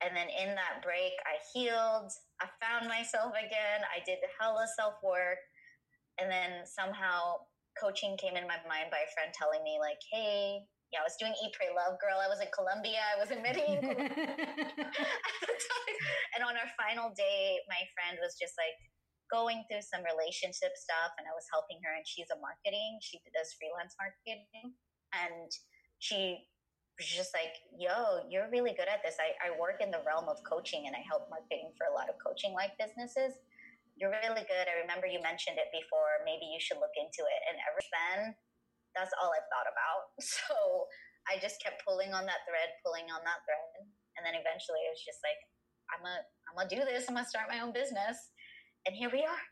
And 0.04 0.16
then 0.16 0.28
in 0.32 0.56
that 0.56 0.80
break, 0.84 1.12
I 1.28 1.40
healed. 1.52 2.12
I 2.40 2.48
found 2.60 2.88
myself 2.88 3.32
again. 3.36 3.84
I 3.88 4.04
did 4.04 4.20
the 4.20 4.32
hella 4.36 4.68
self 4.76 5.00
work. 5.00 5.40
And 6.20 6.28
then 6.28 6.68
somehow 6.68 7.48
coaching 7.78 8.16
came 8.16 8.36
in 8.36 8.48
my 8.48 8.56
mind 8.66 8.90
by 8.90 9.04
a 9.04 9.10
friend 9.14 9.32
telling 9.34 9.62
me, 9.62 9.78
like, 9.78 10.00
hey, 10.10 10.62
yeah, 10.90 11.00
I 11.00 11.06
was 11.06 11.14
doing 11.20 11.34
Eat, 11.38 11.52
Pray, 11.54 11.70
Love, 11.70 12.00
girl. 12.02 12.18
I 12.18 12.26
was 12.26 12.40
in 12.42 12.50
Colombia. 12.50 12.98
I 12.98 13.14
was 13.20 13.30
in 13.30 13.42
Medellin. 13.42 13.78
and 16.34 16.42
on 16.42 16.58
our 16.58 16.70
final 16.74 17.14
day, 17.14 17.62
my 17.70 17.86
friend 17.94 18.18
was 18.18 18.34
just 18.34 18.58
like, 18.58 18.74
going 19.30 19.62
through 19.70 19.86
some 19.86 20.02
relationship 20.02 20.74
stuff 20.74 21.14
and 21.16 21.24
I 21.24 21.32
was 21.32 21.46
helping 21.54 21.78
her 21.86 21.94
and 21.94 22.02
she's 22.02 22.26
a 22.34 22.38
marketing, 22.42 22.98
she 22.98 23.22
does 23.30 23.54
freelance 23.56 23.94
marketing 23.94 24.74
and 25.14 25.48
she 26.02 26.42
was 26.98 27.06
just 27.06 27.30
like, 27.32 27.54
yo, 27.78 28.26
you're 28.28 28.50
really 28.50 28.74
good 28.74 28.90
at 28.90 29.06
this. 29.06 29.16
I, 29.22 29.32
I 29.38 29.54
work 29.56 29.78
in 29.80 29.94
the 29.94 30.02
realm 30.04 30.28
of 30.28 30.42
coaching 30.42 30.90
and 30.90 30.98
I 30.98 31.02
help 31.06 31.30
marketing 31.30 31.70
for 31.78 31.86
a 31.88 31.94
lot 31.94 32.10
of 32.10 32.18
coaching 32.20 32.52
like 32.52 32.74
businesses. 32.76 33.38
You're 34.00 34.16
really 34.24 34.48
good. 34.48 34.64
I 34.64 34.80
remember 34.80 35.04
you 35.04 35.20
mentioned 35.20 35.60
it 35.60 35.68
before. 35.76 36.24
Maybe 36.24 36.48
you 36.48 36.56
should 36.56 36.80
look 36.80 36.96
into 36.96 37.20
it. 37.20 37.40
And 37.52 37.60
ever 37.68 37.84
then, 37.92 38.32
that's 38.96 39.12
all 39.20 39.28
I've 39.30 39.46
thought 39.52 39.68
about. 39.68 40.16
So 40.24 40.88
I 41.28 41.36
just 41.36 41.60
kept 41.60 41.84
pulling 41.84 42.16
on 42.16 42.24
that 42.24 42.48
thread, 42.48 42.72
pulling 42.80 43.12
on 43.12 43.20
that 43.28 43.44
thread. 43.44 43.84
And 44.16 44.24
then 44.24 44.34
eventually 44.34 44.80
it 44.88 44.90
was 44.90 45.04
just 45.04 45.20
like, 45.20 45.36
I'm 45.92 46.00
gonna, 46.00 46.24
I'm 46.48 46.56
gonna 46.56 46.72
do 46.72 46.80
this. 46.88 47.06
I'm 47.06 47.14
gonna 47.20 47.28
start 47.28 47.52
my 47.52 47.60
own 47.60 47.76
business 47.76 48.32
and 48.86 48.96
here 48.96 49.10
we 49.12 49.20
are. 49.20 49.44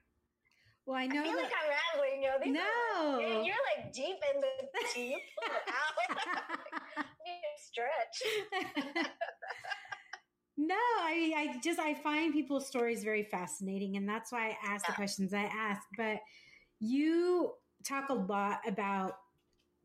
Well, 0.86 0.96
I 0.96 1.06
know. 1.06 1.20
I 1.20 1.24
feel 1.24 1.36
that... 1.36 1.42
like 1.42 1.52
I'm 1.52 1.68
rambling, 1.68 2.24
yo. 2.24 2.32
These 2.40 2.56
no, 2.56 3.20
are, 3.20 3.44
you're 3.44 3.64
like 3.76 3.92
deep 3.92 4.16
in 4.32 4.40
the 4.40 4.52
deep 4.94 5.20
You 6.96 6.96
out. 6.96 7.06
stretch. 7.60 8.16
No, 10.58 10.74
I, 10.74 11.32
I 11.36 11.60
just 11.62 11.78
I 11.78 11.94
find 11.94 12.32
people's 12.32 12.66
stories 12.66 13.04
very 13.04 13.22
fascinating, 13.22 13.96
and 13.96 14.08
that's 14.08 14.32
why 14.32 14.48
I 14.48 14.72
ask 14.72 14.84
yeah. 14.84 14.90
the 14.90 14.96
questions 14.96 15.32
I 15.32 15.44
ask. 15.44 15.82
But 15.96 16.18
you 16.80 17.52
talk 17.84 18.08
a 18.08 18.14
lot 18.14 18.58
about 18.66 19.12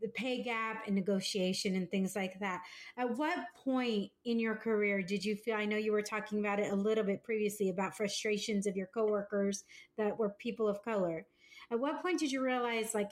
the 0.02 0.08
pay 0.10 0.42
gap 0.42 0.84
and 0.88 0.96
negotiation 0.96 1.76
and 1.76 1.90
things 1.92 2.16
like 2.16 2.40
that. 2.40 2.64
At 2.98 3.16
what 3.18 3.38
point 3.64 4.12
in 4.26 4.40
your 4.40 4.56
career 4.56 5.04
did 5.04 5.24
you 5.24 5.36
feel? 5.36 5.56
I 5.56 5.66
know 5.66 5.78
you 5.78 5.92
were 5.92 6.02
talking 6.02 6.40
about 6.40 6.60
it 6.60 6.74
a 6.74 6.76
little 6.76 7.04
bit 7.04 7.24
previously 7.24 7.70
about 7.70 7.96
frustrations 7.96 8.66
of 8.66 8.76
your 8.76 8.88
coworkers 8.88 9.64
that 9.98 10.18
were 10.18 10.32
people 10.40 10.68
of 10.68 10.84
color. 10.84 11.26
At 11.72 11.80
what 11.80 12.02
point 12.02 12.20
did 12.20 12.32
you 12.32 12.44
realize 12.44 12.96
like 12.96 13.12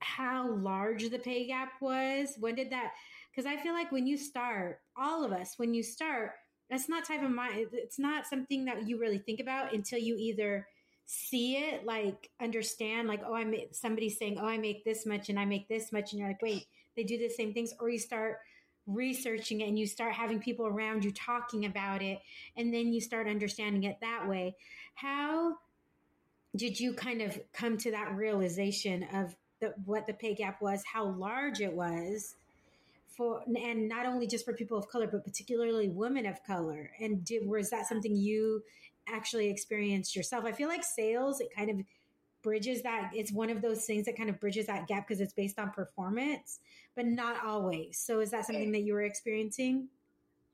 how 0.00 0.50
large 0.50 1.08
the 1.10 1.18
pay 1.18 1.46
gap 1.46 1.74
was? 1.80 2.36
When 2.40 2.54
did 2.54 2.70
that? 2.70 2.92
Because 3.30 3.46
I 3.46 3.62
feel 3.62 3.74
like 3.74 3.92
when 3.92 4.06
you 4.06 4.16
start, 4.16 4.80
all 4.96 5.24
of 5.24 5.32
us, 5.32 5.54
when 5.58 5.74
you 5.74 5.82
start, 5.82 6.32
that's 6.72 6.88
not 6.88 7.04
type 7.04 7.22
of 7.22 7.30
mind. 7.30 7.66
It's 7.74 7.98
not 7.98 8.26
something 8.26 8.64
that 8.64 8.88
you 8.88 8.98
really 8.98 9.18
think 9.18 9.40
about 9.40 9.74
until 9.74 9.98
you 9.98 10.16
either 10.16 10.66
see 11.04 11.56
it, 11.56 11.84
like 11.84 12.30
understand, 12.40 13.08
like, 13.08 13.20
oh, 13.26 13.34
I 13.34 13.44
make 13.44 13.74
somebody 13.74 14.08
saying, 14.08 14.38
oh, 14.40 14.46
I 14.46 14.56
make 14.56 14.82
this 14.82 15.04
much 15.04 15.28
and 15.28 15.38
I 15.38 15.44
make 15.44 15.68
this 15.68 15.92
much. 15.92 16.12
And 16.12 16.18
you're 16.18 16.28
like, 16.28 16.40
wait, 16.40 16.64
they 16.96 17.04
do 17.04 17.18
the 17.18 17.28
same 17.28 17.52
things. 17.52 17.74
Or 17.78 17.90
you 17.90 17.98
start 17.98 18.38
researching 18.86 19.60
it 19.60 19.68
and 19.68 19.78
you 19.78 19.86
start 19.86 20.14
having 20.14 20.40
people 20.40 20.66
around 20.66 21.04
you 21.04 21.12
talking 21.12 21.66
about 21.66 22.00
it. 22.00 22.20
And 22.56 22.72
then 22.72 22.90
you 22.90 23.02
start 23.02 23.28
understanding 23.28 23.84
it 23.84 23.98
that 24.00 24.26
way. 24.26 24.56
How 24.94 25.58
did 26.56 26.80
you 26.80 26.94
kind 26.94 27.20
of 27.20 27.38
come 27.52 27.76
to 27.78 27.90
that 27.90 28.16
realization 28.16 29.06
of 29.12 29.36
the, 29.60 29.74
what 29.84 30.06
the 30.06 30.14
pay 30.14 30.34
gap 30.34 30.62
was, 30.62 30.82
how 30.90 31.04
large 31.04 31.60
it 31.60 31.74
was? 31.74 32.34
For, 33.22 33.42
and 33.56 33.88
not 33.88 34.04
only 34.06 34.26
just 34.26 34.44
for 34.44 34.52
people 34.52 34.76
of 34.76 34.88
color, 34.88 35.06
but 35.06 35.22
particularly 35.22 35.88
women 35.88 36.26
of 36.26 36.42
color. 36.44 36.90
And 37.00 37.24
did, 37.24 37.46
was 37.46 37.70
that 37.70 37.86
something 37.86 38.16
you 38.16 38.62
actually 39.08 39.48
experienced 39.48 40.16
yourself. 40.16 40.44
I 40.44 40.52
feel 40.52 40.68
like 40.68 40.82
sales, 40.82 41.40
it 41.40 41.54
kind 41.54 41.70
of 41.70 41.76
bridges 42.42 42.82
that. 42.82 43.10
It's 43.14 43.32
one 43.32 43.50
of 43.50 43.62
those 43.62 43.84
things 43.84 44.06
that 44.06 44.16
kind 44.16 44.28
of 44.28 44.40
bridges 44.40 44.66
that 44.66 44.88
gap 44.88 45.06
because 45.06 45.20
it's 45.20 45.32
based 45.32 45.58
on 45.58 45.70
performance, 45.70 46.58
but 46.96 47.06
not 47.06 47.44
always. 47.46 47.98
So 47.98 48.20
is 48.20 48.30
that 48.32 48.46
something 48.46 48.72
that 48.72 48.82
you 48.82 48.94
were 48.94 49.02
experiencing? 49.02 49.88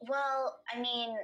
Well, 0.00 0.56
I 0.74 0.80
mean, 0.80 1.16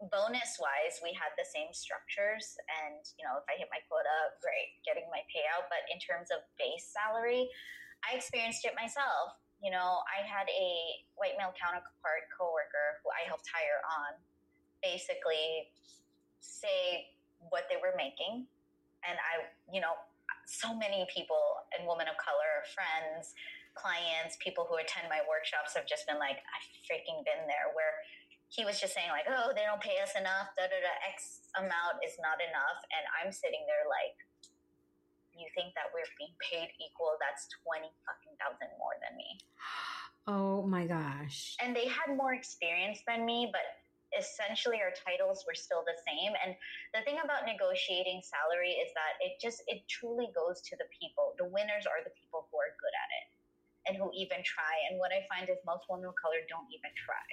bonus 0.00 0.56
wise, 0.60 1.00
we 1.02 1.12
had 1.12 1.32
the 1.36 1.44
same 1.44 1.68
structures. 1.72 2.56
And, 2.84 3.04
you 3.18 3.24
know, 3.24 3.36
if 3.36 3.44
I 3.48 3.58
hit 3.58 3.68
my 3.70 3.84
quota, 3.88 4.32
great, 4.40 4.80
getting 4.84 5.08
my 5.10 5.20
payout. 5.28 5.68
But 5.68 5.84
in 5.92 6.00
terms 6.00 6.28
of 6.32 6.40
base 6.58 6.88
salary, 6.88 7.48
I 8.00 8.16
experienced 8.16 8.64
it 8.64 8.72
myself. 8.76 9.36
You 9.62 9.72
know, 9.72 10.04
I 10.04 10.22
had 10.22 10.46
a 10.52 10.70
white 11.16 11.34
male 11.40 11.52
counterpart 11.56 12.28
coworker 12.30 13.00
who 13.02 13.08
I 13.10 13.24
helped 13.26 13.48
hire 13.48 13.80
on 13.82 14.20
basically 14.84 15.72
say 16.40 17.10
what 17.50 17.66
they 17.72 17.80
were 17.80 17.96
making. 17.96 18.46
And 19.02 19.16
I, 19.16 19.48
you 19.72 19.80
know, 19.80 19.96
so 20.46 20.74
many 20.74 21.06
people 21.10 21.66
and 21.74 21.86
women 21.86 22.06
of 22.06 22.16
color, 22.20 22.62
friends, 22.70 23.34
clients, 23.74 24.38
people 24.40 24.64
who 24.64 24.80
attend 24.80 25.10
my 25.10 25.20
workshops 25.28 25.76
have 25.76 25.84
just 25.84 26.08
been 26.08 26.18
like, 26.18 26.40
I've 26.40 26.66
freaking 26.86 27.22
been 27.26 27.44
there 27.44 27.74
where 27.76 28.02
he 28.48 28.64
was 28.64 28.78
just 28.78 28.94
saying 28.94 29.10
like, 29.10 29.26
oh, 29.26 29.52
they 29.52 29.66
don't 29.66 29.82
pay 29.82 29.98
us 29.98 30.14
enough, 30.14 30.54
da 30.54 30.70
da 30.70 30.78
da, 30.78 30.94
X 31.02 31.50
amount 31.58 31.98
is 32.06 32.14
not 32.22 32.38
enough. 32.38 32.78
And 32.94 33.04
I'm 33.18 33.30
sitting 33.34 33.66
there 33.66 33.84
like, 33.90 34.16
you 35.38 35.48
think 35.54 35.76
that 35.76 35.92
we're 35.92 36.08
being 36.18 36.34
paid 36.40 36.72
equal? 36.80 37.16
That's 37.20 37.48
20 37.64 37.88
fucking 38.04 38.34
thousand 38.40 38.70
more 38.80 38.96
than 39.02 39.16
me. 39.16 39.30
Oh 40.26 40.66
my 40.66 40.90
gosh. 40.90 41.54
And 41.62 41.70
they 41.70 41.86
had 41.86 42.10
more 42.18 42.34
experience 42.34 42.98
than 43.06 43.22
me, 43.22 43.46
but 43.54 43.62
essentially 44.18 44.82
our 44.82 44.90
titles 44.90 45.46
were 45.46 45.54
still 45.54 45.86
the 45.86 45.94
same 46.02 46.34
and 46.42 46.54
the 46.94 47.02
thing 47.06 47.18
about 47.22 47.46
negotiating 47.46 48.22
salary 48.22 48.74
is 48.78 48.90
that 48.94 49.18
it 49.18 49.38
just 49.42 49.62
it 49.66 49.82
truly 49.90 50.30
goes 50.30 50.62
to 50.62 50.78
the 50.78 50.88
people 50.94 51.34
the 51.42 51.46
winners 51.50 51.90
are 51.90 52.02
the 52.06 52.14
people 52.14 52.46
who 52.50 52.56
are 52.58 52.70
good 52.78 52.94
at 52.94 53.10
it 53.22 53.26
and 53.86 53.92
who 53.98 54.06
even 54.14 54.38
try 54.46 54.74
and 54.86 54.98
what 55.02 55.10
i 55.10 55.22
find 55.26 55.50
is 55.50 55.58
most 55.66 55.86
women 55.90 56.06
of 56.06 56.14
color 56.14 56.38
don't 56.46 56.70
even 56.70 56.90
try 56.94 57.30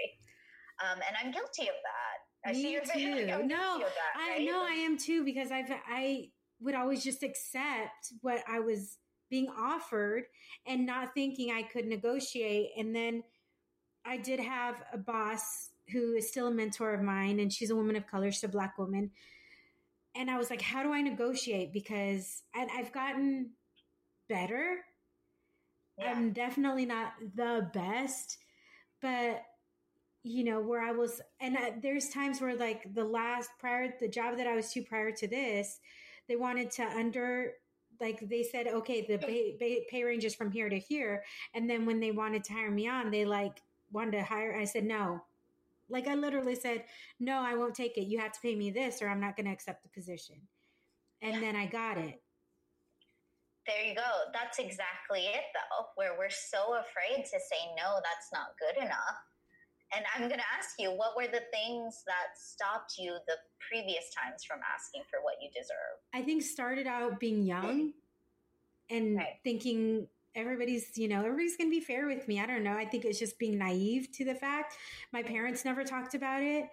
um, 0.81 0.97
and 1.05 1.13
i'm 1.21 1.29
guilty 1.29 1.69
of 1.69 1.77
that 1.85 2.17
I 2.45 2.51
Me 2.51 2.77
too. 2.93 3.25
Like 3.25 3.45
no, 3.45 3.79
that, 3.79 4.13
I 4.17 4.43
know 4.43 4.65
I 4.67 4.73
am 4.73 4.97
too 4.97 5.23
because 5.23 5.51
I've 5.51 5.71
I 5.71 6.29
would 6.63 6.75
always 6.75 7.03
just 7.03 7.23
accept 7.23 8.13
what 8.21 8.43
I 8.47 8.59
was 8.59 8.97
being 9.29 9.49
offered 9.49 10.23
and 10.65 10.85
not 10.85 11.13
thinking 11.13 11.51
I 11.51 11.63
could 11.63 11.85
negotiate. 11.85 12.71
And 12.77 12.95
then 12.95 13.23
I 14.05 14.17
did 14.17 14.39
have 14.39 14.83
a 14.91 14.97
boss 14.97 15.69
who 15.91 16.13
is 16.13 16.29
still 16.29 16.47
a 16.47 16.51
mentor 16.51 16.93
of 16.93 17.01
mine, 17.01 17.39
and 17.39 17.51
she's 17.51 17.69
a 17.69 17.75
woman 17.75 17.95
of 17.95 18.07
color, 18.07 18.31
she's 18.31 18.43
a 18.43 18.47
black 18.47 18.77
woman. 18.77 19.11
And 20.15 20.29
I 20.29 20.37
was 20.37 20.49
like, 20.49 20.61
how 20.61 20.83
do 20.83 20.93
I 20.93 21.01
negotiate? 21.01 21.73
Because 21.73 22.43
and 22.55 22.69
I've 22.73 22.91
gotten 22.91 23.51
better. 24.29 24.77
Yeah. 25.97 26.11
I'm 26.11 26.31
definitely 26.31 26.85
not 26.85 27.13
the 27.35 27.69
best, 27.73 28.37
but 29.01 29.43
you 30.23 30.43
know 30.43 30.61
where 30.61 30.81
I 30.81 30.91
was, 30.91 31.21
and 31.41 31.57
I, 31.57 31.73
there's 31.81 32.09
times 32.09 32.39
where 32.39 32.55
like 32.55 32.93
the 32.93 33.03
last 33.03 33.49
prior 33.59 33.93
the 33.99 34.07
job 34.07 34.37
that 34.37 34.47
I 34.47 34.55
was 34.55 34.71
to 34.73 34.81
prior 34.81 35.11
to 35.11 35.27
this, 35.27 35.79
they 36.27 36.35
wanted 36.35 36.71
to 36.71 36.83
under 36.83 37.53
like 38.01 38.19
they 38.27 38.43
said 38.43 38.67
okay 38.67 39.05
the 39.07 39.17
pay, 39.17 39.55
pay, 39.59 39.85
pay 39.89 40.03
range 40.03 40.25
is 40.25 40.35
from 40.35 40.51
here 40.51 40.69
to 40.69 40.79
here, 40.79 41.23
and 41.53 41.69
then 41.69 41.85
when 41.85 41.99
they 41.99 42.11
wanted 42.11 42.43
to 42.45 42.53
hire 42.53 42.71
me 42.71 42.87
on, 42.87 43.11
they 43.11 43.25
like 43.25 43.61
wanted 43.91 44.11
to 44.11 44.23
hire. 44.23 44.57
I 44.59 44.65
said 44.65 44.83
no, 44.83 45.21
like 45.89 46.07
I 46.07 46.15
literally 46.15 46.55
said, 46.55 46.85
no, 47.19 47.39
I 47.39 47.55
won't 47.55 47.75
take 47.75 47.97
it. 47.97 48.07
You 48.07 48.19
have 48.19 48.31
to 48.33 48.39
pay 48.41 48.55
me 48.55 48.71
this 48.71 49.01
or 49.01 49.07
I'm 49.09 49.19
not 49.19 49.35
going 49.35 49.45
to 49.45 49.51
accept 49.51 49.83
the 49.83 49.89
position. 49.89 50.35
And 51.21 51.35
yeah. 51.35 51.39
then 51.39 51.55
I 51.55 51.67
got 51.67 51.97
it. 51.97 52.21
There 53.67 53.85
you 53.85 53.95
go. 53.95 54.01
That's 54.33 54.59
exactly 54.59 55.21
it, 55.21 55.43
though, 55.53 55.85
where 55.95 56.17
we're 56.17 56.29
so 56.29 56.75
afraid 56.81 57.23
to 57.23 57.39
say, 57.39 57.61
no, 57.77 57.95
that's 58.03 58.29
not 58.33 58.57
good 58.59 58.83
enough. 58.83 59.19
And 59.95 60.05
I'm 60.15 60.27
going 60.27 60.39
to 60.39 60.45
ask 60.57 60.75
you, 60.79 60.89
what 60.91 61.15
were 61.15 61.27
the 61.27 61.43
things 61.53 62.03
that 62.07 62.35
stopped 62.35 62.95
you 62.97 63.17
the 63.27 63.35
previous 63.69 64.05
times 64.13 64.43
from 64.43 64.59
asking 64.73 65.03
for 65.09 65.19
what 65.23 65.35
you 65.41 65.49
deserve? 65.53 66.01
I 66.13 66.21
think 66.21 66.41
started 66.41 66.87
out 66.87 67.19
being 67.19 67.43
young 67.43 67.93
and 68.89 69.17
right. 69.17 69.27
thinking 69.43 70.07
everybody's 70.35 70.97
you 70.97 71.07
know 71.07 71.19
everybody's 71.19 71.57
gonna 71.57 71.69
be 71.69 71.79
fair 71.79 72.07
with 72.07 72.27
me 72.27 72.39
i 72.39 72.45
don't 72.45 72.63
know 72.63 72.75
i 72.75 72.85
think 72.85 73.05
it's 73.05 73.19
just 73.19 73.37
being 73.37 73.57
naive 73.57 74.11
to 74.11 74.25
the 74.25 74.33
fact 74.33 74.75
my 75.11 75.21
parents 75.21 75.63
never 75.63 75.83
talked 75.83 76.15
about 76.15 76.41
it 76.41 76.63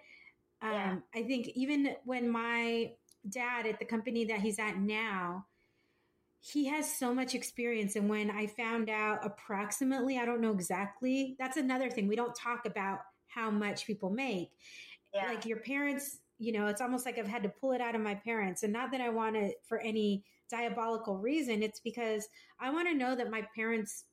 um, 0.61 0.71
yeah. 0.71 0.95
i 1.13 1.21
think 1.23 1.47
even 1.49 1.95
when 2.05 2.29
my 2.29 2.91
dad 3.29 3.67
at 3.67 3.77
the 3.79 3.85
company 3.85 4.25
that 4.25 4.39
he's 4.39 4.57
at 4.57 4.77
now 4.77 5.45
he 6.39 6.65
has 6.65 6.91
so 6.91 7.13
much 7.13 7.35
experience 7.35 7.95
and 7.95 8.09
when 8.09 8.31
i 8.31 8.47
found 8.47 8.89
out 8.89 9.23
approximately 9.23 10.17
i 10.17 10.25
don't 10.25 10.41
know 10.41 10.51
exactly 10.51 11.35
that's 11.37 11.57
another 11.57 11.89
thing 11.89 12.07
we 12.07 12.15
don't 12.15 12.35
talk 12.35 12.65
about 12.65 12.99
how 13.33 13.49
much 13.49 13.85
people 13.85 14.09
make 14.09 14.51
yeah. 15.13 15.27
like 15.27 15.45
your 15.45 15.57
parents 15.57 16.19
you 16.39 16.51
know 16.51 16.67
it's 16.67 16.81
almost 16.81 17.05
like 17.05 17.17
i've 17.17 17.27
had 17.27 17.43
to 17.43 17.49
pull 17.49 17.71
it 17.71 17.81
out 17.81 17.95
of 17.95 18.01
my 18.01 18.15
parents 18.15 18.63
and 18.63 18.73
not 18.73 18.91
that 18.91 19.01
i 19.01 19.09
want 19.09 19.35
it 19.35 19.55
for 19.67 19.79
any 19.79 20.23
diabolical 20.51 21.17
reason. 21.17 21.63
It's 21.63 21.79
because 21.79 22.27
I 22.59 22.69
want 22.69 22.87
to 22.89 22.93
know 22.93 23.15
that 23.15 23.31
my 23.31 23.47
parents 23.55 24.03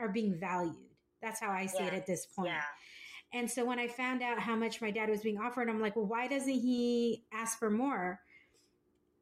are 0.00 0.08
being 0.08 0.34
valued. 0.40 0.74
That's 1.20 1.38
how 1.38 1.50
I 1.50 1.66
see 1.66 1.78
yeah. 1.80 1.88
it 1.88 1.94
at 1.94 2.06
this 2.06 2.26
point. 2.26 2.48
Yeah. 2.48 3.38
And 3.38 3.48
so 3.48 3.64
when 3.64 3.78
I 3.78 3.86
found 3.86 4.22
out 4.22 4.40
how 4.40 4.56
much 4.56 4.80
my 4.80 4.90
dad 4.90 5.08
was 5.08 5.20
being 5.20 5.38
offered, 5.38 5.68
I'm 5.68 5.80
like, 5.80 5.94
well, 5.94 6.06
why 6.06 6.26
doesn't 6.26 6.50
he 6.52 7.22
ask 7.32 7.58
for 7.58 7.70
more? 7.70 8.20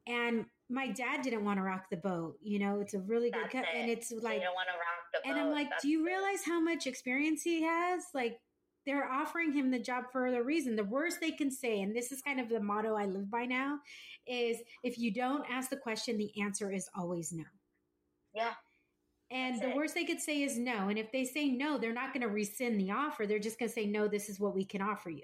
And 0.07 0.45
my 0.69 0.87
dad 0.87 1.21
didn't 1.21 1.45
want 1.45 1.59
to 1.59 1.63
rock 1.63 1.85
the 1.91 1.97
boat. 1.97 2.37
You 2.41 2.59
know, 2.59 2.79
it's 2.79 2.93
a 2.93 2.99
really 2.99 3.29
That's 3.29 3.51
good, 3.51 3.59
it. 3.59 3.67
and 3.75 3.89
it's 3.89 4.11
like, 4.11 4.39
you 4.39 4.45
don't 4.45 4.55
want 4.55 4.67
to 4.67 4.73
rock 4.73 5.11
the 5.13 5.19
boat. 5.23 5.31
And 5.31 5.39
I'm 5.39 5.51
like, 5.51 5.69
That's 5.69 5.83
do 5.83 5.89
you 5.89 6.05
realize 6.05 6.43
how 6.45 6.59
much 6.59 6.87
experience 6.87 7.43
he 7.43 7.61
has? 7.63 8.05
Like, 8.13 8.39
they're 8.85 9.09
offering 9.09 9.53
him 9.53 9.69
the 9.71 9.79
job 9.79 10.05
for 10.11 10.31
the 10.31 10.41
reason. 10.41 10.75
The 10.75 10.83
worst 10.83 11.19
they 11.21 11.31
can 11.31 11.51
say, 11.51 11.81
and 11.81 11.95
this 11.95 12.11
is 12.11 12.21
kind 12.21 12.39
of 12.39 12.49
the 12.49 12.59
motto 12.59 12.95
I 12.95 13.05
live 13.05 13.29
by 13.29 13.45
now, 13.45 13.79
is 14.27 14.57
if 14.83 14.97
you 14.97 15.13
don't 15.13 15.45
ask 15.49 15.69
the 15.69 15.77
question, 15.77 16.17
the 16.17 16.31
answer 16.41 16.71
is 16.71 16.89
always 16.95 17.31
no. 17.31 17.43
Yeah. 18.33 18.53
And 19.29 19.55
That's 19.55 19.65
the 19.65 19.71
it. 19.71 19.75
worst 19.75 19.93
they 19.93 20.03
could 20.03 20.19
say 20.19 20.43
is 20.43 20.57
no. 20.57 20.89
And 20.89 20.99
if 20.99 21.11
they 21.11 21.25
say 21.25 21.49
no, 21.49 21.77
they're 21.77 21.93
not 21.93 22.13
going 22.13 22.21
to 22.21 22.33
rescind 22.33 22.79
the 22.79 22.91
offer. 22.91 23.25
They're 23.25 23.39
just 23.39 23.59
going 23.59 23.69
to 23.69 23.73
say, 23.73 23.85
no, 23.85 24.07
this 24.07 24.29
is 24.29 24.39
what 24.39 24.55
we 24.55 24.65
can 24.65 24.81
offer 24.81 25.09
you. 25.09 25.23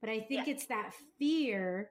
But 0.00 0.10
I 0.10 0.20
think 0.20 0.46
yeah. 0.46 0.52
it's 0.52 0.66
that 0.66 0.92
fear 1.18 1.90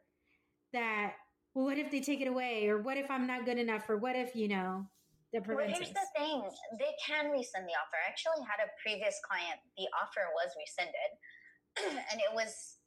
that, 0.71 1.13
well, 1.53 1.65
what 1.65 1.77
if 1.77 1.91
they 1.91 1.99
take 1.99 2.21
it 2.21 2.27
away? 2.27 2.67
Or 2.67 2.81
what 2.81 2.97
if 2.97 3.11
I'm 3.11 3.27
not 3.27 3.45
good 3.45 3.57
enough? 3.57 3.89
Or 3.89 3.97
what 3.97 4.15
if, 4.15 4.35
you 4.35 4.47
know, 4.47 4.85
well, 5.33 5.65
here's 5.65 5.89
the 5.89 6.07
thing 6.13 6.45
they 6.77 6.93
can 7.01 7.33
rescind 7.33 7.65
the 7.65 7.73
offer. 7.73 7.97
I 7.97 8.05
actually 8.05 8.45
had 8.45 8.61
a 8.61 8.69
previous 8.77 9.17
client, 9.25 9.57
the 9.77 9.89
offer 9.97 10.29
was 10.37 10.53
rescinded, 10.53 11.11
and 12.13 12.21
it 12.21 12.29
was 12.37 12.77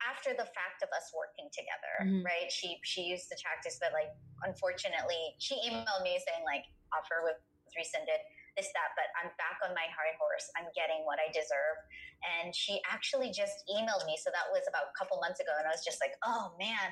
after 0.00 0.32
the 0.32 0.48
fact 0.56 0.80
of 0.82 0.90
us 0.96 1.12
working 1.12 1.46
together, 1.52 1.94
mm-hmm. 2.02 2.24
right? 2.26 2.48
She 2.50 2.80
she 2.82 3.06
used 3.06 3.28
the 3.30 3.38
tactics 3.38 3.78
that 3.78 3.92
like 3.92 4.10
unfortunately 4.42 5.36
she 5.38 5.54
emailed 5.68 6.02
me 6.02 6.16
saying 6.18 6.42
like 6.48 6.64
offer 6.90 7.22
was 7.22 7.36
rescinded, 7.76 8.18
this, 8.56 8.70
that, 8.74 8.94
but 8.98 9.08
I'm 9.18 9.30
back 9.38 9.60
on 9.62 9.72
my 9.76 9.86
high 9.90 10.14
horse. 10.18 10.46
I'm 10.58 10.68
getting 10.72 11.02
what 11.04 11.22
I 11.22 11.28
deserve. 11.30 11.78
And 12.22 12.52
she 12.54 12.82
actually 12.88 13.30
just 13.30 13.64
emailed 13.70 14.04
me. 14.04 14.18
So 14.20 14.32
that 14.32 14.48
was 14.50 14.66
about 14.66 14.90
a 14.90 14.94
couple 14.96 15.18
months 15.22 15.40
ago. 15.40 15.52
And 15.56 15.64
I 15.64 15.72
was 15.72 15.86
just 15.86 16.02
like, 16.02 16.14
oh 16.26 16.52
man. 16.58 16.88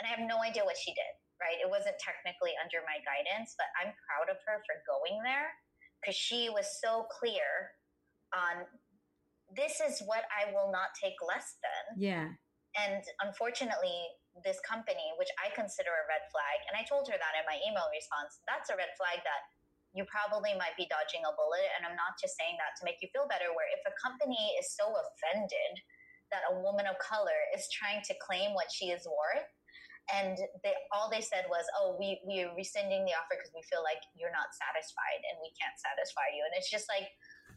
And 0.00 0.06
I 0.06 0.10
have 0.12 0.24
no 0.24 0.40
idea 0.40 0.64
what 0.64 0.76
she 0.76 0.94
did 0.94 1.12
right? 1.42 1.58
It 1.58 1.66
wasn't 1.66 1.98
technically 1.98 2.54
under 2.62 2.86
my 2.86 3.02
guidance, 3.02 3.58
but 3.58 3.66
I'm 3.74 3.90
proud 4.06 4.30
of 4.30 4.38
her 4.46 4.62
for 4.62 4.78
going 4.86 5.18
there 5.26 5.50
because 5.98 6.14
she 6.14 6.46
was 6.46 6.70
so 6.78 7.10
clear 7.10 7.74
on 8.30 8.62
this 9.50 9.82
is 9.82 10.00
what 10.06 10.24
I 10.30 10.54
will 10.54 10.72
not 10.72 10.94
take 10.94 11.18
less 11.20 11.58
than. 11.60 11.98
Yeah. 11.98 12.30
And 12.78 13.04
unfortunately, 13.20 14.16
this 14.40 14.56
company, 14.64 15.12
which 15.20 15.28
I 15.36 15.52
consider 15.52 15.92
a 15.92 16.08
red 16.08 16.24
flag, 16.32 16.58
and 16.70 16.74
I 16.78 16.88
told 16.88 17.04
her 17.12 17.18
that 17.18 17.34
in 17.36 17.44
my 17.44 17.60
email 17.60 17.84
response, 17.92 18.40
that's 18.48 18.72
a 18.72 18.76
red 18.80 18.96
flag 18.96 19.20
that 19.20 19.42
you 19.92 20.08
probably 20.08 20.56
might 20.56 20.76
be 20.80 20.88
dodging 20.88 21.20
a 21.24 21.32
bullet. 21.36 21.68
And 21.76 21.84
I'm 21.84 21.96
not 21.96 22.16
just 22.16 22.36
saying 22.36 22.56
that 22.56 22.76
to 22.80 22.88
make 22.88 23.00
you 23.04 23.12
feel 23.12 23.28
better, 23.28 23.52
where 23.52 23.68
if 23.72 23.84
a 23.84 23.94
company 24.00 24.56
is 24.56 24.72
so 24.72 24.88
offended 24.88 25.72
that 26.32 26.48
a 26.48 26.56
woman 26.64 26.88
of 26.88 26.96
color 26.96 27.36
is 27.52 27.68
trying 27.68 28.00
to 28.08 28.16
claim 28.24 28.56
what 28.56 28.72
she 28.72 28.88
is 28.88 29.04
worth, 29.04 29.48
and 30.10 30.34
they 30.66 30.74
all 30.90 31.06
they 31.12 31.22
said 31.22 31.46
was, 31.46 31.62
"Oh, 31.78 31.94
we 32.00 32.18
we 32.26 32.42
are 32.42 32.50
rescinding 32.56 33.04
the 33.06 33.14
offer 33.14 33.38
because 33.38 33.54
we 33.54 33.62
feel 33.68 33.84
like 33.86 34.02
you're 34.18 34.34
not 34.34 34.50
satisfied 34.50 35.22
and 35.30 35.38
we 35.38 35.54
can't 35.54 35.76
satisfy 35.78 36.26
you." 36.34 36.42
And 36.42 36.56
it's 36.58 36.72
just 36.72 36.88
like 36.90 37.06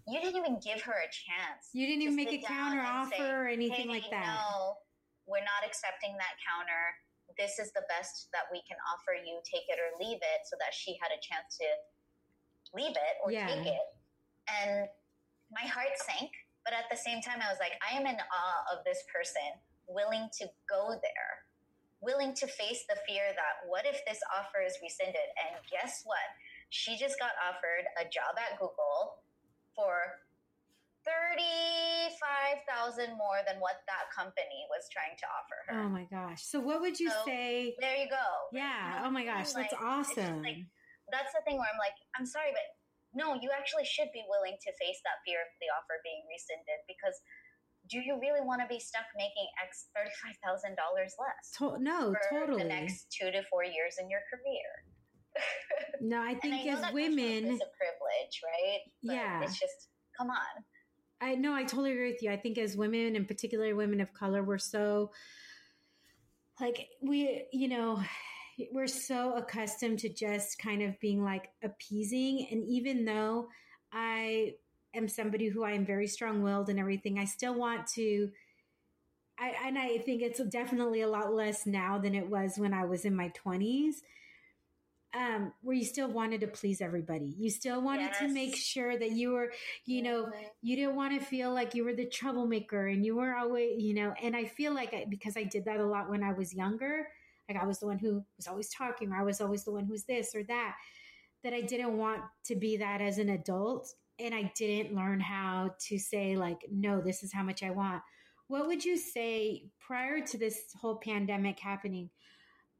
you 0.06 0.22
didn't 0.22 0.38
even 0.38 0.62
give 0.62 0.84
her 0.86 0.94
a 0.94 1.10
chance. 1.10 1.74
You 1.74 1.90
didn't 1.90 2.04
even 2.06 2.20
make 2.20 2.36
a 2.36 2.44
counter 2.46 2.84
offer 2.84 3.18
say, 3.18 3.32
or 3.32 3.50
anything 3.50 3.90
hey, 3.90 3.98
like 3.98 4.10
that. 4.14 4.30
No, 4.30 4.78
we're 5.26 5.48
not 5.48 5.66
accepting 5.66 6.14
that 6.22 6.38
counter. 6.46 6.94
This 7.34 7.58
is 7.58 7.74
the 7.74 7.82
best 7.90 8.30
that 8.38 8.46
we 8.54 8.62
can 8.70 8.78
offer 8.94 9.18
you. 9.18 9.42
Take 9.42 9.66
it 9.66 9.82
or 9.82 9.98
leave 9.98 10.22
it, 10.22 10.46
so 10.46 10.54
that 10.62 10.76
she 10.76 11.00
had 11.02 11.10
a 11.10 11.20
chance 11.26 11.58
to 11.58 11.68
leave 12.74 12.95
it 12.95 13.16
or 13.24 13.32
yeah. 13.32 13.47
take 13.47 13.68
it. 13.68 13.86
And 14.49 14.88
my 15.51 15.68
heart 15.68 15.93
sank, 16.01 16.32
but 16.63 16.74
at 16.74 16.86
the 16.89 16.97
same 16.97 17.22
time, 17.22 17.39
I 17.43 17.49
was 17.49 17.59
like, 17.59 17.74
I 17.84 17.97
am 17.97 18.07
in 18.07 18.16
awe 18.16 18.61
of 18.74 18.84
this 18.86 19.03
person 19.13 19.59
willing 19.88 20.30
to 20.41 20.47
go 20.70 20.89
there 20.89 21.45
willing 22.05 22.36
to 22.36 22.47
face 22.47 22.86
the 22.88 22.95
fear 23.09 23.34
that 23.34 23.68
what 23.68 23.86
if 23.86 24.05
this 24.05 24.20
offer 24.30 24.61
is 24.61 24.78
rescinded? 24.82 25.28
And 25.41 25.57
guess 25.74 26.03
what? 26.05 26.22
She 26.70 26.95
just 26.95 27.20
got 27.20 27.32
offered 27.41 27.86
a 27.97 28.05
job 28.05 28.38
at 28.38 28.57
Google 28.59 29.26
for 29.74 30.22
35,000 31.05 33.18
more 33.18 33.41
than 33.45 33.59
what 33.59 33.82
that 33.89 34.09
company 34.13 34.66
was 34.70 34.88
trying 34.93 35.18
to 35.18 35.26
offer 35.30 35.57
her. 35.68 35.74
Oh 35.82 35.89
my 35.89 36.05
gosh. 36.05 36.45
So 36.45 36.59
what 36.59 36.82
would 36.82 36.99
you 36.99 37.09
so, 37.09 37.26
say? 37.26 37.76
There 37.80 37.97
you 37.97 38.09
go. 38.09 38.49
Yeah. 38.53 39.01
Oh 39.03 39.11
my 39.11 39.26
gosh, 39.26 39.53
that's 39.53 39.74
like, 39.74 39.82
awesome. 39.82 40.41
Like, 40.41 40.66
that's 41.12 41.34
the 41.34 41.41
thing 41.45 41.58
where 41.58 41.70
I'm 41.70 41.82
like, 41.82 41.97
I'm 42.18 42.26
sorry, 42.26 42.49
but 42.53 42.66
no, 43.16 43.38
you 43.39 43.49
actually 43.56 43.88
should 43.88 44.12
be 44.12 44.26
willing 44.28 44.60
to 44.60 44.70
face 44.76 44.99
that 45.08 45.24
fear 45.24 45.39
of 45.39 45.51
the 45.64 45.72
offer 45.72 46.01
being 46.03 46.26
rescinded 46.28 46.84
because 46.89 47.16
do 47.89 47.99
you 47.99 48.20
really 48.20 48.41
want 48.41 48.62
to 48.62 48.68
be 48.68 48.80
stuck 48.80 49.06
making 49.16 49.47
X 49.62 49.88
thirty-five 49.95 50.36
thousand 50.43 50.76
dollars 50.76 51.14
less? 51.22 51.53
To- 51.58 51.80
no, 51.82 52.14
totally. 52.30 52.64
The 52.64 52.70
next 52.70 53.08
two 53.14 53.32
to 53.32 53.43
four 53.49 53.64
years 53.64 53.97
in 54.01 54.10
your 54.10 54.22
career. 54.28 54.70
no, 56.01 56.22
I 56.22 56.36
think 56.36 56.68
I 56.68 56.74
as 56.74 56.93
women, 56.93 57.45
it's 57.45 57.62
a 57.62 57.72
privilege, 57.78 58.41
right? 58.43 58.82
But 59.03 59.14
yeah, 59.14 59.43
it's 59.43 59.60
just 59.60 59.89
come 60.18 60.30
on. 60.30 60.64
I 61.22 61.36
know. 61.36 61.53
I 61.53 61.64
totally 61.64 61.91
agree 61.91 62.12
with 62.12 62.24
you. 62.24 62.32
I 62.32 62.38
think 62.38 62.58
as 62.58 62.76
women, 62.76 63.16
and 63.16 63.28
particularly 63.28 63.74
women 63.74 64.01
of 64.01 64.14
color, 64.14 64.43
we're 64.43 64.58
so 64.58 65.12
like 66.60 66.88
we, 67.01 67.45
you 67.51 67.68
know, 67.68 68.01
we're 68.72 68.88
so 68.88 69.34
accustomed 69.34 69.99
to 69.99 70.10
just 70.10 70.60
kind 70.60 70.82
of 70.82 70.99
being 70.99 71.24
like 71.24 71.49
appeasing, 71.64 72.47
and 72.51 72.64
even 72.64 73.06
though 73.06 73.49
I 73.91 74.53
am 74.93 75.08
somebody 75.08 75.47
who 75.47 75.64
I 75.64 75.72
am 75.72 75.86
very 75.86 76.08
strong 76.08 76.41
willed 76.41 76.70
and 76.70 76.80
everything, 76.80 77.20
I 77.20 77.26
still 77.26 77.53
want 77.53 77.88
to. 77.95 78.30
I, 79.38 79.53
and 79.66 79.78
I 79.78 79.97
think 79.97 80.22
it's 80.22 80.41
definitely 80.45 81.01
a 81.01 81.10
lot 81.10 81.34
less 81.34 81.66
now 81.66 81.97
than 81.97 82.16
it 82.16 82.30
was 82.30 82.53
when 82.58 82.74
I 82.74 82.86
was 82.86 83.03
in 83.03 83.16
my 83.16 83.32
20s. 83.45 83.95
Um, 85.14 85.53
where 85.62 85.76
you 85.76 85.86
still 85.86 86.10
wanted 86.10 86.41
to 86.41 86.47
please 86.47 86.82
everybody. 86.82 87.34
You 87.38 87.49
still 87.49 87.82
wanted 87.82 88.12
yes. 88.12 88.20
to 88.20 88.28
make 88.28 88.53
sure 88.53 88.97
that 88.97 89.12
you 89.12 89.32
were, 89.32 89.53
you 89.86 90.01
know, 90.01 90.30
you 90.62 90.76
didn't 90.76 90.97
want 90.97 91.18
to 91.18 91.26
feel 91.26 91.53
like 91.53 91.74
you 91.74 91.86
were 91.86 91.93
the 91.93 92.06
troublemaker 92.06 92.88
and 92.88 93.06
you 93.06 93.16
were 93.16 93.34
always, 93.34 93.82
you 93.82 93.93
know, 93.93 94.14
and 94.22 94.36
I 94.36 94.43
feel 94.43 94.74
like 94.74 94.93
I, 94.93 95.06
because 95.10 95.38
I 95.38 95.43
did 95.43 95.66
that 95.66 95.80
a 95.80 95.86
lot 95.86 96.10
when 96.10 96.22
I 96.22 96.34
was 96.34 96.53
younger, 96.53 97.08
like 97.50 97.62
I 97.62 97.66
was 97.66 97.80
the 97.80 97.88
one 97.88 98.00
who 98.00 98.24
was 98.38 98.48
always 98.48 98.70
talking 98.70 99.12
or 99.12 99.18
I 99.18 99.24
was 99.24 99.41
always 99.41 99.64
the 99.64 99.72
one 99.72 99.86
who's 99.86 100.04
this 100.04 100.34
or 100.36 100.43
that, 100.43 100.76
that 101.43 101.54
I 101.54 101.62
didn't 101.62 101.98
want 101.98 102.22
to 102.46 102.56
be 102.56 102.78
that 102.78 103.02
as 103.02 103.18
an 103.18 103.30
adult 103.30 103.93
and 104.20 104.34
I 104.34 104.52
didn't 104.56 104.96
learn 104.96 105.20
how 105.20 105.76
to 105.88 106.00
say, 106.00 106.36
like, 106.36 106.62
no, 106.72 107.02
this 107.02 107.22
is 107.22 107.34
how 107.34 107.43
much 107.43 107.64
I 107.64 107.72
want. 107.72 108.02
What 108.48 108.68
would 108.68 108.86
you 108.86 108.98
say 108.98 109.66
prior 109.80 110.22
to 110.22 110.38
this 110.38 110.62
whole 110.80 110.96
pandemic 110.96 111.60
happening 111.60 112.10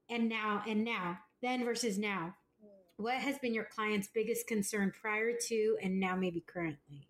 and 0.10 0.30
now, 0.30 0.64
and 0.68 0.84
now, 0.84 1.18
then 1.42 1.66
versus 1.66 1.98
now? 1.98 2.36
Hmm. 2.62 3.04
What 3.04 3.16
has 3.16 3.38
been 3.40 3.54
your 3.54 3.66
client's 3.66 4.08
biggest 4.14 4.48
concern 4.48 4.94
prior 5.00 5.32
to 5.48 5.78
and 5.84 6.00
now, 6.00 6.16
maybe 6.16 6.44
currently? 6.48 7.10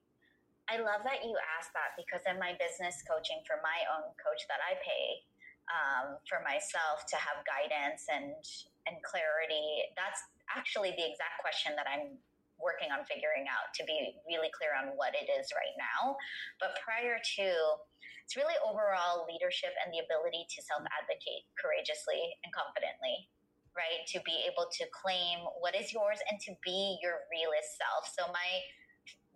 I 0.68 0.78
love 0.78 1.06
that 1.06 1.24
you 1.24 1.38
asked 1.60 1.74
that 1.74 1.94
because 1.94 2.26
in 2.26 2.40
my 2.40 2.58
business 2.58 3.04
coaching 3.06 3.38
for 3.46 3.62
my 3.62 3.86
own 3.94 4.10
coach 4.18 4.48
that 4.50 4.66
I 4.66 4.74
pay 4.82 5.22
um, 5.72 6.18
for 6.30 6.42
myself 6.46 7.06
to 7.10 7.18
have 7.18 7.42
guidance 7.46 8.06
and 8.10 8.36
and 8.86 9.02
clarity, 9.02 9.90
that's 9.98 10.22
actually 10.54 10.94
the 10.94 11.06
exact 11.06 11.42
question 11.42 11.74
that 11.74 11.90
I'm 11.90 12.22
working 12.62 12.94
on 12.94 13.04
figuring 13.04 13.50
out 13.50 13.74
to 13.76 13.84
be 13.84 14.16
really 14.30 14.54
clear 14.54 14.78
on 14.78 14.96
what 14.96 15.18
it 15.18 15.28
is 15.28 15.50
right 15.52 15.76
now. 15.76 16.16
But 16.62 16.78
prior 16.80 17.18
to, 17.18 17.48
it's 18.24 18.38
really 18.38 18.56
overall 18.62 19.26
leadership 19.26 19.74
and 19.82 19.94
the 19.94 20.02
ability 20.02 20.46
to 20.54 20.58
self 20.62 20.86
advocate 20.90 21.46
courageously 21.58 22.38
and 22.46 22.50
confidently, 22.54 23.30
right? 23.78 24.02
To 24.14 24.22
be 24.26 24.46
able 24.50 24.70
to 24.82 24.84
claim 24.90 25.46
what 25.62 25.78
is 25.78 25.94
yours 25.94 26.22
and 26.30 26.42
to 26.46 26.54
be 26.66 26.98
your 27.02 27.26
realest 27.30 27.78
self. 27.78 28.10
So, 28.10 28.30
my 28.34 28.50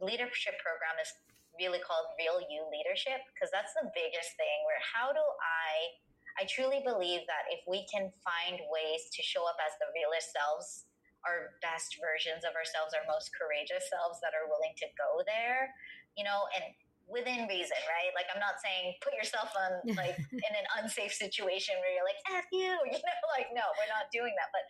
leadership 0.02 0.58
program 0.64 0.98
is 0.98 1.12
really 1.60 1.84
called 1.84 2.16
Real 2.16 2.40
You 2.48 2.66
Leadership 2.72 3.20
because 3.36 3.52
that's 3.52 3.76
the 3.76 3.92
biggest 3.92 4.34
thing 4.40 4.58
where 4.64 4.80
how 4.80 5.12
do 5.12 5.22
I 5.44 6.00
I 6.40 6.48
truly 6.48 6.80
believe 6.88 7.28
that 7.28 7.52
if 7.52 7.60
we 7.68 7.84
can 7.92 8.08
find 8.24 8.56
ways 8.72 9.12
to 9.12 9.22
show 9.22 9.44
up 9.44 9.60
as 9.60 9.76
the 9.84 9.92
realest 9.92 10.32
selves 10.32 10.88
our 11.28 11.60
best 11.60 12.00
versions 12.00 12.48
of 12.48 12.56
ourselves, 12.56 12.96
our 12.96 13.04
most 13.04 13.36
courageous 13.36 13.92
selves 13.92 14.24
that 14.24 14.32
are 14.32 14.48
willing 14.48 14.72
to 14.80 14.88
go 14.96 15.20
there, 15.28 15.68
you 16.16 16.24
know, 16.24 16.48
and 16.56 16.72
within 17.12 17.44
reason, 17.50 17.76
right? 17.92 18.16
Like 18.16 18.32
I'm 18.32 18.40
not 18.40 18.64
saying 18.64 18.96
put 19.04 19.12
yourself 19.12 19.52
on 19.52 19.84
like 20.00 20.16
in 20.16 20.54
an 20.56 20.68
unsafe 20.80 21.12
situation 21.12 21.76
where 21.84 21.92
you're 21.92 22.08
like, 22.08 22.22
F 22.32 22.48
you, 22.56 22.72
you 22.94 23.00
know, 23.04 23.20
like 23.36 23.52
no, 23.52 23.68
we're 23.76 23.92
not 23.92 24.08
doing 24.16 24.32
that. 24.40 24.48
But 24.56 24.64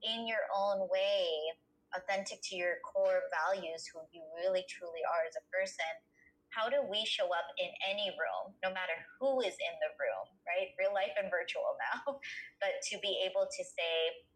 in 0.00 0.24
your 0.24 0.48
own 0.56 0.88
way, 0.88 1.28
authentic 1.92 2.40
to 2.48 2.56
your 2.56 2.80
core 2.86 3.26
values, 3.28 3.84
who 3.90 4.00
you 4.14 4.22
really 4.40 4.64
truly 4.70 5.04
are 5.04 5.26
as 5.26 5.36
a 5.36 5.44
person, 5.52 5.92
how 6.50 6.66
do 6.66 6.82
we 6.82 7.06
show 7.06 7.30
up 7.30 7.46
in 7.58 7.70
any 7.86 8.10
room, 8.18 8.54
no 8.62 8.74
matter 8.74 8.94
who 9.18 9.38
is 9.42 9.54
in 9.54 9.74
the 9.78 9.90
room, 9.98 10.26
right? 10.42 10.74
Real 10.74 10.90
life 10.90 11.14
and 11.14 11.30
virtual 11.30 11.78
now, 11.90 12.18
but 12.58 12.82
to 12.90 12.98
be 12.98 13.22
able 13.22 13.46
to 13.46 13.62
say, 13.62 14.26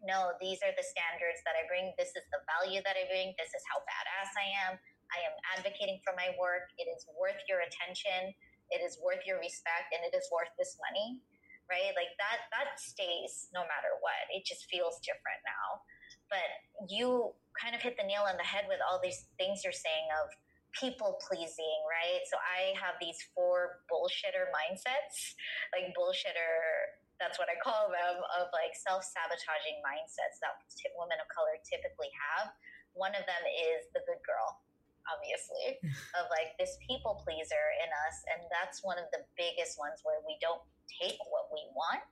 no, 0.00 0.32
these 0.38 0.62
are 0.62 0.72
the 0.78 0.86
standards 0.86 1.42
that 1.42 1.58
I 1.58 1.66
bring. 1.66 1.90
This 1.98 2.14
is 2.14 2.24
the 2.30 2.40
value 2.46 2.80
that 2.86 2.94
I 2.94 3.04
bring. 3.10 3.34
This 3.34 3.50
is 3.50 3.62
how 3.66 3.82
badass 3.82 4.30
I 4.38 4.48
am. 4.70 4.72
I 5.10 5.18
am 5.26 5.34
advocating 5.58 5.98
for 6.06 6.14
my 6.14 6.30
work. 6.38 6.70
It 6.78 6.86
is 6.86 7.02
worth 7.18 7.40
your 7.50 7.66
attention. 7.66 8.30
It 8.70 8.80
is 8.84 9.00
worth 9.02 9.24
your 9.26 9.40
respect 9.42 9.90
and 9.90 10.04
it 10.04 10.14
is 10.14 10.28
worth 10.30 10.52
this 10.54 10.76
money, 10.78 11.18
right? 11.66 11.90
Like 11.98 12.14
that, 12.20 12.46
that 12.52 12.78
stays 12.78 13.50
no 13.50 13.64
matter 13.66 13.96
what. 13.98 14.28
It 14.30 14.46
just 14.46 14.70
feels 14.70 15.00
different 15.02 15.40
now. 15.42 15.82
But 16.30 16.46
you 16.86 17.32
kind 17.56 17.74
of 17.74 17.80
hit 17.80 17.96
the 17.96 18.06
nail 18.06 18.28
on 18.28 18.36
the 18.36 18.46
head 18.46 18.68
with 18.68 18.78
all 18.84 19.00
these 19.02 19.26
things 19.40 19.64
you're 19.64 19.74
saying 19.74 20.06
of 20.20 20.28
people 20.76 21.18
pleasing, 21.24 21.80
right? 21.88 22.22
So 22.28 22.36
I 22.38 22.76
have 22.76 22.96
these 23.00 23.18
four 23.34 23.82
bullshitter 23.88 24.52
mindsets, 24.52 25.38
like 25.72 25.94
bullshitter 25.96 26.98
that's 27.18 27.34
what 27.36 27.50
I 27.50 27.58
call 27.58 27.90
them, 27.90 28.22
of 28.38 28.46
like 28.54 28.78
self 28.78 29.02
sabotaging 29.02 29.82
mindsets 29.82 30.38
that 30.40 30.62
t- 30.70 30.90
women 30.94 31.18
of 31.18 31.26
color 31.26 31.58
typically 31.66 32.10
have. 32.14 32.54
One 32.94 33.12
of 33.14 33.26
them 33.26 33.42
is 33.74 33.90
the 33.90 34.02
good 34.06 34.22
girl, 34.22 34.62
obviously, 35.10 35.82
of 36.18 36.30
like 36.30 36.54
this 36.62 36.78
people 36.86 37.18
pleaser 37.26 37.64
in 37.82 37.90
us. 38.06 38.16
And 38.34 38.46
that's 38.54 38.86
one 38.86 39.02
of 39.02 39.10
the 39.10 39.26
biggest 39.34 39.76
ones 39.76 40.02
where 40.06 40.22
we 40.22 40.38
don't 40.38 40.62
take 40.86 41.18
what 41.26 41.50
we 41.50 41.66
want. 41.74 42.02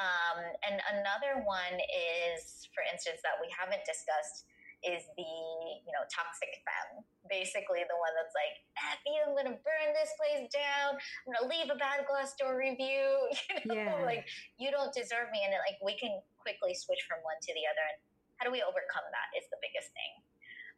Um, 0.00 0.38
and 0.64 0.78
another 0.96 1.44
one 1.44 1.76
is, 1.90 2.70
for 2.72 2.86
instance, 2.88 3.20
that 3.26 3.36
we 3.42 3.50
haven't 3.52 3.84
discussed 3.84 4.48
is 4.86 5.02
the 5.18 5.34
you 5.82 5.92
know 5.94 6.04
toxic 6.10 6.52
femme. 6.62 7.02
Basically 7.26 7.82
the 7.82 7.98
one 7.98 8.14
that's 8.14 8.34
like 8.34 8.54
F 8.78 9.02
you 9.04 9.18
i'm 9.26 9.34
gonna 9.34 9.58
burn 9.58 9.88
this 9.94 10.14
place 10.14 10.46
down. 10.54 10.94
I'm 10.96 11.28
gonna 11.34 11.50
leave 11.50 11.68
a 11.70 11.78
bad 11.78 12.06
glassdoor 12.06 12.54
review. 12.54 13.06
You 13.68 13.74
know 13.74 14.00
yeah. 14.00 14.06
like 14.06 14.24
you 14.56 14.70
don't 14.70 14.94
deserve 14.94 15.34
me. 15.34 15.42
And 15.42 15.52
it, 15.52 15.60
like 15.66 15.82
we 15.82 15.98
can 15.98 16.14
quickly 16.38 16.72
switch 16.78 17.02
from 17.10 17.18
one 17.26 17.36
to 17.42 17.50
the 17.52 17.66
other 17.66 17.84
and 17.90 17.98
how 18.38 18.46
do 18.46 18.54
we 18.54 18.62
overcome 18.62 19.04
that 19.10 19.28
is 19.34 19.50
the 19.50 19.58
biggest 19.58 19.90
thing. 19.92 20.12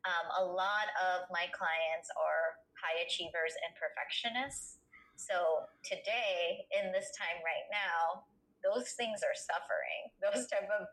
Um, 0.09 0.27
a 0.41 0.45
lot 0.49 0.89
of 0.97 1.29
my 1.29 1.45
clients 1.53 2.09
are 2.17 2.57
high 2.81 3.05
achievers 3.05 3.53
and 3.61 3.77
perfectionists. 3.77 4.81
So 5.21 5.69
today 5.85 6.65
in 6.73 6.89
this 6.89 7.13
time 7.13 7.45
right 7.45 7.69
now 7.69 8.25
those 8.65 8.93
things 8.97 9.25
are 9.25 9.37
suffering. 9.37 10.13
Those 10.25 10.47
type 10.49 10.69
of 10.69 10.87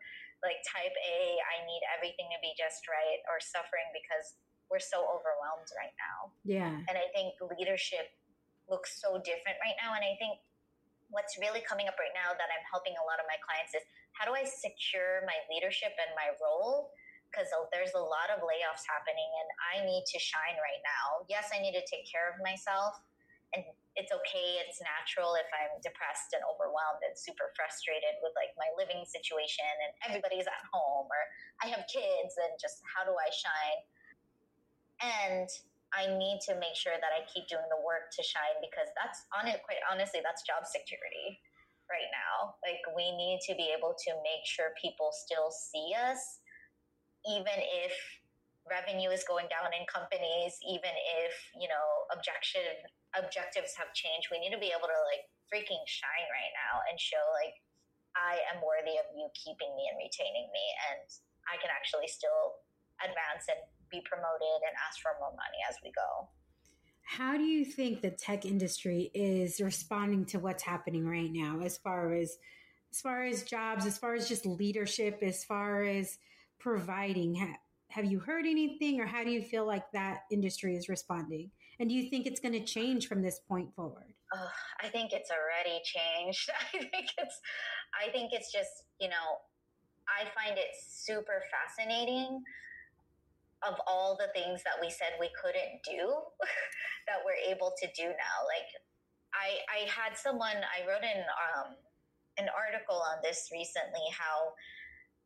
like 0.44 0.62
type 0.66 0.94
A, 0.94 1.18
I 1.42 1.66
need 1.66 1.82
everything 1.90 2.30
to 2.30 2.38
be 2.38 2.54
just 2.54 2.86
right, 2.86 3.20
or 3.26 3.42
suffering 3.42 3.88
because 3.90 4.38
we're 4.70 4.82
so 4.82 5.02
overwhelmed 5.08 5.68
right 5.74 5.96
now. 5.96 6.30
Yeah. 6.44 6.76
And 6.86 6.94
I 6.94 7.08
think 7.16 7.34
leadership 7.40 8.12
looks 8.68 9.00
so 9.00 9.16
different 9.24 9.56
right 9.64 9.74
now. 9.80 9.96
And 9.96 10.04
I 10.04 10.14
think 10.20 10.38
what's 11.08 11.40
really 11.40 11.64
coming 11.64 11.88
up 11.88 11.96
right 11.96 12.12
now 12.12 12.36
that 12.36 12.48
I'm 12.52 12.64
helping 12.68 12.92
a 13.00 13.04
lot 13.08 13.16
of 13.16 13.24
my 13.24 13.40
clients 13.40 13.72
is 13.72 13.80
how 14.12 14.28
do 14.28 14.36
I 14.36 14.44
secure 14.44 15.24
my 15.24 15.40
leadership 15.48 15.96
and 15.96 16.12
my 16.12 16.36
role? 16.36 16.92
Because 17.32 17.48
there's 17.72 17.96
a 17.96 18.04
lot 18.04 18.28
of 18.28 18.44
layoffs 18.44 18.84
happening 18.84 19.24
and 19.24 19.48
I 19.72 19.74
need 19.88 20.04
to 20.04 20.18
shine 20.20 20.56
right 20.60 20.80
now. 20.84 21.24
Yes, 21.32 21.48
I 21.52 21.64
need 21.64 21.72
to 21.76 21.84
take 21.88 22.04
care 22.04 22.28
of 22.28 22.36
myself 22.44 22.92
and 23.56 23.64
it's 23.98 24.14
okay 24.14 24.62
it's 24.62 24.78
natural 24.78 25.34
if 25.34 25.50
i'm 25.50 25.74
depressed 25.82 26.30
and 26.32 26.42
overwhelmed 26.46 27.02
and 27.02 27.18
super 27.18 27.50
frustrated 27.58 28.14
with 28.22 28.30
like 28.38 28.54
my 28.54 28.70
living 28.78 29.02
situation 29.02 29.66
and 29.82 29.90
everybody's 30.06 30.46
at 30.46 30.62
home 30.70 31.10
or 31.10 31.22
i 31.60 31.66
have 31.66 31.82
kids 31.90 32.38
and 32.38 32.54
just 32.56 32.80
how 32.86 33.02
do 33.02 33.12
i 33.18 33.28
shine? 33.34 33.80
And 34.98 35.48
i 35.90 36.06
need 36.14 36.38
to 36.46 36.54
make 36.62 36.78
sure 36.78 36.94
that 36.94 37.10
i 37.10 37.26
keep 37.26 37.50
doing 37.50 37.66
the 37.68 37.80
work 37.82 38.14
to 38.14 38.22
shine 38.22 38.58
because 38.62 38.88
that's 38.94 39.26
on 39.34 39.50
it 39.50 39.60
quite 39.66 39.82
honestly 39.90 40.22
that's 40.22 40.46
job 40.46 40.62
security 40.62 41.42
right 41.88 42.08
now. 42.12 42.54
Like 42.60 42.84
we 42.94 43.10
need 43.16 43.40
to 43.48 43.56
be 43.56 43.72
able 43.72 43.96
to 43.96 44.10
make 44.22 44.44
sure 44.44 44.76
people 44.80 45.10
still 45.12 45.50
see 45.50 45.92
us 45.96 46.40
even 47.26 47.56
if 47.84 47.92
revenue 48.68 49.10
is 49.10 49.24
going 49.24 49.48
down 49.48 49.72
in 49.72 49.82
companies 49.88 50.60
even 50.60 50.92
if 51.24 51.32
you 51.56 51.66
know 51.66 51.86
objection 52.12 52.60
objectives 53.16 53.72
have 53.78 53.94
changed. 53.96 54.28
We 54.28 54.40
need 54.42 54.52
to 54.52 54.60
be 54.60 54.72
able 54.74 54.88
to 54.90 55.00
like 55.08 55.24
freaking 55.48 55.80
shine 55.88 56.28
right 56.28 56.52
now 56.52 56.84
and 56.88 57.00
show 57.00 57.22
like 57.32 57.56
I 58.16 58.40
am 58.52 58.60
worthy 58.60 58.98
of 58.98 59.06
you 59.14 59.28
keeping 59.36 59.70
me 59.76 59.86
and 59.88 59.96
retaining 60.00 60.48
me, 60.50 60.64
and 60.90 61.06
I 61.46 61.56
can 61.60 61.70
actually 61.70 62.08
still 62.08 62.64
advance 62.98 63.46
and 63.46 63.60
be 63.90 64.02
promoted 64.04 64.58
and 64.66 64.74
ask 64.82 65.00
for 65.00 65.14
more 65.20 65.32
money 65.32 65.60
as 65.68 65.76
we 65.84 65.92
go. 65.94 66.28
How 67.06 67.36
do 67.36 67.44
you 67.44 67.64
think 67.64 68.02
the 68.02 68.10
tech 68.10 68.44
industry 68.44 69.10
is 69.14 69.60
responding 69.60 70.26
to 70.26 70.38
what's 70.38 70.62
happening 70.62 71.06
right 71.06 71.30
now 71.32 71.60
as 71.64 71.78
far 71.78 72.12
as 72.12 72.38
as 72.90 73.00
far 73.00 73.24
as 73.24 73.42
jobs, 73.42 73.86
as 73.86 73.98
far 73.98 74.14
as 74.14 74.28
just 74.28 74.46
leadership, 74.46 75.18
as 75.22 75.44
far 75.44 75.82
as 75.84 76.18
providing? 76.58 77.56
Have 77.88 78.04
you 78.04 78.18
heard 78.18 78.46
anything 78.46 79.00
or 79.00 79.06
how 79.06 79.24
do 79.24 79.30
you 79.30 79.42
feel 79.42 79.66
like 79.66 79.90
that 79.92 80.24
industry 80.30 80.76
is 80.76 80.88
responding? 80.88 81.50
And 81.80 81.88
do 81.88 81.94
you 81.94 82.10
think 82.10 82.26
it's 82.26 82.40
going 82.40 82.52
to 82.52 82.64
change 82.64 83.08
from 83.08 83.22
this 83.22 83.40
point 83.48 83.74
forward? 83.74 84.12
Oh, 84.34 84.50
I 84.82 84.88
think 84.88 85.12
it's 85.12 85.30
already 85.30 85.80
changed. 85.84 86.50
I 86.74 86.78
think 86.78 87.08
it's, 87.16 87.40
I 87.96 88.10
think 88.10 88.32
it's 88.32 88.52
just, 88.52 88.84
you 89.00 89.08
know, 89.08 89.40
I 90.08 90.28
find 90.36 90.58
it 90.58 90.76
super 90.76 91.42
fascinating 91.48 92.42
of 93.66 93.74
all 93.86 94.16
the 94.16 94.28
things 94.38 94.62
that 94.64 94.74
we 94.80 94.90
said 94.90 95.18
we 95.18 95.30
couldn't 95.40 95.82
do 95.82 96.12
that 97.08 97.24
we're 97.24 97.40
able 97.50 97.72
to 97.78 97.86
do 97.96 98.04
now. 98.04 98.36
Like 98.44 98.68
I, 99.32 99.64
I 99.68 99.88
had 99.88 100.16
someone, 100.16 100.60
I 100.60 100.86
wrote 100.86 101.02
in 101.02 101.20
um, 101.24 101.74
an 102.36 102.48
article 102.52 102.96
on 102.96 103.18
this 103.22 103.48
recently, 103.52 104.04
how 104.12 104.52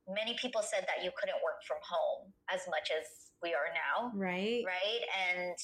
many 0.08 0.34
people 0.40 0.62
said 0.62 0.86
that 0.90 1.04
you 1.04 1.10
couldn't 1.14 1.38
work 1.42 1.62
from 1.66 1.78
home 1.82 2.32
as 2.50 2.66
much 2.66 2.90
as 2.90 3.32
we 3.42 3.54
are 3.54 3.70
now. 3.74 4.10
Right. 4.14 4.62
Right. 4.66 5.02
And 5.30 5.56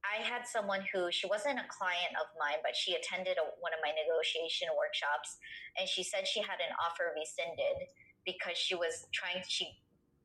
I 0.00 0.24
had 0.24 0.48
someone 0.48 0.80
who 0.88 1.12
she 1.12 1.28
wasn't 1.28 1.60
a 1.60 1.68
client 1.68 2.16
of 2.16 2.32
mine, 2.40 2.64
but 2.64 2.72
she 2.72 2.96
attended 2.96 3.36
a, 3.36 3.44
one 3.60 3.76
of 3.76 3.80
my 3.84 3.92
negotiation 3.92 4.72
workshops, 4.72 5.36
and 5.76 5.84
she 5.84 6.00
said 6.00 6.24
she 6.24 6.40
had 6.40 6.56
an 6.64 6.72
offer 6.80 7.12
rescinded 7.12 7.84
because 8.24 8.56
she 8.56 8.74
was 8.74 9.04
trying. 9.12 9.44
She 9.44 9.68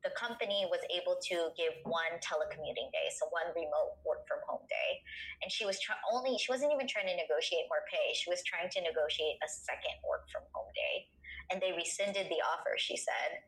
the 0.05 0.13
company 0.13 0.69
was 0.69 0.85
able 0.93 1.17
to 1.17 1.49
give 1.57 1.73
one 1.81 2.13
telecommuting 2.21 2.93
day, 2.93 3.09
so 3.17 3.25
one 3.33 3.49
remote 3.57 3.97
work 4.05 4.21
from 4.29 4.37
home 4.45 4.61
day, 4.69 5.01
and 5.41 5.49
she 5.49 5.65
was 5.65 5.81
try- 5.81 5.97
only 6.13 6.37
she 6.37 6.53
wasn't 6.53 6.69
even 6.71 6.85
trying 6.85 7.09
to 7.09 7.17
negotiate 7.17 7.65
more 7.67 7.83
pay. 7.89 8.13
She 8.13 8.29
was 8.29 8.45
trying 8.45 8.69
to 8.69 8.79
negotiate 8.85 9.41
a 9.41 9.49
second 9.49 9.97
work 10.07 10.29
from 10.29 10.45
home 10.53 10.69
day, 10.77 11.09
and 11.51 11.61
they 11.61 11.73
rescinded 11.73 12.27
the 12.27 12.41
offer. 12.41 12.77
She 12.77 12.97
said. 12.97 13.43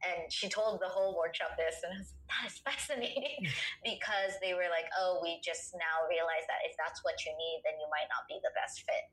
And 0.00 0.32
she 0.32 0.48
told 0.48 0.80
the 0.80 0.88
whole 0.88 1.12
workshop 1.12 1.60
this 1.60 1.76
and 1.84 1.92
I 1.92 2.00
was, 2.00 2.08
like, 2.08 2.24
that 2.32 2.44
is 2.48 2.56
fascinating. 2.64 3.44
Because 3.84 4.32
they 4.40 4.56
were 4.56 4.68
like 4.72 4.88
oh 4.96 5.20
we 5.20 5.44
just 5.44 5.76
now 5.76 6.08
realize 6.08 6.48
that 6.48 6.64
if 6.64 6.72
that's 6.80 7.04
what 7.04 7.20
you 7.28 7.32
need 7.36 7.60
then 7.68 7.76
you 7.76 7.84
might 7.92 8.08
not 8.08 8.24
be 8.24 8.40
the 8.40 8.48
best 8.56 8.80
fit 8.88 9.12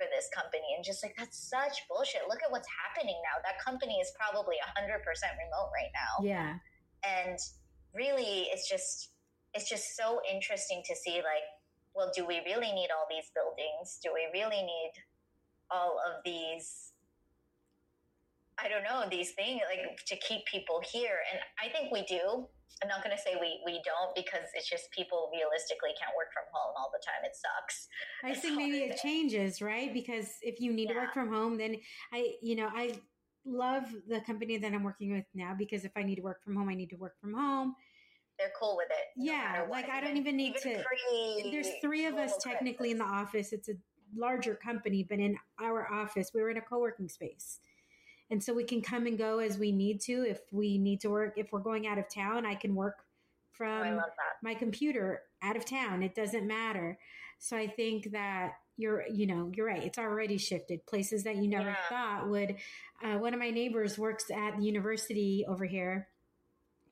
for 0.00 0.08
this 0.08 0.32
company. 0.32 0.72
And 0.72 0.80
just 0.80 1.04
like 1.04 1.12
that's 1.20 1.36
such 1.36 1.84
bullshit. 1.84 2.24
Look 2.32 2.40
at 2.40 2.48
what's 2.48 2.68
happening 2.72 3.16
now. 3.22 3.44
That 3.44 3.60
company 3.60 4.00
is 4.00 4.08
probably 4.16 4.56
100% 4.72 5.04
remote 5.04 5.70
right 5.76 5.92
now. 5.92 6.14
Yeah. 6.24 6.56
And 7.04 7.36
really 7.92 8.48
it's 8.48 8.68
just 8.68 9.12
it's 9.52 9.68
just 9.68 9.96
so 9.96 10.24
interesting 10.24 10.80
to 10.88 10.96
see 10.96 11.20
like 11.20 11.44
well 11.92 12.08
do 12.16 12.24
we 12.24 12.40
really 12.48 12.72
need 12.72 12.88
all 12.88 13.04
these 13.08 13.28
buildings? 13.36 14.00
Do 14.02 14.10
we 14.16 14.28
really 14.32 14.64
need 14.64 14.92
all 15.70 16.00
of 16.00 16.24
these 16.24 16.91
I 18.62 18.68
don't 18.68 18.84
know 18.84 19.04
these 19.10 19.32
things 19.32 19.60
like 19.68 20.04
to 20.06 20.16
keep 20.16 20.46
people 20.46 20.80
here, 20.92 21.18
and 21.32 21.40
I 21.60 21.72
think 21.72 21.92
we 21.92 22.02
do. 22.04 22.46
I'm 22.82 22.88
not 22.88 23.04
going 23.04 23.14
to 23.14 23.22
say 23.22 23.34
we 23.40 23.60
we 23.64 23.80
don't 23.84 24.14
because 24.14 24.48
it's 24.54 24.68
just 24.68 24.90
people 24.90 25.30
realistically 25.32 25.90
can't 25.98 26.14
work 26.16 26.32
from 26.32 26.44
home 26.52 26.74
all 26.76 26.90
the 26.92 27.02
time. 27.04 27.22
It 27.24 27.36
sucks. 27.36 27.88
I 28.24 28.34
think 28.34 28.56
maybe 28.56 28.78
it 28.78 28.98
changes, 28.98 29.60
right? 29.60 29.92
Because 29.92 30.38
if 30.42 30.60
you 30.60 30.72
need 30.72 30.88
yeah. 30.88 30.94
to 30.94 31.00
work 31.00 31.14
from 31.14 31.32
home, 31.32 31.58
then 31.58 31.76
I, 32.12 32.34
you 32.40 32.56
know, 32.56 32.68
I 32.72 32.94
love 33.44 33.84
the 34.08 34.20
company 34.20 34.56
that 34.58 34.72
I'm 34.72 34.82
working 34.82 35.12
with 35.12 35.24
now 35.34 35.54
because 35.56 35.84
if 35.84 35.92
I 35.96 36.02
need 36.02 36.16
to 36.16 36.22
work 36.22 36.42
from 36.42 36.56
home, 36.56 36.68
I 36.68 36.74
need 36.74 36.90
to 36.90 36.96
work 36.96 37.14
from 37.20 37.34
home. 37.34 37.74
They're 38.38 38.52
cool 38.58 38.76
with 38.76 38.88
it. 38.90 39.06
No 39.16 39.32
yeah, 39.32 39.66
like 39.70 39.88
I 39.88 40.00
don't 40.00 40.16
even 40.16 40.36
need 40.36 40.56
even 40.64 40.78
to. 40.78 41.50
There's 41.50 41.68
three 41.80 42.06
of 42.06 42.14
us 42.14 42.36
technically 42.38 42.90
in 42.90 42.98
the 42.98 43.04
office. 43.04 43.52
It's 43.52 43.68
a 43.68 43.74
larger 44.16 44.54
company, 44.54 45.06
but 45.08 45.18
in 45.18 45.36
our 45.60 45.92
office, 45.92 46.30
we 46.34 46.40
were 46.40 46.50
in 46.50 46.56
a 46.56 46.62
co 46.62 46.78
working 46.78 47.08
space 47.08 47.60
and 48.32 48.42
so 48.42 48.54
we 48.54 48.64
can 48.64 48.80
come 48.80 49.06
and 49.06 49.18
go 49.18 49.40
as 49.40 49.58
we 49.58 49.72
need 49.72 50.00
to. 50.00 50.24
If 50.26 50.40
we 50.50 50.78
need 50.78 51.02
to 51.02 51.10
work, 51.10 51.34
if 51.36 51.52
we're 51.52 51.60
going 51.60 51.86
out 51.86 51.98
of 51.98 52.08
town, 52.08 52.46
I 52.46 52.54
can 52.54 52.74
work 52.74 53.04
from 53.52 53.98
oh, 53.98 54.02
my 54.42 54.54
computer 54.54 55.20
out 55.42 55.54
of 55.54 55.66
town. 55.66 56.02
It 56.02 56.14
doesn't 56.14 56.46
matter. 56.46 56.98
So 57.38 57.58
I 57.58 57.66
think 57.66 58.12
that 58.12 58.52
you're, 58.78 59.04
you 59.12 59.26
know, 59.26 59.52
you're 59.54 59.66
right. 59.66 59.84
It's 59.84 59.98
already 59.98 60.38
shifted. 60.38 60.86
Places 60.86 61.24
that 61.24 61.36
you 61.36 61.46
never 61.46 61.68
yeah. 61.68 61.88
thought 61.90 62.30
would. 62.30 62.56
Uh, 63.04 63.18
one 63.18 63.34
of 63.34 63.38
my 63.38 63.50
neighbors 63.50 63.98
works 63.98 64.30
at 64.34 64.56
the 64.56 64.64
university 64.64 65.44
over 65.46 65.66
here 65.66 66.08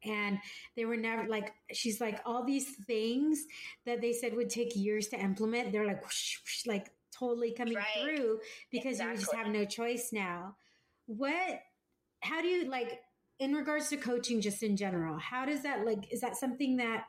and 0.04 0.38
they 0.76 0.84
were 0.84 0.96
never 0.96 1.26
like 1.26 1.52
she's 1.72 2.00
like 2.00 2.20
all 2.24 2.42
these 2.44 2.74
things 2.86 3.44
that 3.84 4.00
they 4.00 4.14
said 4.14 4.34
would 4.34 4.48
take 4.48 4.74
years 4.74 5.08
to 5.08 5.20
implement 5.20 5.72
they're 5.72 5.86
like 5.86 6.02
whoosh, 6.02 6.38
whoosh, 6.42 6.66
like 6.66 6.90
totally 7.12 7.52
coming 7.52 7.74
right. 7.74 7.84
through 8.02 8.40
because 8.70 8.92
exactly. 8.92 9.14
you 9.14 9.20
just 9.20 9.34
have 9.34 9.48
no 9.48 9.66
choice 9.66 10.08
now 10.10 10.56
what 11.16 11.60
how 12.20 12.40
do 12.40 12.48
you 12.48 12.70
like 12.70 13.00
in 13.38 13.54
regards 13.54 13.88
to 13.88 13.96
coaching 13.96 14.40
just 14.40 14.62
in 14.62 14.76
general 14.76 15.18
how 15.18 15.44
does 15.44 15.62
that 15.62 15.84
like 15.84 16.06
is 16.12 16.20
that 16.20 16.36
something 16.36 16.76
that 16.76 17.04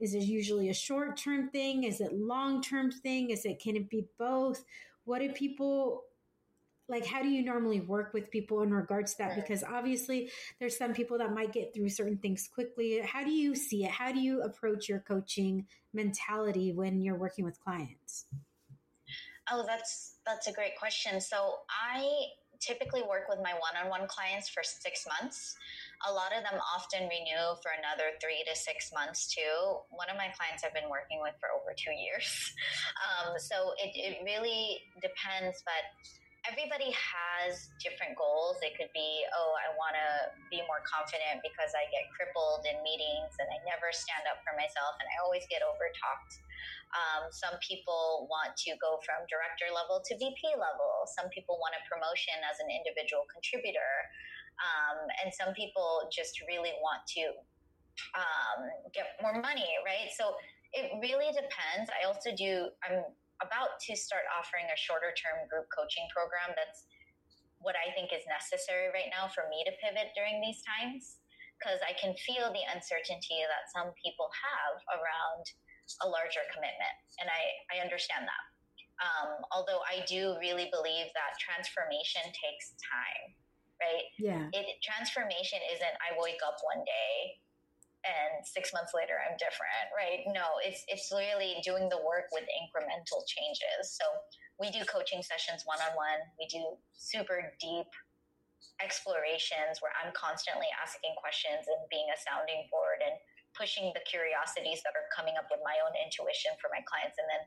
is 0.00 0.14
it 0.14 0.22
usually 0.22 0.70
a 0.70 0.74
short 0.74 1.16
term 1.16 1.50
thing? 1.50 1.84
Is 1.84 2.00
it 2.00 2.12
long 2.14 2.62
term 2.62 2.90
thing? 2.90 3.30
Is 3.30 3.44
it 3.44 3.60
can 3.60 3.76
it 3.76 3.88
be 3.90 4.06
both? 4.18 4.64
What 5.04 5.20
do 5.20 5.30
people 5.30 6.04
like 6.88 7.06
how 7.06 7.22
do 7.22 7.28
you 7.28 7.44
normally 7.44 7.80
work 7.80 8.12
with 8.14 8.30
people 8.30 8.62
in 8.62 8.72
regards 8.72 9.12
to 9.12 9.18
that? 9.18 9.36
Because 9.36 9.62
obviously 9.62 10.30
there's 10.58 10.76
some 10.76 10.94
people 10.94 11.18
that 11.18 11.32
might 11.32 11.52
get 11.52 11.74
through 11.74 11.90
certain 11.90 12.16
things 12.16 12.48
quickly. 12.52 13.00
How 13.04 13.22
do 13.22 13.30
you 13.30 13.54
see 13.54 13.84
it? 13.84 13.90
How 13.90 14.10
do 14.10 14.18
you 14.18 14.42
approach 14.42 14.88
your 14.88 15.00
coaching 15.00 15.66
mentality 15.92 16.72
when 16.72 17.00
you're 17.02 17.18
working 17.18 17.44
with 17.44 17.60
clients? 17.60 18.24
Oh 19.52 19.64
that's 19.66 20.14
that's 20.26 20.46
a 20.46 20.52
great 20.52 20.76
question. 20.78 21.20
So 21.20 21.56
i 21.68 22.24
typically 22.60 23.02
work 23.02 23.26
with 23.28 23.40
my 23.42 23.52
one-on-one 23.56 24.06
clients 24.06 24.48
for 24.48 24.62
six 24.62 25.06
months. 25.08 25.56
A 26.08 26.12
lot 26.12 26.32
of 26.36 26.44
them 26.44 26.60
often 26.60 27.08
renew 27.08 27.56
for 27.64 27.72
another 27.76 28.16
three 28.20 28.44
to 28.48 28.54
six 28.56 28.92
months 28.92 29.32
too. 29.32 29.80
One 29.90 30.08
of 30.08 30.16
my 30.16 30.28
clients 30.36 30.64
i've 30.64 30.76
been 30.76 30.88
working 30.88 31.20
with 31.20 31.34
for 31.40 31.48
over 31.52 31.72
two 31.76 31.92
years. 31.92 32.28
Um, 33.00 33.34
so 33.38 33.72
it, 33.82 33.96
it 33.96 34.18
really 34.24 34.78
depends 35.00 35.64
but 35.64 35.84
everybody 36.48 36.88
has 36.94 37.68
different 37.82 38.16
goals. 38.16 38.56
It 38.64 38.72
could 38.76 38.88
be, 38.96 39.24
oh, 39.36 39.52
I 39.60 39.76
want 39.76 39.92
to 39.92 40.08
be 40.48 40.64
more 40.64 40.80
confident 40.88 41.44
because 41.44 41.76
I 41.76 41.84
get 41.92 42.08
crippled 42.16 42.64
in 42.64 42.80
meetings 42.80 43.36
and 43.36 43.48
I 43.48 43.58
never 43.68 43.92
stand 43.92 44.24
up 44.24 44.40
for 44.40 44.56
myself 44.56 44.96
and 45.00 45.06
I 45.12 45.20
always 45.20 45.44
get 45.52 45.60
overtalked. 45.60 46.34
Um, 46.96 47.22
some 47.30 47.54
people 47.60 48.26
want 48.32 48.56
to 48.66 48.74
go 48.80 48.98
from 49.04 49.22
director 49.28 49.68
level 49.70 50.00
to 50.00 50.12
VP 50.16 50.40
level. 50.56 51.06
Some 51.12 51.28
people 51.30 51.60
want 51.60 51.76
a 51.76 51.82
promotion 51.86 52.34
as 52.48 52.58
an 52.58 52.72
individual 52.72 53.28
contributor. 53.28 53.92
Um, 54.60 55.08
and 55.22 55.28
some 55.32 55.52
people 55.52 56.08
just 56.08 56.40
really 56.48 56.72
want 56.80 57.04
to 57.20 57.24
um, 58.16 58.60
get 58.96 59.16
more 59.20 59.36
money, 59.38 59.68
right? 59.84 60.08
So 60.16 60.34
it 60.72 60.90
really 61.02 61.30
depends. 61.34 61.90
I 61.90 62.06
also 62.06 62.34
do, 62.34 62.70
I'm 62.82 63.04
about 63.40 63.80
to 63.88 63.92
start 63.96 64.28
offering 64.32 64.68
a 64.68 64.78
shorter 64.78 65.12
term 65.16 65.48
group 65.48 65.66
coaching 65.72 66.04
program 66.12 66.52
that's 66.56 66.84
what 67.60 67.76
I 67.76 67.92
think 67.92 68.12
is 68.12 68.24
necessary 68.24 68.88
right 68.92 69.12
now 69.12 69.28
for 69.28 69.44
me 69.52 69.60
to 69.68 69.72
pivot 69.80 70.16
during 70.16 70.40
these 70.40 70.64
times 70.64 71.20
because 71.60 71.80
I 71.84 71.92
can 71.92 72.16
feel 72.16 72.48
the 72.48 72.64
uncertainty 72.72 73.44
that 73.44 73.68
some 73.68 73.92
people 74.00 74.32
have 74.32 74.80
around 74.96 75.44
a 76.00 76.08
larger 76.08 76.40
commitment. 76.48 76.96
And 77.20 77.28
I, 77.28 77.42
I 77.68 77.84
understand 77.84 78.24
that. 78.24 78.44
Um, 79.00 79.44
although 79.52 79.84
I 79.84 80.04
do 80.08 80.40
really 80.40 80.72
believe 80.72 81.12
that 81.12 81.36
transformation 81.36 82.24
takes 82.32 82.76
time, 82.80 83.36
right? 83.80 84.08
Yeah. 84.16 84.44
It, 84.56 84.80
transformation 84.80 85.60
isn't 85.72 85.96
I 86.00 86.16
wake 86.16 86.40
up 86.44 86.60
one 86.64 86.84
day 86.84 87.40
and 88.04 88.40
six 88.46 88.72
months 88.72 88.96
later 88.96 89.20
I'm 89.20 89.36
different, 89.36 89.86
right? 89.92 90.24
No, 90.32 90.56
it's 90.64 90.84
it's 90.88 91.12
really 91.12 91.60
doing 91.60 91.88
the 91.92 92.00
work 92.00 92.32
with 92.32 92.48
incremental 92.56 93.20
changes. 93.28 93.92
So 93.92 94.04
we 94.56 94.72
do 94.72 94.84
coaching 94.88 95.20
sessions 95.20 95.64
one 95.64 95.80
on 95.84 95.92
one. 95.96 96.20
We 96.40 96.48
do 96.48 96.76
super 96.96 97.52
deep 97.60 97.88
explorations 98.80 99.80
where 99.84 99.92
I'm 100.00 100.12
constantly 100.16 100.68
asking 100.80 101.12
questions 101.20 101.68
and 101.68 101.80
being 101.92 102.08
a 102.08 102.16
sounding 102.16 102.64
board 102.72 103.04
and 103.04 103.16
pushing 103.52 103.92
the 103.92 104.04
curiosities 104.08 104.80
that 104.84 104.96
are 104.96 105.08
coming 105.12 105.36
up 105.36 105.48
with 105.52 105.60
my 105.60 105.76
own 105.84 105.92
intuition 106.00 106.56
for 106.60 106.72
my 106.72 106.80
clients 106.88 107.20
and 107.20 107.28
then 107.28 107.42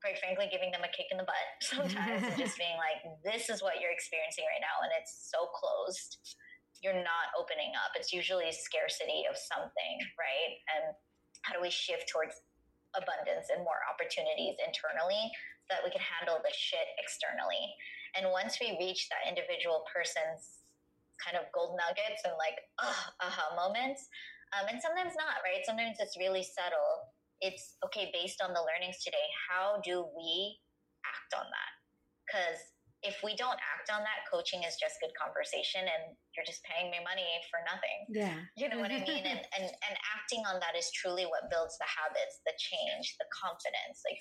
quite 0.00 0.16
frankly 0.20 0.48
giving 0.52 0.72
them 0.72 0.84
a 0.84 0.90
kick 0.92 1.08
in 1.12 1.16
the 1.16 1.26
butt 1.26 1.48
sometimes 1.64 2.22
and 2.22 2.36
just 2.36 2.56
being 2.62 2.76
like 2.80 3.00
this 3.24 3.48
is 3.48 3.60
what 3.64 3.80
you're 3.80 3.92
experiencing 3.92 4.44
right 4.48 4.62
now 4.62 4.84
and 4.84 4.92
it's 4.96 5.28
so 5.32 5.48
closed 5.52 6.20
you're 6.82 6.96
not 6.96 7.32
opening 7.38 7.72
up. 7.78 7.94
It's 7.94 8.12
usually 8.12 8.50
scarcity 8.50 9.24
of 9.28 9.36
something, 9.36 9.94
right? 10.18 10.52
And 10.74 10.84
how 11.42 11.54
do 11.54 11.60
we 11.60 11.70
shift 11.70 12.08
towards 12.08 12.40
abundance 12.96 13.50
and 13.52 13.62
more 13.62 13.82
opportunities 13.90 14.56
internally 14.62 15.30
so 15.66 15.76
that 15.76 15.82
we 15.84 15.90
can 15.92 16.02
handle 16.02 16.40
the 16.40 16.52
shit 16.52 16.88
externally? 16.98 17.72
And 18.16 18.30
once 18.30 18.58
we 18.60 18.76
reach 18.78 19.08
that 19.10 19.26
individual 19.26 19.84
person's 19.90 20.64
kind 21.22 21.38
of 21.38 21.46
gold 21.54 21.78
nuggets 21.78 22.22
and 22.26 22.34
like 22.36 22.58
aha 22.78 23.54
moments, 23.54 24.08
um, 24.54 24.70
and 24.70 24.78
sometimes 24.78 25.14
not, 25.18 25.42
right? 25.42 25.64
Sometimes 25.66 25.98
it's 25.98 26.14
really 26.18 26.44
subtle. 26.44 27.10
It's 27.42 27.76
okay, 27.84 28.10
based 28.14 28.40
on 28.40 28.54
the 28.54 28.62
learnings 28.62 29.02
today, 29.02 29.26
how 29.50 29.82
do 29.82 30.06
we 30.14 30.58
act 31.02 31.30
on 31.34 31.46
that? 31.48 31.72
Because 32.22 32.73
if 33.04 33.20
we 33.20 33.36
don't 33.36 33.60
act 33.60 33.92
on 33.92 34.00
that, 34.00 34.24
coaching 34.32 34.64
is 34.64 34.80
just 34.80 34.96
good 34.98 35.12
conversation 35.12 35.84
and 35.84 36.16
you're 36.32 36.48
just 36.48 36.64
paying 36.64 36.88
me 36.88 37.04
money 37.04 37.28
for 37.52 37.60
nothing. 37.68 38.08
Yeah. 38.08 38.40
You 38.56 38.72
know 38.72 38.80
what 38.80 38.88
I 38.88 39.04
mean? 39.04 39.28
And, 39.28 39.44
and, 39.44 39.66
and 39.86 39.94
acting 40.16 40.40
on 40.48 40.56
that 40.64 40.72
is 40.72 40.88
truly 40.96 41.28
what 41.28 41.52
builds 41.52 41.76
the 41.76 41.84
habits, 41.84 42.40
the 42.48 42.56
change, 42.56 43.20
the 43.20 43.28
confidence. 43.28 44.00
Like 44.08 44.20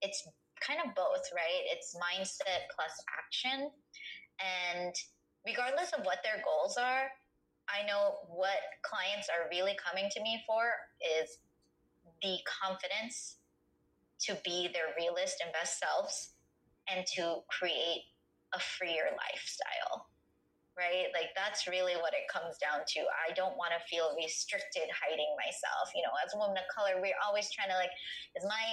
it's 0.00 0.24
kind 0.64 0.80
of 0.80 0.96
both, 0.96 1.28
right? 1.36 1.62
It's 1.68 1.92
mindset 2.00 2.72
plus 2.72 2.96
action. 3.20 3.68
And 4.40 4.96
regardless 5.44 5.92
of 5.92 6.08
what 6.08 6.24
their 6.24 6.40
goals 6.40 6.80
are, 6.80 7.12
I 7.68 7.84
know 7.84 8.16
what 8.32 8.58
clients 8.80 9.28
are 9.28 9.52
really 9.52 9.76
coming 9.76 10.08
to 10.08 10.20
me 10.24 10.40
for 10.48 10.72
is 11.04 11.36
the 12.24 12.40
confidence 12.48 13.36
to 14.24 14.40
be 14.44 14.72
their 14.72 14.96
realist 14.96 15.36
and 15.44 15.52
best 15.52 15.78
selves 15.78 16.32
and 16.88 17.04
to 17.14 17.44
create 17.50 18.08
a 18.54 18.60
freer 18.60 19.12
lifestyle 19.16 20.12
right? 20.72 21.12
Like 21.12 21.36
that's 21.36 21.68
really 21.68 21.96
what 22.00 22.16
it 22.16 22.24
comes 22.32 22.56
down 22.56 22.84
to. 22.96 23.00
I 23.04 23.36
don't 23.36 23.56
want 23.60 23.76
to 23.76 23.80
feel 23.84 24.16
restricted 24.16 24.88
hiding 24.88 25.28
myself. 25.36 25.92
You 25.92 26.00
know, 26.00 26.14
as 26.24 26.32
a 26.32 26.40
woman 26.40 26.56
of 26.56 26.66
color, 26.72 26.96
we're 26.96 27.18
always 27.20 27.52
trying 27.52 27.68
to 27.68 27.76
like, 27.76 27.92
is 28.36 28.44
my 28.48 28.64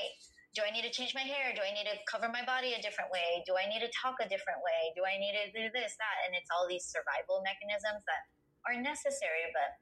do 0.57 0.65
I 0.65 0.73
need 0.73 0.81
to 0.81 0.89
change 0.89 1.13
my 1.13 1.21
hair? 1.21 1.53
Do 1.53 1.61
I 1.61 1.69
need 1.69 1.85
to 1.85 1.93
cover 2.09 2.25
my 2.25 2.41
body 2.41 2.73
a 2.73 2.81
different 2.81 3.13
way? 3.13 3.45
Do 3.45 3.53
I 3.53 3.69
need 3.69 3.85
to 3.85 3.91
talk 3.93 4.17
a 4.17 4.25
different 4.25 4.65
way? 4.65 4.89
Do 4.97 5.05
I 5.05 5.13
need 5.21 5.37
to 5.37 5.45
do 5.53 5.69
this, 5.69 5.93
that? 6.01 6.17
And 6.25 6.33
it's 6.33 6.49
all 6.49 6.65
these 6.65 6.89
survival 6.89 7.45
mechanisms 7.45 8.01
that 8.09 8.25
are 8.65 8.73
necessary, 8.73 9.45
but 9.53 9.77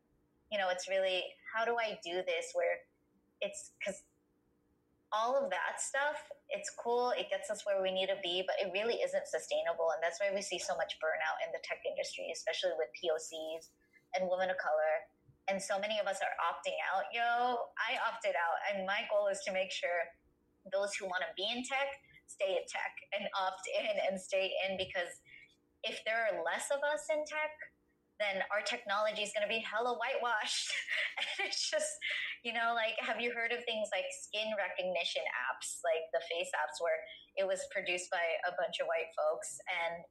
you 0.52 0.60
know, 0.60 0.68
it's 0.68 0.91
really 0.91 1.24
how 1.56 1.64
do 1.64 1.80
I 1.80 1.95
do 2.04 2.20
this 2.28 2.52
where 2.52 2.84
it's 3.39 3.72
because 3.80 4.04
all 5.16 5.39
of 5.39 5.49
that 5.49 5.80
stuff, 5.80 6.20
it's 6.51 6.72
cool. 6.76 7.16
It 7.16 7.32
gets 7.32 7.47
us 7.47 7.64
where 7.64 7.80
we 7.80 7.91
need 7.91 8.12
to 8.12 8.20
be, 8.20 8.43
but 8.43 8.60
it 8.60 8.76
really 8.76 8.99
isn't 8.99 9.28
sustainable. 9.28 9.95
And 9.95 10.03
that's 10.03 10.20
why 10.20 10.32
we 10.36 10.43
see 10.43 10.60
so 10.60 10.76
much 10.76 10.99
burnout 10.99 11.39
in 11.43 11.51
the 11.55 11.64
tech 11.64 11.80
industry, 11.88 12.28
especially 12.32 12.76
with 12.76 12.91
POCs 12.99 13.72
and 14.16 14.28
women 14.28 14.51
of 14.51 14.60
color. 14.60 15.08
And 15.47 15.64
so 15.64 15.80
many 15.80 15.95
of 15.95 16.12
us 16.12 16.20
are 16.20 16.36
opting 16.43 16.76
out. 16.91 17.08
Yo, 17.16 17.72
I 17.80 17.95
opted 18.03 18.36
out. 18.36 18.60
And 18.68 18.84
my 18.84 19.08
goal 19.08 19.32
is 19.32 19.39
to 19.47 19.55
make 19.55 19.72
sure 19.72 20.12
those 20.76 20.91
who 20.99 21.08
want 21.08 21.24
to 21.24 21.32
be 21.39 21.47
in 21.47 21.64
tech 21.64 21.95
stay 22.28 22.60
in 22.60 22.66
tech 22.68 22.91
and 23.16 23.24
opt 23.32 23.64
in 23.72 23.95
and 24.12 24.20
stay 24.20 24.51
in 24.68 24.76
because 24.76 25.24
if 25.88 26.03
there 26.03 26.28
are 26.28 26.43
less 26.43 26.68
of 26.76 26.84
us 26.84 27.08
in 27.08 27.24
tech, 27.24 27.55
then 28.18 28.41
our 28.49 28.65
technology 28.65 29.22
is 29.22 29.32
going 29.34 29.45
to 29.45 29.51
be 29.51 29.61
hella 29.61 29.93
whitewashed. 29.97 30.74
and 31.22 31.49
it's 31.49 31.70
just, 31.70 31.89
you 32.41 32.53
know, 32.53 32.74
like, 32.74 32.97
have 33.01 33.22
you 33.22 33.30
heard 33.34 33.53
of 33.53 33.61
things 33.65 33.89
like 33.93 34.09
skin 34.09 34.49
recognition 34.57 35.26
apps, 35.49 35.82
like 35.86 36.05
the 36.13 36.22
face 36.26 36.49
apps, 36.57 36.82
where 36.82 36.97
it 37.38 37.45
was 37.45 37.61
produced 37.70 38.09
by 38.09 38.26
a 38.49 38.51
bunch 38.57 38.82
of 38.82 38.89
white 38.89 39.13
folks 39.13 39.61
and 39.70 40.01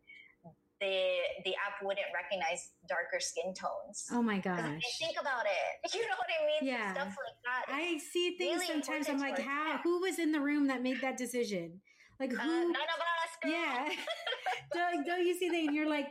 the 0.81 1.17
the 1.45 1.55
app 1.57 1.81
wouldn't 1.83 2.07
recognize 2.13 2.71
darker 2.89 3.19
skin 3.19 3.55
tones. 3.55 4.05
Oh 4.13 4.23
my 4.23 4.39
gosh! 4.39 4.83
Think 5.01 5.17
about 5.21 5.47
it. 5.47 5.91
You 5.97 6.03
know 6.03 6.17
what 6.19 6.29
I 6.29 6.45
mean? 6.45 6.71
Yeah. 6.75 6.93
Stuff 6.93 7.17
like 7.17 7.41
that. 7.49 7.75
I 7.75 7.99
see 7.99 8.37
things 8.37 8.61
really 8.61 8.67
sometimes. 8.67 9.09
I'm 9.09 9.19
like, 9.19 9.39
how? 9.39 9.81
Who 9.83 10.01
was 10.01 10.19
in 10.19 10.33
the 10.33 10.41
room 10.41 10.67
that 10.67 10.83
made 10.83 11.01
that 11.01 11.17
decision? 11.17 11.81
Like 12.21 12.35
uh, 12.35 12.37
who? 12.37 12.51
Uh, 12.51 12.65
none 12.65 12.69
of 12.69 13.01
us. 13.01 13.33
Girl. 13.43 13.53
Yeah. 13.53 13.89
don't, 14.75 15.07
don't 15.07 15.27
you 15.27 15.35
see 15.39 15.49
that? 15.49 15.57
And 15.57 15.75
you're 15.75 15.89
like, 15.89 16.09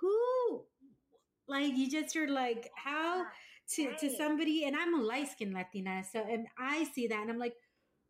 who? 0.00 0.64
Like 1.50 1.76
you 1.76 1.90
just 1.90 2.14
are 2.16 2.28
like 2.28 2.70
how 2.76 3.24
to 3.74 3.92
to 3.96 4.10
somebody, 4.16 4.64
and 4.64 4.76
I'm 4.76 4.94
a 4.94 5.02
light 5.02 5.28
skinned 5.32 5.52
Latina, 5.52 6.04
so 6.10 6.20
and 6.20 6.46
I 6.56 6.84
see 6.84 7.08
that, 7.08 7.20
and 7.20 7.30
I'm 7.30 7.38
like, 7.38 7.54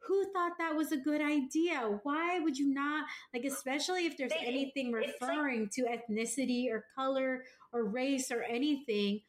who 0.07 0.31
thought 0.33 0.53
that 0.59 0.77
was 0.77 0.93
a 0.93 0.97
good 0.97 1.21
idea? 1.21 2.01
Why 2.03 2.39
would 2.39 2.59
you 2.59 2.73
not 2.73 3.07
like, 3.33 3.45
especially 3.45 4.07
if 4.07 4.17
there's 4.17 4.33
anything 4.45 4.93
referring 4.93 5.63
like, 5.63 5.71
to 5.73 5.83
ethnicity 5.83 6.71
or 6.71 6.85
color 6.95 7.45
or 7.73 7.85
race 7.85 8.31
or 8.31 8.43
anything? 8.43 9.21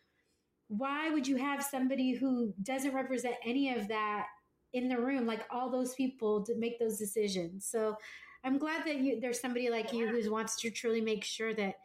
Why 0.67 1.09
would 1.09 1.27
you 1.27 1.37
have 1.37 1.63
somebody 1.63 2.13
who 2.13 2.53
doesn't 2.63 2.93
represent 2.93 3.35
any 3.45 3.73
of 3.73 3.89
that 3.89 4.27
in 4.73 4.87
the 4.87 4.99
room, 4.99 5.25
like 5.25 5.45
all 5.51 5.69
those 5.69 5.93
people 5.95 6.43
to 6.45 6.55
make 6.57 6.79
those 6.79 6.97
decisions? 6.97 7.65
So 7.65 7.95
I'm 8.43 8.57
glad 8.57 8.85
that 8.85 8.97
you 8.97 9.19
there's 9.19 9.39
somebody 9.39 9.69
like 9.69 9.93
you 9.93 10.07
who 10.07 10.31
wants 10.31 10.59
to 10.61 10.69
truly 10.69 11.01
make 11.01 11.23
sure 11.23 11.53
that 11.53 11.75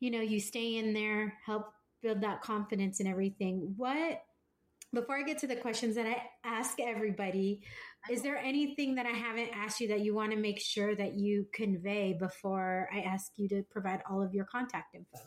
you 0.00 0.10
know 0.10 0.20
you 0.20 0.40
stay 0.40 0.76
in 0.76 0.92
there, 0.92 1.34
help 1.44 1.72
build 2.02 2.22
that 2.22 2.42
confidence 2.42 3.00
and 3.00 3.08
everything. 3.08 3.74
What 3.76 4.22
before 4.92 5.16
I 5.16 5.22
get 5.22 5.38
to 5.38 5.46
the 5.46 5.56
questions 5.56 5.94
that 5.94 6.06
I 6.06 6.22
ask 6.44 6.80
everybody, 6.80 7.62
is 8.10 8.22
there 8.22 8.38
anything 8.38 8.96
that 8.96 9.06
I 9.06 9.10
haven't 9.10 9.50
asked 9.54 9.80
you 9.80 9.88
that 9.88 10.00
you 10.00 10.14
want 10.14 10.32
to 10.32 10.36
make 10.36 10.60
sure 10.60 10.96
that 10.96 11.14
you 11.14 11.46
convey 11.54 12.16
before 12.18 12.88
I 12.92 13.00
ask 13.00 13.30
you 13.36 13.48
to 13.50 13.62
provide 13.70 14.00
all 14.10 14.20
of 14.20 14.34
your 14.34 14.46
contact 14.46 14.94
info? 14.94 15.18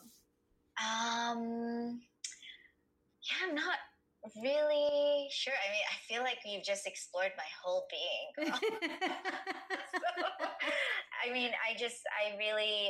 Um, 0.78 2.02
yeah, 3.22 3.48
I'm 3.48 3.56
not 3.56 3.78
really 4.42 5.28
sure. 5.32 5.54
I 5.54 5.72
mean, 5.72 5.84
I 5.90 6.14
feel 6.14 6.24
like 6.24 6.40
you've 6.46 6.66
just 6.66 6.86
explored 6.86 7.32
my 7.38 7.44
whole 7.64 7.86
being. 7.90 8.52
so, 8.54 10.00
I 11.26 11.32
mean, 11.32 11.52
I 11.70 11.78
just, 11.78 12.02
I 12.20 12.36
really 12.38 12.90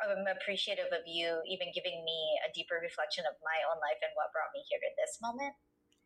I'm 0.00 0.24
appreciative 0.24 0.88
of 0.88 1.04
you 1.04 1.40
even 1.44 1.68
giving 1.76 2.00
me 2.02 2.18
a 2.44 2.52
deeper 2.56 2.80
reflection 2.80 3.28
of 3.28 3.36
my 3.44 3.58
own 3.68 3.76
life 3.84 4.00
and 4.00 4.12
what 4.16 4.32
brought 4.32 4.52
me 4.56 4.64
here 4.66 4.80
to 4.80 4.90
this 4.96 5.20
moment. 5.20 5.52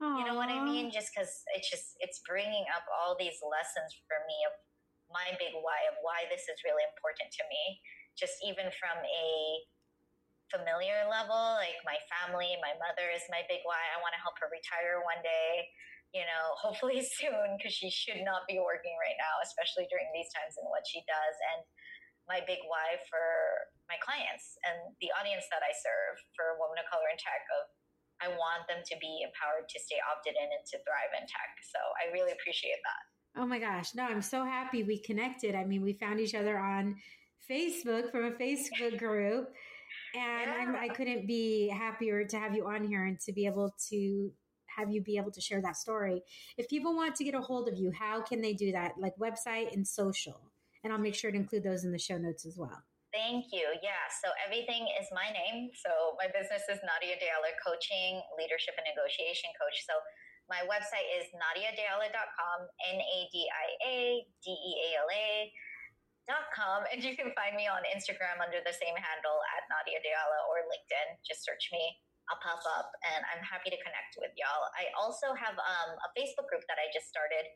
Aww. 0.03 0.21
You 0.21 0.25
know 0.29 0.37
what 0.37 0.53
I 0.53 0.61
mean? 0.61 0.93
Just 0.93 1.15
because 1.15 1.31
it's 1.57 1.71
just 1.71 1.97
it's 2.05 2.21
bringing 2.29 2.69
up 2.75 2.85
all 2.93 3.17
these 3.17 3.41
lessons 3.41 3.97
for 4.05 4.21
me 4.29 4.37
of 4.45 4.55
my 5.09 5.33
big 5.39 5.55
why 5.57 5.87
of 5.89 5.97
why 6.03 6.27
this 6.29 6.45
is 6.51 6.59
really 6.67 6.85
important 6.85 7.33
to 7.33 7.45
me. 7.49 7.81
Just 8.19 8.37
even 8.45 8.69
from 8.77 8.97
a 9.01 9.31
familiar 10.53 11.09
level, 11.09 11.57
like 11.57 11.81
my 11.83 11.97
family, 12.13 12.61
my 12.61 12.77
mother 12.77 13.09
is 13.09 13.25
my 13.33 13.41
big 13.49 13.65
why. 13.65 13.81
I 13.95 14.03
want 14.05 14.13
to 14.13 14.21
help 14.21 14.37
her 14.43 14.53
retire 14.53 15.01
one 15.01 15.25
day. 15.25 15.65
You 16.13 16.29
know, 16.29 16.45
hopefully 16.63 17.01
soon 17.01 17.57
because 17.57 17.73
she 17.73 17.89
should 17.89 18.21
not 18.21 18.45
be 18.45 18.61
working 18.61 18.95
right 19.01 19.17
now, 19.17 19.41
especially 19.41 19.89
during 19.89 20.13
these 20.13 20.29
times 20.37 20.61
and 20.61 20.69
what 20.69 20.85
she 20.85 21.01
does. 21.09 21.37
And 21.57 21.65
my 22.27 22.43
big 22.43 22.61
why 22.67 22.99
for 23.07 23.23
my 23.87 23.97
clients 24.03 24.59
and 24.67 24.95
the 24.99 25.15
audience 25.15 25.47
that 25.55 25.63
I 25.63 25.71
serve 25.71 26.19
for 26.35 26.59
women 26.59 26.83
of 26.83 26.87
color 26.91 27.07
in 27.07 27.19
tech 27.19 27.47
of 27.55 27.71
I 28.21 28.29
want 28.29 28.65
them 28.69 28.81
to 28.81 28.97
be 29.01 29.23
empowered 29.23 29.69
to 29.69 29.79
stay 29.79 30.01
opted 30.01 30.35
in 30.35 30.49
and 30.49 30.65
to 30.73 30.77
thrive 30.83 31.13
in 31.21 31.25
tech. 31.29 31.53
So 31.69 31.79
I 32.01 32.13
really 32.13 32.33
appreciate 32.33 32.81
that. 32.81 33.03
Oh 33.41 33.47
my 33.47 33.59
gosh. 33.59 33.95
No, 33.95 34.05
I'm 34.05 34.23
so 34.23 34.45
happy 34.45 34.83
we 34.83 34.99
connected. 34.99 35.55
I 35.55 35.65
mean, 35.65 35.83
we 35.83 35.93
found 35.93 36.21
each 36.21 36.35
other 36.35 36.59
on 36.59 36.97
Facebook 37.51 38.11
from 38.11 38.25
a 38.25 38.31
Facebook 38.31 38.99
group. 39.05 39.53
And 40.15 40.75
yeah. 40.75 40.81
I 40.81 40.89
couldn't 40.89 41.27
be 41.27 41.69
happier 41.69 42.25
to 42.25 42.39
have 42.39 42.55
you 42.55 42.67
on 42.67 42.87
here 42.87 43.05
and 43.05 43.21
to 43.21 43.33
be 43.33 43.47
able 43.47 43.75
to 43.91 44.33
have 44.77 44.91
you 44.91 45.01
be 45.01 45.17
able 45.17 45.31
to 45.31 45.41
share 45.41 45.61
that 45.63 45.77
story. 45.77 46.23
If 46.57 46.69
people 46.69 46.95
want 46.95 47.17
to 47.17 47.25
get 47.25 47.35
a 47.35 47.41
hold 47.41 47.69
of 47.69 47.77
you, 47.77 47.93
how 47.93 48.23
can 48.23 48.41
they 48.41 48.53
do 48.53 48.73
that? 48.73 48.93
Like 48.99 49.15
website 49.17 49.75
and 49.75 49.87
social. 49.87 50.41
And 50.87 50.95
I'll 50.95 51.03
make 51.03 51.19
sure 51.19 51.35
to 51.35 51.41
include 51.43 51.67
those 51.67 51.83
in 51.83 51.91
the 51.91 51.99
show 51.99 52.15
notes 52.15 52.47
as 52.47 52.55
well. 52.55 52.79
Thank 53.11 53.51
you. 53.51 53.67
Yeah. 53.83 54.07
So 54.23 54.31
everything 54.39 54.87
is 55.03 55.11
my 55.11 55.35
name. 55.35 55.75
So 55.75 56.15
my 56.15 56.31
business 56.31 56.63
is 56.71 56.79
Nadia 56.87 57.19
De 57.19 57.27
Ala 57.27 57.51
Coaching, 57.59 58.23
Leadership 58.39 58.79
and 58.79 58.87
Negotiation 58.87 59.51
Coach. 59.59 59.83
So 59.83 59.99
my 60.47 60.63
website 60.71 61.11
is 61.19 61.27
nadiadeala.com, 61.35 62.59
N 62.87 63.03
A 63.03 63.19
D 63.35 63.51
I 63.51 63.67
A 63.83 63.99
D 64.23 64.47
E 64.47 64.73
A 64.79 64.89
L 65.03 65.11
A. 65.11 65.51
Dot 66.31 66.51
com 66.55 66.83
and 66.91 67.03
you 67.07 67.15
can 67.15 67.31
find 67.39 67.55
me 67.55 67.71
on 67.71 67.87
Instagram 67.87 68.43
under 68.43 68.59
the 68.63 68.75
same 68.75 68.99
handle 68.99 69.39
at 69.59 69.63
Nadia 69.71 69.99
Deala 70.07 70.39
or 70.51 70.63
LinkedIn. 70.71 71.19
Just 71.27 71.43
search 71.43 71.71
me. 71.75 71.83
I'll 72.31 72.43
pop 72.43 72.63
up 72.79 72.91
and 73.11 73.23
I'm 73.31 73.43
happy 73.43 73.75
to 73.75 73.79
connect 73.83 74.19
with 74.23 74.35
y'all. 74.39 74.71
I 74.75 74.91
also 74.95 75.35
have 75.35 75.55
um, 75.55 75.91
a 75.99 76.09
Facebook 76.15 76.51
group 76.51 76.63
that 76.71 76.79
I 76.79 76.91
just 76.95 77.11
started 77.11 77.47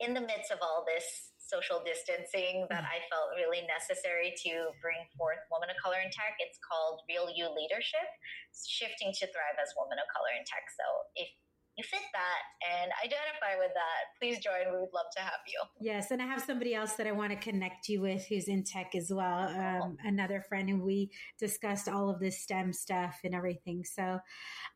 in 0.00 0.12
the 0.12 0.24
midst 0.24 0.52
of 0.52 0.60
all 0.60 0.84
this 0.84 1.32
social 1.46 1.82
distancing 1.86 2.66
that 2.68 2.82
I 2.82 2.98
felt 3.06 3.34
really 3.38 3.62
necessary 3.64 4.34
to 4.46 4.52
bring 4.82 4.98
forth 5.14 5.38
Women 5.48 5.70
of 5.70 5.78
Color 5.78 6.02
in 6.02 6.10
Tech. 6.10 6.34
It's 6.42 6.58
called 6.60 7.06
Real 7.06 7.30
You 7.30 7.46
Leadership, 7.54 8.06
Shifting 8.52 9.14
to 9.22 9.24
Thrive 9.30 9.58
as 9.62 9.70
Women 9.78 10.02
of 10.02 10.06
Color 10.10 10.34
in 10.34 10.42
Tech. 10.42 10.66
So 10.74 10.86
if 11.14 11.30
you 11.76 11.84
fit 11.84 12.00
that 12.12 12.42
and 12.64 12.90
identify 13.04 13.58
with 13.58 13.72
that, 13.74 14.02
please 14.18 14.38
join. 14.38 14.72
We 14.72 14.80
would 14.80 14.94
love 14.94 15.06
to 15.16 15.22
have 15.22 15.40
you. 15.46 15.60
Yes, 15.80 16.10
and 16.10 16.22
I 16.22 16.26
have 16.26 16.40
somebody 16.40 16.74
else 16.74 16.94
that 16.94 17.06
I 17.06 17.12
want 17.12 17.32
to 17.32 17.38
connect 17.38 17.88
you 17.88 18.00
with 18.00 18.24
who's 18.28 18.48
in 18.48 18.64
tech 18.64 18.94
as 18.94 19.12
well. 19.12 19.48
Um, 19.48 19.96
another 20.02 20.42
friend, 20.48 20.70
and 20.70 20.82
we 20.82 21.10
discussed 21.38 21.88
all 21.88 22.08
of 22.08 22.18
this 22.18 22.42
STEM 22.42 22.72
stuff 22.72 23.18
and 23.24 23.34
everything. 23.34 23.84
So, 23.84 24.18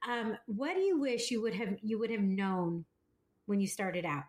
um, 0.06 0.36
what 0.46 0.74
do 0.74 0.80
you 0.80 1.00
wish 1.00 1.30
you 1.30 1.40
would 1.40 1.54
have 1.54 1.76
you 1.82 1.98
would 1.98 2.10
have 2.10 2.20
known 2.20 2.84
when 3.46 3.60
you 3.60 3.66
started 3.66 4.04
out? 4.04 4.24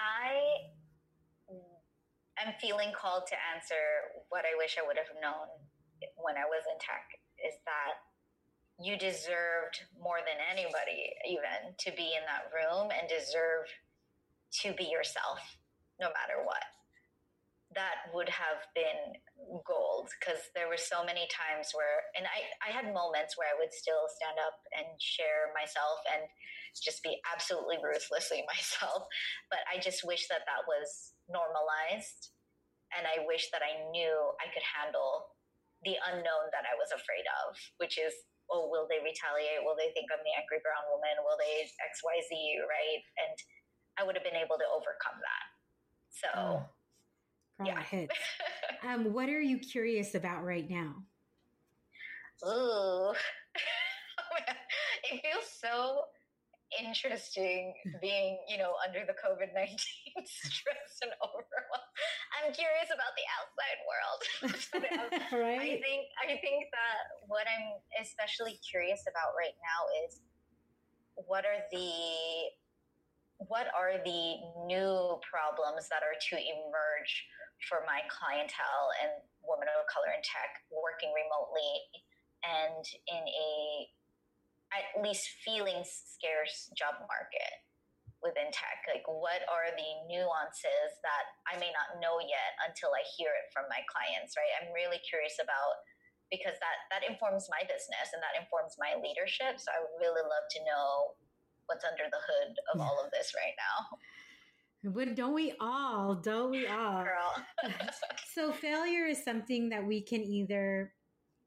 I 0.00 0.72
am 2.40 2.56
feeling 2.60 2.92
called 2.96 3.28
to 3.28 3.36
answer 3.52 4.16
what 4.32 4.48
I 4.48 4.56
wish 4.56 4.80
I 4.80 4.86
would 4.86 4.96
have 4.96 5.12
known 5.20 5.52
when 6.16 6.40
I 6.40 6.48
was 6.48 6.64
in 6.72 6.80
tech 6.80 7.04
is 7.44 7.60
that 7.68 8.00
you 8.80 8.96
deserved 8.96 9.84
more 10.00 10.24
than 10.24 10.40
anybody, 10.40 11.12
even 11.28 11.76
to 11.76 11.92
be 11.92 12.16
in 12.16 12.24
that 12.24 12.48
room 12.48 12.88
and 12.88 13.04
deserve 13.04 13.68
to 14.64 14.72
be 14.72 14.88
yourself 14.88 15.44
no 16.00 16.08
matter 16.16 16.40
what. 16.40 16.64
That 17.76 18.08
would 18.16 18.32
have 18.32 18.64
been 18.72 19.20
gold 19.68 20.08
because 20.16 20.48
there 20.56 20.66
were 20.66 20.80
so 20.80 21.04
many 21.04 21.28
times 21.28 21.76
where 21.76 22.08
and 22.16 22.24
I, 22.24 22.48
I 22.64 22.70
had 22.72 22.92
moments 22.92 23.38
where 23.38 23.48
i 23.48 23.56
would 23.56 23.72
still 23.72 24.04
stand 24.10 24.36
up 24.36 24.58
and 24.74 24.98
share 25.00 25.48
myself 25.56 26.02
and 26.12 26.26
just 26.78 27.02
be 27.02 27.18
absolutely 27.26 27.82
ruthlessly 27.82 28.46
myself. 28.52 29.10
But 29.50 29.66
i 29.66 29.82
just 29.82 30.06
wish 30.06 30.30
that 30.30 30.46
that 30.46 30.62
was 30.70 31.18
normalized. 31.26 32.30
And 32.94 33.06
i 33.06 33.26
wish 33.26 33.50
that 33.50 33.62
i 33.62 33.90
knew 33.90 34.14
i 34.38 34.46
could 34.54 34.66
handle 34.66 35.34
the 35.82 35.96
unknown 36.12 36.46
that 36.52 36.68
i 36.68 36.76
was 36.76 36.92
afraid 36.92 37.24
of 37.46 37.56
which 37.80 37.96
is 37.96 38.12
oh 38.50 38.66
will 38.66 38.90
they 38.90 38.98
retaliate? 38.98 39.62
Will 39.62 39.78
they 39.78 39.94
think 39.94 40.10
i'm 40.10 40.22
the 40.26 40.34
angry 40.34 40.58
brown 40.62 40.82
woman? 40.90 41.22
Will 41.22 41.38
they 41.38 41.66
xyz 41.66 42.30
right? 42.66 43.02
And 43.22 43.36
i 43.98 44.02
would 44.02 44.18
have 44.18 44.26
been 44.26 44.38
able 44.38 44.58
to 44.58 44.66
overcome 44.70 45.18
that. 45.22 45.46
So 46.10 46.28
oh 46.34 46.58
yeah. 47.64 47.82
um, 48.86 49.12
what 49.12 49.28
are 49.28 49.40
you 49.40 49.58
curious 49.58 50.14
about 50.14 50.44
right 50.44 50.68
now? 50.68 50.94
Ooh, 52.46 53.12
it 55.12 55.20
feels 55.22 55.44
so 55.60 56.02
interesting 56.78 57.74
hmm. 57.82 57.98
being, 58.00 58.38
you 58.48 58.58
know, 58.58 58.78
under 58.78 59.02
the 59.02 59.16
COVID 59.18 59.50
19 59.54 59.74
stress 60.26 60.94
and 61.02 61.12
overwhelm. 61.18 61.90
I'm 62.38 62.54
curious 62.54 62.90
about 62.94 63.12
the 63.18 63.26
outside 63.38 63.80
world. 63.86 64.20
Um, 64.70 65.10
right. 65.40 65.60
I 65.60 65.70
think 65.82 66.08
I 66.18 66.38
think 66.40 66.70
that 66.72 67.02
what 67.26 67.46
I'm 67.46 67.78
especially 68.02 68.58
curious 68.62 69.02
about 69.06 69.34
right 69.36 69.54
now 69.60 69.80
is 70.06 70.22
what 71.14 71.44
are 71.44 71.62
the 71.70 71.90
what 73.48 73.68
are 73.72 73.98
the 74.02 74.22
new 74.66 75.18
problems 75.24 75.88
that 75.88 76.02
are 76.04 76.16
to 76.16 76.36
emerge 76.36 77.12
for 77.68 77.84
my 77.84 78.00
clientele 78.08 78.88
and 79.04 79.10
women 79.44 79.68
of 79.74 79.84
color 79.88 80.12
in 80.12 80.22
tech 80.24 80.64
working 80.72 81.12
remotely 81.12 81.72
and 82.44 82.84
in 83.08 83.24
a 83.26 83.52
at 84.70 85.02
least 85.02 85.26
feeling 85.42 85.82
scarce 85.82 86.70
job 86.78 86.98
market 87.06 87.54
within 88.22 88.48
tech? 88.52 88.84
Like 88.86 89.06
what 89.08 89.42
are 89.48 89.72
the 89.72 89.90
nuances 90.06 90.90
that 91.02 91.24
i 91.48 91.56
may 91.58 91.72
not 91.72 91.98
know 91.98 92.20
yet 92.20 92.52
until 92.66 92.92
i 92.92 93.02
hear 93.16 93.32
it 93.32 93.50
from 93.50 93.66
my 93.70 93.80
clients 93.88 94.36
right? 94.36 94.52
I'm 94.60 94.70
really 94.74 95.00
curious 95.02 95.40
about 95.40 95.80
because 96.30 96.54
that 96.62 96.86
that 96.94 97.02
informs 97.02 97.50
my 97.50 97.66
business 97.66 98.14
and 98.14 98.22
that 98.22 98.38
informs 98.38 98.78
my 98.78 98.94
leadership. 98.98 99.58
So 99.58 99.74
i 99.74 99.82
would 99.82 99.98
really 99.98 100.22
love 100.22 100.46
to 100.54 100.60
know 100.62 101.18
what's 101.66 101.84
under 101.84 102.06
the 102.10 102.22
hood 102.22 102.54
of 102.74 102.80
all 102.80 102.98
of 103.02 103.10
this 103.10 103.34
right 103.34 103.54
now. 103.58 103.98
But 104.82 105.14
don't 105.14 105.34
we 105.34 105.52
all? 105.60 106.14
Don't 106.14 106.50
we 106.50 106.66
all? 106.66 107.04
so 108.34 108.50
failure 108.50 109.04
is 109.06 109.22
something 109.22 109.68
that 109.68 109.86
we 109.86 110.00
can 110.00 110.22
either 110.22 110.92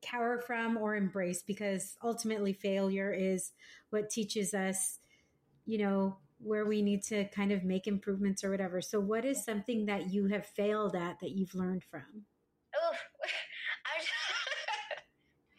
cower 0.04 0.40
from 0.40 0.78
or 0.78 0.96
embrace 0.96 1.42
because 1.42 1.96
ultimately 2.04 2.54
failure 2.54 3.12
is 3.12 3.52
what 3.90 4.10
teaches 4.10 4.54
us, 4.54 5.00
you 5.66 5.78
know, 5.78 6.18
where 6.40 6.66
we 6.66 6.82
need 6.82 7.04
to 7.04 7.26
kind 7.30 7.52
of 7.52 7.64
make 7.64 7.88
improvements 7.88 8.44
or 8.44 8.52
whatever. 8.52 8.82
So 8.82 9.00
what 9.00 9.24
is 9.24 9.44
something 9.44 9.86
that 9.86 10.12
you 10.12 10.28
have 10.28 10.46
failed 10.46 10.96
at 10.96 11.20
that 11.22 11.32
you've 11.32 11.56
learned 11.56 11.84
from? 11.84 12.26
Oh, 12.76 12.92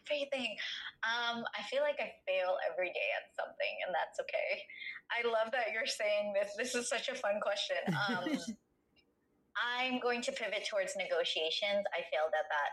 everything. 0.05 0.55
Um, 1.05 1.45
I 1.53 1.61
feel 1.69 1.85
like 1.85 2.01
I 2.01 2.17
fail 2.25 2.57
every 2.65 2.89
day 2.89 3.09
at 3.13 3.29
something, 3.37 3.73
and 3.85 3.93
that's 3.93 4.17
okay. 4.25 4.65
I 5.13 5.21
love 5.21 5.53
that 5.53 5.69
you're 5.69 5.85
saying 5.85 6.33
this. 6.33 6.57
This 6.57 6.73
is 6.73 6.89
such 6.89 7.13
a 7.13 7.13
fun 7.13 7.37
question. 7.45 7.77
Um, 7.93 8.25
I'm 9.77 10.01
going 10.01 10.25
to 10.25 10.33
pivot 10.33 10.65
towards 10.65 10.97
negotiations. 10.97 11.85
I 11.93 12.01
failed 12.09 12.33
at 12.33 12.49
that 12.49 12.71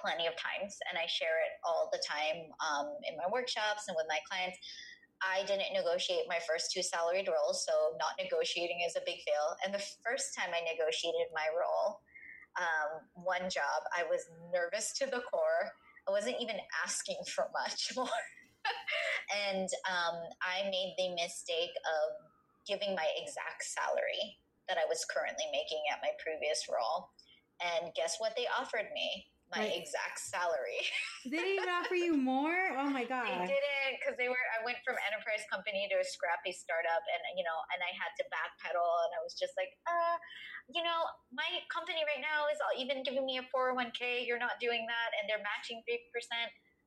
plenty 0.00 0.26
of 0.26 0.34
times, 0.34 0.78
and 0.90 0.98
I 0.98 1.06
share 1.06 1.42
it 1.46 1.58
all 1.64 1.88
the 1.92 2.02
time 2.02 2.50
um, 2.60 2.94
in 3.06 3.16
my 3.16 3.26
workshops 3.30 3.88
and 3.88 3.96
with 3.96 4.06
my 4.08 4.18
clients. 4.28 4.58
I 5.18 5.42
didn't 5.46 5.74
negotiate 5.74 6.30
my 6.30 6.38
first 6.46 6.70
two 6.70 6.82
salaried 6.82 7.26
roles, 7.26 7.66
so 7.66 7.98
not 7.98 8.14
negotiating 8.22 8.86
is 8.86 8.94
a 8.94 9.02
big 9.02 9.18
fail. 9.26 9.58
And 9.64 9.74
the 9.74 9.82
first 10.06 10.34
time 10.34 10.54
I 10.54 10.62
negotiated 10.62 11.34
my 11.34 11.50
role, 11.50 11.98
um, 12.54 13.02
one 13.14 13.50
job, 13.50 13.82
I 13.90 14.06
was 14.06 14.30
nervous 14.54 14.94
to 14.98 15.06
the 15.06 15.22
core. 15.26 15.74
I 16.06 16.10
wasn't 16.10 16.36
even 16.40 16.56
asking 16.86 17.18
for 17.34 17.50
much 17.50 17.92
more. 17.96 18.22
and 19.34 19.68
um, 19.90 20.16
I 20.42 20.70
made 20.70 20.94
the 20.98 21.14
mistake 21.14 21.74
of 21.82 22.06
giving 22.66 22.94
my 22.94 23.06
exact 23.18 23.64
salary 23.64 24.38
that 24.68 24.78
I 24.78 24.86
was 24.86 25.04
currently 25.08 25.46
making 25.50 25.82
at 25.90 25.98
my 26.02 26.12
previous 26.22 26.68
role. 26.68 27.10
And 27.58 27.92
guess 27.94 28.16
what 28.18 28.36
they 28.36 28.46
offered 28.54 28.86
me? 28.94 29.26
My 29.48 29.64
right. 29.64 29.80
exact 29.80 30.20
salary. 30.20 30.80
they 31.24 31.40
didn't 31.40 31.64
even 31.64 31.72
offer 31.72 31.96
you 31.96 32.16
more? 32.16 32.76
Oh 32.76 32.92
my 32.92 33.08
god. 33.08 33.24
They 33.24 33.48
didn't 33.48 33.96
because 33.96 34.16
they 34.20 34.28
were 34.28 34.40
I 34.52 34.60
went 34.60 34.76
from 34.84 35.00
enterprise 35.08 35.40
company 35.48 35.88
to 35.88 35.96
a 35.96 36.06
scrappy 36.06 36.52
startup 36.52 37.04
and 37.08 37.22
you 37.32 37.44
know, 37.44 37.58
and 37.72 37.80
I 37.80 37.92
had 37.96 38.12
to 38.20 38.24
backpedal 38.28 38.92
and 39.08 39.12
I 39.16 39.20
was 39.24 39.32
just 39.32 39.56
like, 39.56 39.72
uh, 39.88 40.16
you 40.68 40.84
know, 40.84 41.08
my 41.32 41.48
company 41.72 42.04
right 42.04 42.20
now 42.20 42.44
is 42.52 42.60
even 42.76 43.00
giving 43.00 43.24
me 43.24 43.40
a 43.40 43.44
401k, 43.48 44.28
you're 44.28 44.40
not 44.40 44.60
doing 44.60 44.84
that 44.84 45.10
and 45.16 45.24
they're 45.24 45.44
matching 45.44 45.80
3%. 45.88 45.96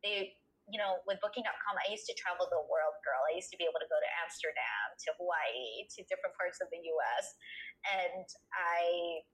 They 0.05 0.38
you 0.70 0.80
know, 0.80 1.03
with 1.03 1.20
booking.com, 1.20 1.74
I 1.76 1.88
used 1.91 2.07
to 2.07 2.16
travel 2.16 2.47
the 2.47 2.64
world, 2.72 2.95
girl. 3.03 3.20
I 3.28 3.36
used 3.36 3.51
to 3.51 3.59
be 3.59 3.68
able 3.68 3.82
to 3.84 3.89
go 3.91 3.97
to 3.97 4.09
Amsterdam, 4.24 4.86
to 5.03 5.09
Hawaii, 5.20 5.84
to 5.97 5.99
different 6.07 6.32
parts 6.39 6.64
of 6.64 6.72
the 6.72 6.80
US. 6.80 7.26
And 7.91 8.24
I 8.55 9.26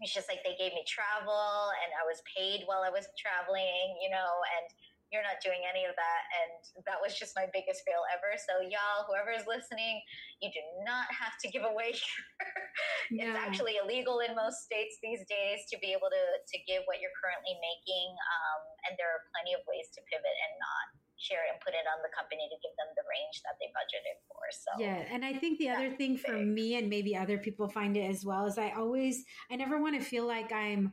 it's 0.00 0.14
just 0.14 0.26
like 0.26 0.40
they 0.42 0.56
gave 0.56 0.72
me 0.72 0.82
travel 0.88 1.70
and 1.84 1.90
I 1.94 2.02
was 2.08 2.18
paid 2.32 2.64
while 2.64 2.82
I 2.82 2.90
was 2.90 3.06
traveling, 3.20 3.98
you 4.00 4.10
know, 4.10 4.32
and 4.58 4.66
you're 5.12 5.22
not 5.22 5.44
doing 5.44 5.60
any 5.68 5.84
of 5.84 5.92
that. 5.92 6.22
And 6.40 6.50
that 6.88 6.96
was 6.96 7.12
just 7.12 7.36
my 7.36 7.44
biggest 7.52 7.84
fail 7.84 8.00
ever. 8.08 8.32
So, 8.40 8.64
y'all, 8.64 9.04
whoever 9.04 9.28
is 9.28 9.44
listening, 9.44 10.00
you 10.40 10.48
do 10.48 10.64
not 10.88 11.04
have 11.12 11.36
to 11.44 11.52
give 11.52 11.68
away 11.68 11.92
your. 13.12 13.28
it's 13.28 13.36
actually 13.36 13.76
illegal 13.76 14.24
in 14.24 14.32
most 14.32 14.64
states 14.64 14.96
these 15.04 15.20
days 15.28 15.68
to 15.68 15.76
be 15.84 15.92
able 15.92 16.08
to, 16.08 16.24
to 16.40 16.56
give 16.64 16.88
what 16.88 17.04
you're 17.04 17.14
currently 17.20 17.52
making. 17.60 18.08
Um, 18.16 18.60
and 18.88 18.92
there 18.96 19.12
are 19.12 19.22
plenty 19.36 19.52
of 19.52 19.60
ways 19.68 19.92
to 19.92 20.00
pivot 20.08 20.36
and 20.48 20.52
not 20.56 21.01
share 21.22 21.46
and 21.46 21.60
put 21.62 21.72
it 21.72 21.86
on 21.86 22.02
the 22.02 22.10
company 22.10 22.50
to 22.50 22.56
give 22.58 22.74
them 22.74 22.90
the 22.98 23.06
range 23.06 23.38
that 23.46 23.54
they 23.62 23.70
budgeted 23.70 24.18
for. 24.26 24.42
So 24.50 24.70
yeah, 24.82 25.06
and 25.14 25.24
I 25.24 25.38
think 25.38 25.58
the 25.58 25.70
other 25.70 25.94
thing 25.94 26.14
big. 26.14 26.26
for 26.26 26.34
me 26.34 26.74
and 26.74 26.90
maybe 26.90 27.16
other 27.16 27.38
people 27.38 27.68
find 27.68 27.96
it 27.96 28.10
as 28.10 28.26
well 28.26 28.46
is 28.46 28.58
I 28.58 28.74
always 28.76 29.24
I 29.50 29.56
never 29.56 29.80
want 29.80 29.98
to 29.98 30.04
feel 30.04 30.26
like 30.26 30.52
I'm 30.52 30.92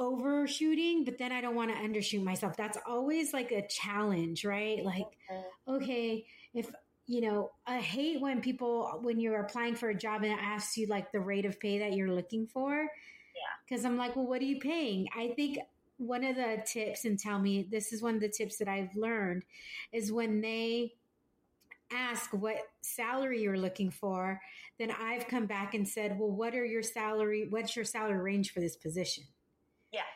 overshooting, 0.00 1.04
but 1.04 1.18
then 1.18 1.30
I 1.30 1.40
don't 1.40 1.54
want 1.54 1.70
to 1.70 1.76
undershoot 1.76 2.24
myself. 2.24 2.56
That's 2.56 2.78
always 2.88 3.32
like 3.32 3.52
a 3.52 3.68
challenge, 3.68 4.44
right? 4.44 4.82
Like, 4.82 5.04
mm-hmm. 5.30 5.74
okay, 5.74 6.24
if 6.54 6.72
you 7.06 7.20
know, 7.20 7.50
I 7.66 7.80
hate 7.80 8.20
when 8.20 8.40
people 8.40 9.00
when 9.02 9.20
you're 9.20 9.40
applying 9.40 9.74
for 9.74 9.90
a 9.90 9.94
job 9.94 10.22
and 10.22 10.32
it 10.32 10.38
asks 10.40 10.76
you 10.76 10.86
like 10.86 11.12
the 11.12 11.20
rate 11.20 11.44
of 11.44 11.60
pay 11.60 11.80
that 11.80 11.92
you're 11.92 12.12
looking 12.12 12.46
for. 12.46 12.72
Yeah. 12.72 13.52
Because 13.68 13.84
I'm 13.84 13.96
like, 13.96 14.16
well, 14.16 14.26
what 14.26 14.40
are 14.40 14.44
you 14.44 14.58
paying? 14.58 15.06
I 15.16 15.32
think 15.36 15.58
one 16.00 16.24
of 16.24 16.34
the 16.34 16.62
tips, 16.66 17.04
and 17.04 17.18
tell 17.18 17.38
me 17.38 17.68
this 17.70 17.92
is 17.92 18.02
one 18.02 18.14
of 18.14 18.22
the 18.22 18.28
tips 18.28 18.56
that 18.56 18.68
I've 18.68 18.96
learned, 18.96 19.42
is 19.92 20.10
when 20.10 20.40
they 20.40 20.94
ask 21.92 22.32
what 22.32 22.56
salary 22.80 23.42
you're 23.42 23.58
looking 23.58 23.90
for, 23.90 24.40
then 24.78 24.90
I've 24.90 25.28
come 25.28 25.44
back 25.44 25.74
and 25.74 25.86
said, 25.86 26.18
well, 26.18 26.30
what 26.30 26.54
are 26.54 26.64
your 26.64 26.82
salary? 26.82 27.46
What's 27.50 27.76
your 27.76 27.84
salary 27.84 28.18
range 28.18 28.52
for 28.52 28.60
this 28.60 28.76
position? 28.76 29.24
Yeah. 29.92 30.08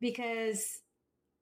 Because 0.00 0.80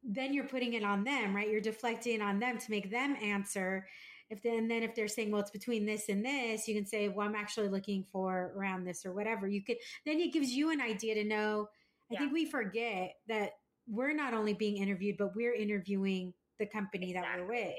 then 0.04 0.34
you're 0.34 0.44
putting 0.44 0.74
it 0.74 0.84
on 0.84 1.04
them, 1.04 1.34
right? 1.34 1.48
You're 1.48 1.60
deflecting 1.60 2.20
on 2.20 2.38
them 2.38 2.58
to 2.58 2.70
make 2.70 2.90
them 2.90 3.16
answer. 3.22 3.86
If 4.28 4.42
then, 4.42 4.68
then 4.68 4.82
if 4.82 4.94
they're 4.94 5.08
saying, 5.08 5.30
well, 5.30 5.40
it's 5.40 5.50
between 5.50 5.86
this 5.86 6.10
and 6.10 6.22
this, 6.24 6.68
you 6.68 6.74
can 6.74 6.84
say, 6.86 7.08
well, 7.08 7.26
I'm 7.26 7.34
actually 7.34 7.68
looking 7.68 8.04
for 8.12 8.52
around 8.56 8.84
this 8.84 9.06
or 9.06 9.12
whatever. 9.12 9.48
You 9.48 9.62
could, 9.62 9.76
then 10.04 10.20
it 10.20 10.34
gives 10.34 10.50
you 10.50 10.70
an 10.70 10.82
idea 10.82 11.14
to 11.14 11.24
know. 11.24 11.68
I 12.12 12.16
think 12.16 12.32
we 12.32 12.44
forget 12.44 13.14
that 13.28 13.52
we're 13.88 14.14
not 14.14 14.34
only 14.34 14.54
being 14.54 14.76
interviewed, 14.76 15.16
but 15.18 15.34
we're 15.34 15.54
interviewing 15.54 16.32
the 16.58 16.66
company 16.66 17.10
exactly. 17.10 17.40
that 17.40 17.46
we're 17.46 17.52
with. 17.52 17.74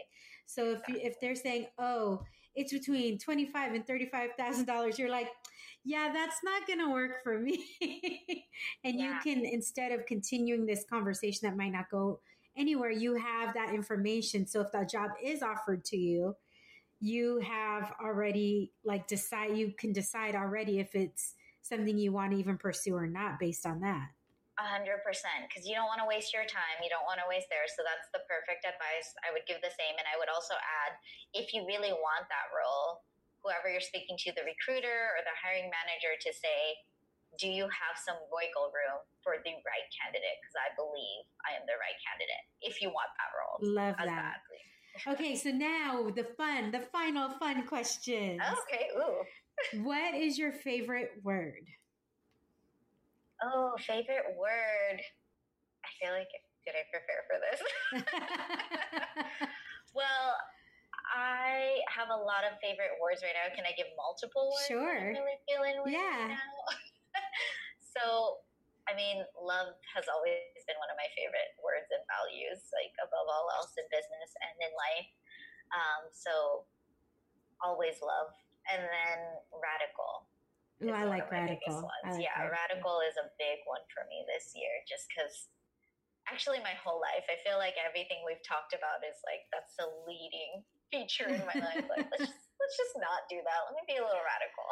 So 0.46 0.66
if 0.66 0.80
exactly. 0.80 0.96
you, 0.96 1.08
if 1.08 1.20
they're 1.20 1.36
saying, 1.36 1.68
"Oh, 1.78 2.24
it's 2.56 2.74
between 2.74 3.18
twenty 3.18 3.46
five 3.46 3.74
and 3.74 3.86
thirty 3.88 4.08
five 4.08 4.32
thousand 4.38 4.66
dollars," 4.66 5.00
you're 5.00 5.10
like, 5.10 5.30
"Yeah, 5.86 6.12
that's 6.14 6.38
not 6.44 6.68
going 6.68 6.80
to 6.80 6.90
work 6.92 7.24
for 7.24 7.40
me." 7.40 7.66
and 8.84 9.00
yeah. 9.00 9.06
you 9.06 9.20
can 9.24 9.46
instead 9.46 9.92
of 9.92 10.06
continuing 10.06 10.66
this 10.66 10.84
conversation 10.90 11.48
that 11.48 11.56
might 11.56 11.72
not 11.72 11.90
go 11.90 12.20
anywhere, 12.58 12.92
you 12.92 13.16
have 13.16 13.54
that 13.54 13.74
information. 13.74 14.46
So 14.46 14.62
if 14.62 14.72
that 14.74 14.90
job 14.90 15.12
is 15.24 15.42
offered 15.42 15.86
to 15.86 15.98
you, 15.98 16.36
you 17.00 17.40
have 17.40 17.94
already 18.04 18.74
like 18.84 19.08
decide. 19.08 19.56
You 19.56 19.74
can 19.78 19.94
decide 19.94 20.36
already 20.36 20.80
if 20.80 20.96
it's 20.96 21.36
something 21.62 21.98
you 21.98 22.12
want 22.12 22.32
to 22.32 22.40
even 22.40 22.58
pursue 22.58 22.96
or 22.96 23.08
not 23.08 23.40
based 23.40 23.66
on 23.66 23.80
that 23.82 24.10
hundred 24.68 25.02
percent, 25.06 25.48
because 25.48 25.66
you 25.66 25.74
don't 25.74 25.90
want 25.90 26.02
to 26.02 26.10
waste 26.10 26.34
your 26.36 26.46
time. 26.46 26.82
You 26.82 26.92
don't 26.92 27.06
want 27.08 27.22
to 27.22 27.28
waste 27.30 27.50
theirs. 27.50 27.74
So 27.74 27.86
that's 27.86 28.10
the 28.14 28.22
perfect 28.28 28.66
advice. 28.66 29.14
I 29.26 29.34
would 29.34 29.46
give 29.50 29.62
the 29.64 29.74
same, 29.74 29.96
and 29.98 30.08
I 30.10 30.18
would 30.18 30.30
also 30.30 30.58
add, 30.58 30.98
if 31.34 31.56
you 31.56 31.64
really 31.66 31.94
want 31.94 32.30
that 32.30 32.52
role, 32.52 33.06
whoever 33.42 33.70
you're 33.70 33.84
speaking 33.84 34.18
to, 34.26 34.34
the 34.34 34.46
recruiter 34.46 35.14
or 35.18 35.22
the 35.26 35.36
hiring 35.38 35.70
manager, 35.70 36.14
to 36.14 36.32
say, 36.34 36.78
do 37.40 37.48
you 37.48 37.64
have 37.72 37.96
some 37.96 38.18
wiggle 38.30 38.70
room 38.76 39.00
for 39.24 39.40
the 39.40 39.56
right 39.64 39.88
candidate? 39.96 40.38
Because 40.42 40.58
I 40.60 40.70
believe 40.76 41.24
I 41.48 41.56
am 41.56 41.64
the 41.66 41.78
right 41.80 41.98
candidate. 42.04 42.44
If 42.62 42.82
you 42.82 42.90
want 42.92 43.10
that 43.18 43.32
role, 43.34 43.58
love 43.64 43.96
that. 43.98 44.44
okay, 45.16 45.36
so 45.36 45.50
now 45.50 46.12
the 46.12 46.28
fun, 46.36 46.72
the 46.72 46.84
final 46.92 47.30
fun 47.40 47.66
question. 47.66 48.40
Okay, 48.42 48.92
ooh. 49.00 49.24
what 49.84 50.14
is 50.14 50.38
your 50.38 50.52
favorite 50.52 51.12
word? 51.24 51.64
Oh, 53.42 53.74
favorite 53.82 54.38
word. 54.38 55.02
I 55.82 55.90
feel 55.98 56.14
like 56.14 56.30
did 56.62 56.78
I 56.78 56.86
prepare 56.94 57.26
for 57.26 57.38
this? 57.42 57.60
well, 59.98 60.38
I 61.12 61.82
have 61.92 62.08
a 62.08 62.16
lot 62.16 62.48
of 62.48 62.56
favorite 62.64 62.96
words 63.02 63.20
right 63.20 63.36
now. 63.36 63.52
Can 63.52 63.68
I 63.68 63.76
give 63.76 63.90
multiple 64.00 64.54
words? 64.54 64.70
Sure. 64.70 64.96
I'm 64.96 65.12
really 65.12 65.42
feeling 65.44 65.76
yeah. 65.92 66.38
now. 66.38 66.56
so, 67.98 68.40
I 68.88 68.96
mean, 68.96 69.26
love 69.36 69.76
has 69.92 70.08
always 70.08 70.62
been 70.64 70.80
one 70.80 70.88
of 70.88 70.96
my 70.96 71.10
favorite 71.12 71.52
words 71.60 71.92
and 71.92 72.02
values, 72.08 72.64
like 72.72 72.96
above 73.02 73.28
all 73.28 73.52
else 73.60 73.76
in 73.76 73.84
business 73.92 74.32
and 74.40 74.56
in 74.64 74.72
life. 74.72 75.12
Um, 75.76 76.02
so, 76.16 76.64
always 77.60 78.00
love. 78.00 78.32
And 78.72 78.80
then 78.80 79.20
radical. 79.52 80.31
Ooh, 80.82 80.90
I 80.90 81.06
like 81.06 81.30
radical. 81.30 81.86
I 82.06 82.18
like 82.18 82.26
yeah, 82.26 82.34
radical. 82.42 82.58
radical 82.58 82.96
is 83.06 83.18
a 83.22 83.30
big 83.38 83.62
one 83.70 83.86
for 83.94 84.06
me 84.10 84.26
this 84.26 84.54
year, 84.58 84.82
just 84.90 85.06
because. 85.10 85.50
Actually, 86.30 86.62
my 86.62 86.78
whole 86.78 87.02
life, 87.02 87.26
I 87.28 87.36
feel 87.42 87.58
like 87.58 87.74
everything 87.82 88.22
we've 88.24 88.46
talked 88.46 88.78
about 88.78 89.02
is 89.02 89.18
like 89.26 89.42
that's 89.50 89.74
the 89.76 89.90
leading 90.06 90.64
feature 90.94 91.28
in 91.28 91.42
my 91.50 91.58
life. 91.58 91.82
Like, 91.90 92.08
let's 92.14 92.30
just, 92.30 92.46
let's 92.62 92.78
just 92.78 92.96
not 93.02 93.26
do 93.26 93.42
that. 93.42 93.60
Let 93.68 93.74
me 93.74 93.84
be 93.90 93.98
a 93.98 94.06
little 94.06 94.22
radical. 94.22 94.70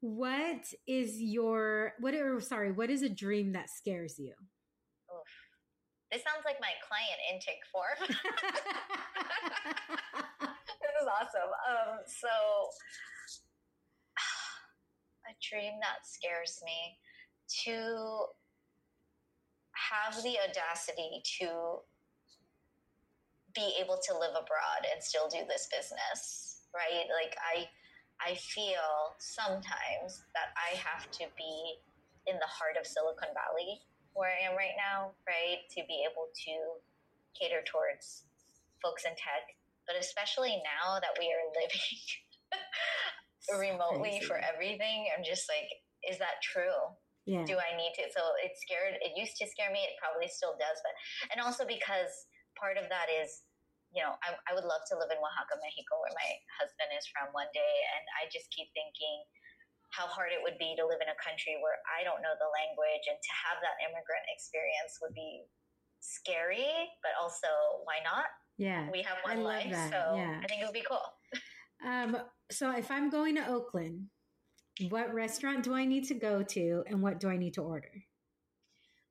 What 0.00 0.64
is 0.88 1.20
your 1.20 1.92
what? 2.00 2.14
Are, 2.14 2.40
sorry, 2.40 2.72
what 2.72 2.88
is 2.88 3.02
a 3.02 3.08
dream 3.08 3.52
that 3.52 3.68
scares 3.68 4.18
you? 4.18 4.32
Oof. 5.12 5.28
This 6.10 6.24
sounds 6.24 6.46
like 6.48 6.56
my 6.62 6.72
client 6.88 7.20
intake 7.28 7.60
form. 7.68 7.98
this 10.80 10.94
is 11.02 11.08
awesome. 11.10 11.52
Um, 11.68 12.00
so 12.08 12.32
dream 15.40 15.74
that 15.80 16.06
scares 16.06 16.60
me 16.64 16.98
to 17.64 18.26
have 19.72 20.22
the 20.22 20.36
audacity 20.42 21.22
to 21.40 21.80
be 23.54 23.74
able 23.80 23.98
to 24.02 24.12
live 24.14 24.34
abroad 24.34 24.82
and 24.92 25.02
still 25.02 25.28
do 25.28 25.40
this 25.48 25.68
business 25.70 26.48
right? 26.74 27.08
Like 27.08 27.36
i 27.40 27.64
i 28.20 28.34
feel 28.34 29.14
sometimes 29.18 30.26
that 30.34 30.50
i 30.58 30.76
have 30.76 31.10
to 31.12 31.24
be 31.38 31.78
in 32.26 32.36
the 32.36 32.50
heart 32.50 32.76
of 32.78 32.86
silicon 32.86 33.30
valley 33.32 33.80
where 34.12 34.34
i 34.34 34.42
am 34.44 34.56
right 34.56 34.76
now 34.76 35.14
right? 35.26 35.64
To 35.78 35.80
be 35.86 36.04
able 36.04 36.28
to 36.44 36.54
cater 37.38 37.62
towards 37.64 38.26
folks 38.82 39.04
in 39.04 39.14
tech 39.14 39.54
but 39.86 39.96
especially 39.96 40.60
now 40.66 41.00
that 41.00 41.16
we 41.18 41.30
are 41.32 41.46
living 41.58 42.02
remotely 43.56 44.20
for 44.28 44.36
everything. 44.36 45.08
I'm 45.14 45.24
just 45.24 45.48
like, 45.48 45.68
is 46.04 46.20
that 46.20 46.44
true? 46.44 46.76
Yeah. 47.24 47.44
Do 47.44 47.60
I 47.60 47.76
need 47.76 47.92
to? 48.00 48.08
So 48.12 48.24
it 48.40 48.56
scared. 48.56 48.96
It 49.04 49.12
used 49.16 49.36
to 49.40 49.46
scare 49.48 49.68
me. 49.68 49.84
It 49.84 49.96
probably 50.00 50.28
still 50.28 50.56
does. 50.56 50.80
But 50.80 50.94
and 51.32 51.38
also 51.44 51.68
because 51.68 52.08
part 52.56 52.80
of 52.80 52.88
that 52.88 53.12
is 53.12 53.44
you 53.92 54.04
know, 54.04 54.20
I, 54.20 54.36
I 54.48 54.52
would 54.52 54.68
love 54.68 54.84
to 54.92 55.00
live 55.00 55.08
in 55.08 55.16
Oaxaca, 55.16 55.56
Mexico, 55.64 55.96
where 56.04 56.12
my 56.12 56.30
husband 56.60 56.92
is 56.92 57.08
from 57.08 57.32
one 57.32 57.48
day. 57.56 57.74
And 57.96 58.04
I 58.20 58.28
just 58.28 58.52
keep 58.52 58.68
thinking 58.76 59.24
how 59.96 60.04
hard 60.04 60.36
it 60.36 60.44
would 60.44 60.60
be 60.60 60.76
to 60.76 60.84
live 60.84 61.00
in 61.00 61.08
a 61.08 61.16
country 61.16 61.56
where 61.64 61.80
I 61.88 62.04
don't 62.04 62.20
know 62.20 62.36
the 62.36 62.52
language 62.52 63.08
and 63.08 63.16
to 63.16 63.32
have 63.48 63.64
that 63.64 63.80
immigrant 63.80 64.28
experience 64.28 65.00
would 65.00 65.16
be 65.16 65.48
scary, 66.04 66.68
but 67.00 67.16
also 67.16 67.48
why 67.88 68.04
not? 68.04 68.28
Yeah. 68.60 68.92
We 68.92 69.00
have 69.08 69.24
one 69.24 69.40
life. 69.40 69.72
That. 69.72 69.88
So 69.88 70.20
yeah. 70.20 70.44
I 70.44 70.46
think 70.46 70.60
it 70.60 70.66
would 70.68 70.76
be 70.76 70.84
cool. 70.84 71.04
Um, 71.86 72.16
so 72.50 72.70
if 72.76 72.90
I'm 72.90 73.10
going 73.10 73.36
to 73.36 73.48
Oakland, 73.48 74.06
what 74.88 75.12
restaurant 75.12 75.64
do 75.64 75.74
I 75.74 75.84
need 75.84 76.04
to 76.04 76.14
go 76.14 76.42
to 76.42 76.84
and 76.86 77.02
what 77.02 77.20
do 77.20 77.28
I 77.28 77.36
need 77.36 77.54
to 77.54 77.62
order? 77.62 77.90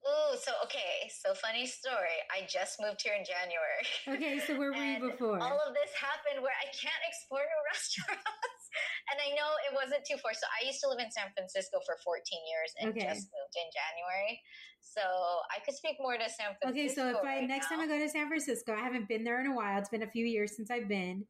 Oh, 0.07 0.39
so 0.39 0.55
okay. 0.63 1.11
So 1.11 1.36
funny 1.36 1.68
story. 1.68 2.15
I 2.32 2.47
just 2.47 2.80
moved 2.80 3.03
here 3.03 3.11
in 3.11 3.28
January. 3.28 3.84
Okay, 4.07 4.39
so 4.39 4.55
where 4.55 4.72
were 4.72 4.80
you 4.80 5.03
before? 5.03 5.36
All 5.43 5.59
of 5.59 5.76
this 5.76 5.91
happened 5.99 6.39
where 6.39 6.55
I 6.55 6.72
can't 6.72 7.03
explore 7.03 7.43
new 7.43 7.61
restaurants. 7.76 8.63
and 9.11 9.20
I 9.20 9.36
know 9.36 9.51
it 9.68 9.76
wasn't 9.76 10.07
too 10.07 10.15
far. 10.24 10.32
So 10.32 10.47
I 10.47 10.63
used 10.63 10.80
to 10.84 10.88
live 10.88 11.03
in 11.03 11.11
San 11.11 11.28
Francisco 11.36 11.84
for 11.84 11.99
14 12.07 12.24
years 12.47 12.72
and 12.80 12.95
okay. 12.95 13.03
just 13.03 13.28
moved 13.36 13.55
in 13.59 13.68
January. 13.68 14.39
So 14.80 15.03
I 15.51 15.59
could 15.59 15.76
speak 15.76 15.99
more 15.99 16.15
to 16.15 16.28
San 16.32 16.55
Francisco. 16.55 16.72
Okay, 16.72 16.88
so 16.88 17.11
if 17.11 17.20
I 17.20 17.43
right 17.43 17.47
next 17.47 17.68
now. 17.68 17.84
time 17.84 17.84
I 17.84 17.88
go 17.91 17.99
to 17.99 18.07
San 18.07 18.32
Francisco, 18.32 18.72
I 18.72 18.80
haven't 18.80 19.11
been 19.11 19.28
there 19.28 19.43
in 19.43 19.51
a 19.51 19.55
while. 19.55 19.76
It's 19.76 19.91
been 19.91 20.07
a 20.07 20.11
few 20.11 20.24
years 20.24 20.55
since 20.55 20.72
I've 20.72 20.88
been. 20.88 21.28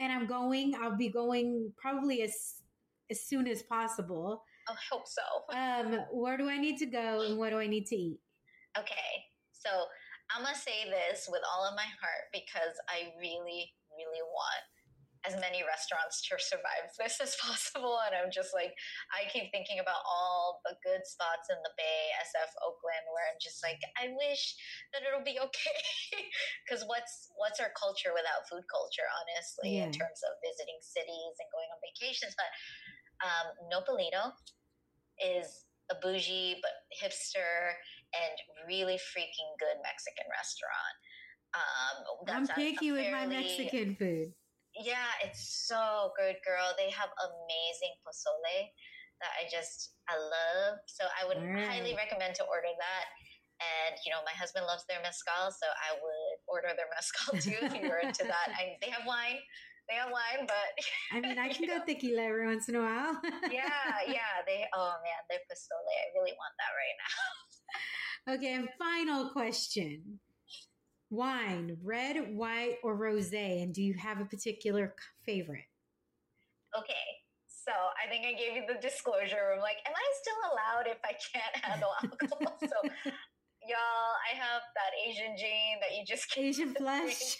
And 0.00 0.12
I'm 0.12 0.26
going, 0.26 0.74
I'll 0.80 0.96
be 0.96 1.08
going 1.08 1.72
probably 1.76 2.22
as 2.22 2.62
as 3.10 3.20
soon 3.20 3.46
as 3.46 3.62
possible. 3.62 4.44
I 4.68 4.74
hope 4.90 5.06
so. 5.06 5.22
Um, 5.52 5.98
where 6.12 6.38
do 6.38 6.48
I 6.48 6.56
need 6.58 6.78
to 6.78 6.86
go 6.86 7.22
and 7.22 7.36
what 7.38 7.50
do 7.50 7.58
I 7.58 7.66
need 7.66 7.86
to 7.86 7.96
eat? 7.96 8.18
Okay, 8.78 9.10
so 9.52 9.68
I'm 10.30 10.44
gonna 10.44 10.56
say 10.56 10.88
this 10.88 11.28
with 11.30 11.42
all 11.52 11.68
of 11.68 11.76
my 11.76 11.84
heart 12.00 12.32
because 12.32 12.80
I 12.88 13.12
really, 13.20 13.68
really 13.92 14.24
want 14.24 14.64
as 15.22 15.38
many 15.38 15.62
restaurants 15.62 16.18
to 16.26 16.34
survive 16.38 16.90
this 16.98 17.22
as 17.22 17.38
possible. 17.38 18.02
And 18.06 18.14
I'm 18.18 18.30
just 18.34 18.50
like, 18.50 18.74
I 19.14 19.30
keep 19.30 19.50
thinking 19.54 19.78
about 19.78 20.02
all 20.02 20.62
the 20.66 20.74
good 20.82 21.06
spots 21.06 21.46
in 21.50 21.58
the 21.62 21.74
Bay, 21.78 22.10
SF, 22.26 22.50
Oakland, 22.66 23.06
where 23.14 23.26
I'm 23.30 23.38
just 23.38 23.62
like, 23.62 23.78
I 23.98 24.10
wish 24.14 24.42
that 24.90 25.06
it'll 25.06 25.24
be 25.24 25.38
okay. 25.46 25.80
Because 26.66 26.82
what's 26.90 27.30
what's 27.38 27.62
our 27.62 27.70
culture 27.78 28.10
without 28.14 28.46
food 28.50 28.66
culture, 28.66 29.06
honestly, 29.22 29.78
yeah. 29.78 29.86
in 29.86 29.94
terms 29.94 30.20
of 30.26 30.34
visiting 30.42 30.78
cities 30.82 31.34
and 31.38 31.48
going 31.54 31.70
on 31.70 31.78
vacations? 31.80 32.34
But 32.34 32.50
um, 33.22 33.46
Nopalito 33.70 34.34
is 35.22 35.70
a 35.90 35.96
bougie 36.02 36.58
but 36.62 36.74
hipster 36.90 37.78
and 38.14 38.34
really 38.66 38.98
freaking 38.98 39.50
good 39.58 39.78
Mexican 39.82 40.26
restaurant. 40.30 40.96
Um, 41.52 41.96
I'm 42.28 42.46
picky 42.48 42.92
with 42.92 43.10
my 43.12 43.26
Mexican 43.26 43.94
food. 43.96 44.32
Yeah, 44.78 45.10
it's 45.20 45.68
so 45.68 46.12
good, 46.16 46.40
girl. 46.44 46.72
They 46.76 46.88
have 46.90 47.12
amazing 47.20 47.94
pozole 48.00 48.72
that 49.20 49.32
I 49.36 49.46
just 49.52 49.94
I 50.08 50.16
love. 50.16 50.80
So 50.88 51.04
I 51.12 51.28
would 51.28 51.40
right. 51.40 51.68
highly 51.68 51.92
mm. 51.92 52.00
recommend 52.00 52.34
to 52.40 52.44
order 52.48 52.72
that. 52.72 53.06
And 53.62 53.94
you 54.02 54.10
know, 54.10 54.24
my 54.24 54.34
husband 54.34 54.66
loves 54.66 54.82
their 54.88 54.98
mezcal, 55.04 55.52
so 55.54 55.68
I 55.68 55.94
would 55.94 56.36
order 56.48 56.72
their 56.74 56.90
mezcal 56.94 57.38
too 57.38 57.60
if 57.62 57.72
you're 57.78 58.02
into 58.02 58.24
that. 58.24 58.48
I, 58.58 58.80
they 58.80 58.90
have 58.90 59.04
wine 59.06 59.38
they 59.88 59.96
have 59.96 60.10
wine, 60.10 60.46
but 60.46 60.70
I 61.12 61.20
mean, 61.20 61.38
I 61.38 61.48
can 61.52 61.66
go 61.66 61.78
know. 61.78 61.84
tequila 61.84 62.22
every 62.22 62.46
once 62.46 62.68
in 62.68 62.76
a 62.76 62.80
while. 62.80 63.18
yeah, 63.50 64.00
yeah. 64.06 64.40
They 64.46 64.64
oh 64.74 64.94
man, 65.02 65.20
their 65.28 65.40
pozole. 65.50 65.90
I 65.90 66.18
really 66.18 66.34
want 66.38 66.54
that 66.58 66.72
right 66.78 66.96
now. 67.02 68.34
okay, 68.34 68.52
and 68.54 68.68
final 68.78 69.30
question: 69.30 70.20
wine, 71.12 71.76
red, 71.84 72.34
white, 72.34 72.80
or 72.82 72.96
rosé? 72.96 73.62
And 73.62 73.74
do 73.74 73.82
you 73.82 73.94
have 73.94 74.20
a 74.20 74.24
particular 74.24 74.94
favorite? 75.24 75.68
Okay, 76.72 77.08
so 77.46 77.70
I 78.00 78.08
think 78.08 78.24
I 78.24 78.32
gave 78.32 78.56
you 78.56 78.64
the 78.64 78.80
disclosure. 78.80 79.52
I'm 79.52 79.60
like, 79.60 79.76
am 79.84 79.92
I 79.92 80.06
still 80.24 80.40
allowed 80.50 80.88
if 80.88 80.98
I 81.04 81.12
can't 81.20 81.54
handle 81.60 81.92
alcohol? 82.00 82.56
so 82.64 82.78
y'all, 83.68 84.12
I 84.24 84.32
have 84.32 84.64
that 84.72 84.92
Asian 85.04 85.36
gene 85.36 85.78
that 85.84 85.92
you 85.92 86.02
just 86.08 86.32
Asian 86.32 86.72
flesh. 86.80 87.36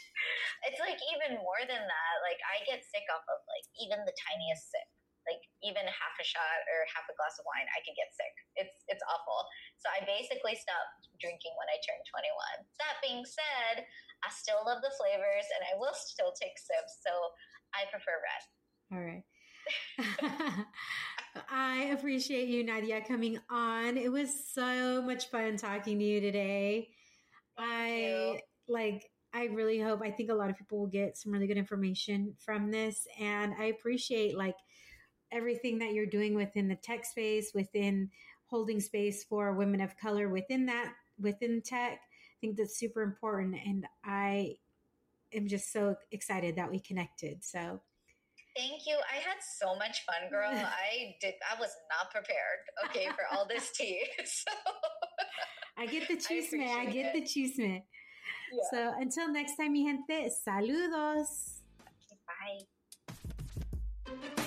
It's 0.69 0.79
like 0.79 1.01
even 1.17 1.41
more 1.41 1.65
than 1.65 1.81
that. 1.81 2.15
Like 2.21 2.39
I 2.45 2.61
get 2.69 2.85
sick 2.85 3.09
off 3.09 3.25
of 3.25 3.41
like 3.49 3.67
even 3.81 4.05
the 4.05 4.13
tiniest 4.15 4.69
sip. 4.69 4.89
Like 5.29 5.43
even 5.63 5.87
half 5.87 6.17
a 6.19 6.27
shot 6.27 6.59
or 6.67 6.83
half 6.91 7.07
a 7.07 7.15
glass 7.15 7.39
of 7.39 7.47
wine, 7.47 7.69
I 7.71 7.81
could 7.87 7.95
get 7.95 8.11
sick. 8.11 8.35
It's 8.59 8.77
it's 8.91 9.05
awful. 9.07 9.47
So 9.79 9.87
I 9.95 10.03
basically 10.03 10.59
stopped 10.59 11.11
drinking 11.23 11.55
when 11.55 11.71
I 11.71 11.79
turned 11.83 12.03
21. 12.11 12.67
That 12.83 12.99
being 13.03 13.23
said, 13.23 13.87
I 14.27 14.29
still 14.35 14.67
love 14.67 14.83
the 14.83 14.91
flavors 14.99 15.47
and 15.55 15.63
I 15.71 15.79
will 15.79 15.95
still 15.95 16.35
take 16.35 16.59
sips. 16.59 17.03
So 17.03 17.13
I 17.75 17.87
prefer 17.91 18.19
red. 18.19 18.43
All 18.93 19.03
right. 19.03 19.25
I 21.51 21.95
appreciate 21.97 22.49
you, 22.49 22.65
Nadia, 22.65 23.01
coming 23.01 23.39
on. 23.51 23.97
It 23.97 24.11
was 24.11 24.31
so 24.53 25.03
much 25.03 25.31
fun 25.31 25.57
talking 25.57 25.99
to 25.99 26.05
you 26.05 26.21
today. 26.21 26.89
Thank 27.57 27.71
I 27.71 27.97
you. 27.97 28.39
like 28.69 29.11
I 29.35 29.45
really 29.47 29.81
hope 29.81 30.01
I 30.03 30.11
think 30.11 30.31
a 30.31 30.35
lot 30.35 30.51
of 30.51 30.59
people 30.59 30.79
will 30.79 30.87
get 30.87 31.17
some 31.17 31.33
really 31.33 31.47
good 31.47 31.57
information 31.57 32.35
from 32.45 32.71
this 32.71 33.07
and 33.19 33.55
I 33.59 33.67
appreciate 33.67 34.37
like 34.37 34.57
everything 35.33 35.79
that 35.79 35.93
you're 35.93 36.07
doing 36.07 36.35
within 36.35 36.69
the 36.69 36.77
tech 36.77 37.05
space, 37.05 37.53
within 37.55 38.11
holding 38.47 38.81
space 38.81 39.25
for 39.25 39.55
women 39.55 39.81
of 39.81 39.97
color 39.97 40.29
within 40.29 40.67
that 40.67 40.93
within 41.19 41.63
tech. 41.63 41.93
I 41.95 42.37
think 42.41 42.57
that's 42.57 42.79
super 42.79 43.03
important 43.03 43.57
and 43.65 43.87
I 44.05 44.57
am 45.33 45.49
just 45.49 45.73
so 45.73 45.97
excited 46.11 46.57
that 46.57 46.71
we 46.71 46.79
connected. 46.81 47.43
So 47.43 47.81
Thank 48.57 48.87
you. 48.87 48.97
I 49.11 49.17
had 49.17 49.39
so 49.59 49.75
much 49.77 50.05
fun, 50.05 50.29
girl. 50.31 50.51
I 50.53 51.15
did. 51.21 51.35
I 51.51 51.59
was 51.59 51.71
not 51.89 52.11
prepared. 52.13 52.61
Okay, 52.87 53.07
for 53.07 53.25
all 53.33 53.47
this 53.49 53.71
tea. 53.75 54.05
So 54.25 54.51
I 55.79 55.87
get 55.87 56.07
the 56.07 56.17
chisme. 56.17 56.63
I, 56.69 56.83
I 56.83 56.87
get 56.87 57.07
it. 57.07 57.13
the 57.15 57.23
chisme. 57.23 57.83
Yeah. 58.53 58.63
So 58.71 58.93
until 59.01 59.33
next 59.33 59.57
time, 59.57 59.73
mi 59.73 59.87
gente. 59.87 60.31
Saludos. 60.47 61.61
Okay, 61.89 62.67
bye. 64.37 64.42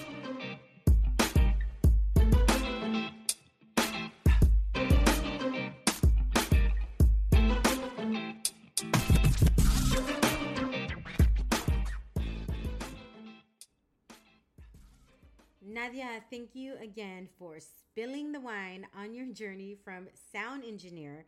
Nadia, 15.76 16.24
thank 16.32 16.56
you 16.56 16.76
again 16.82 17.28
for 17.38 17.58
spilling 17.60 18.32
the 18.32 18.40
wine 18.40 18.88
on 18.98 19.14
your 19.14 19.26
journey 19.26 19.76
from 19.84 20.08
sound 20.32 20.64
engineer 20.64 21.26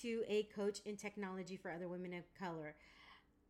to 0.00 0.22
a 0.26 0.44
coach 0.44 0.78
in 0.86 0.96
technology 0.96 1.58
for 1.58 1.70
other 1.70 1.88
women 1.88 2.14
of 2.14 2.24
color. 2.32 2.74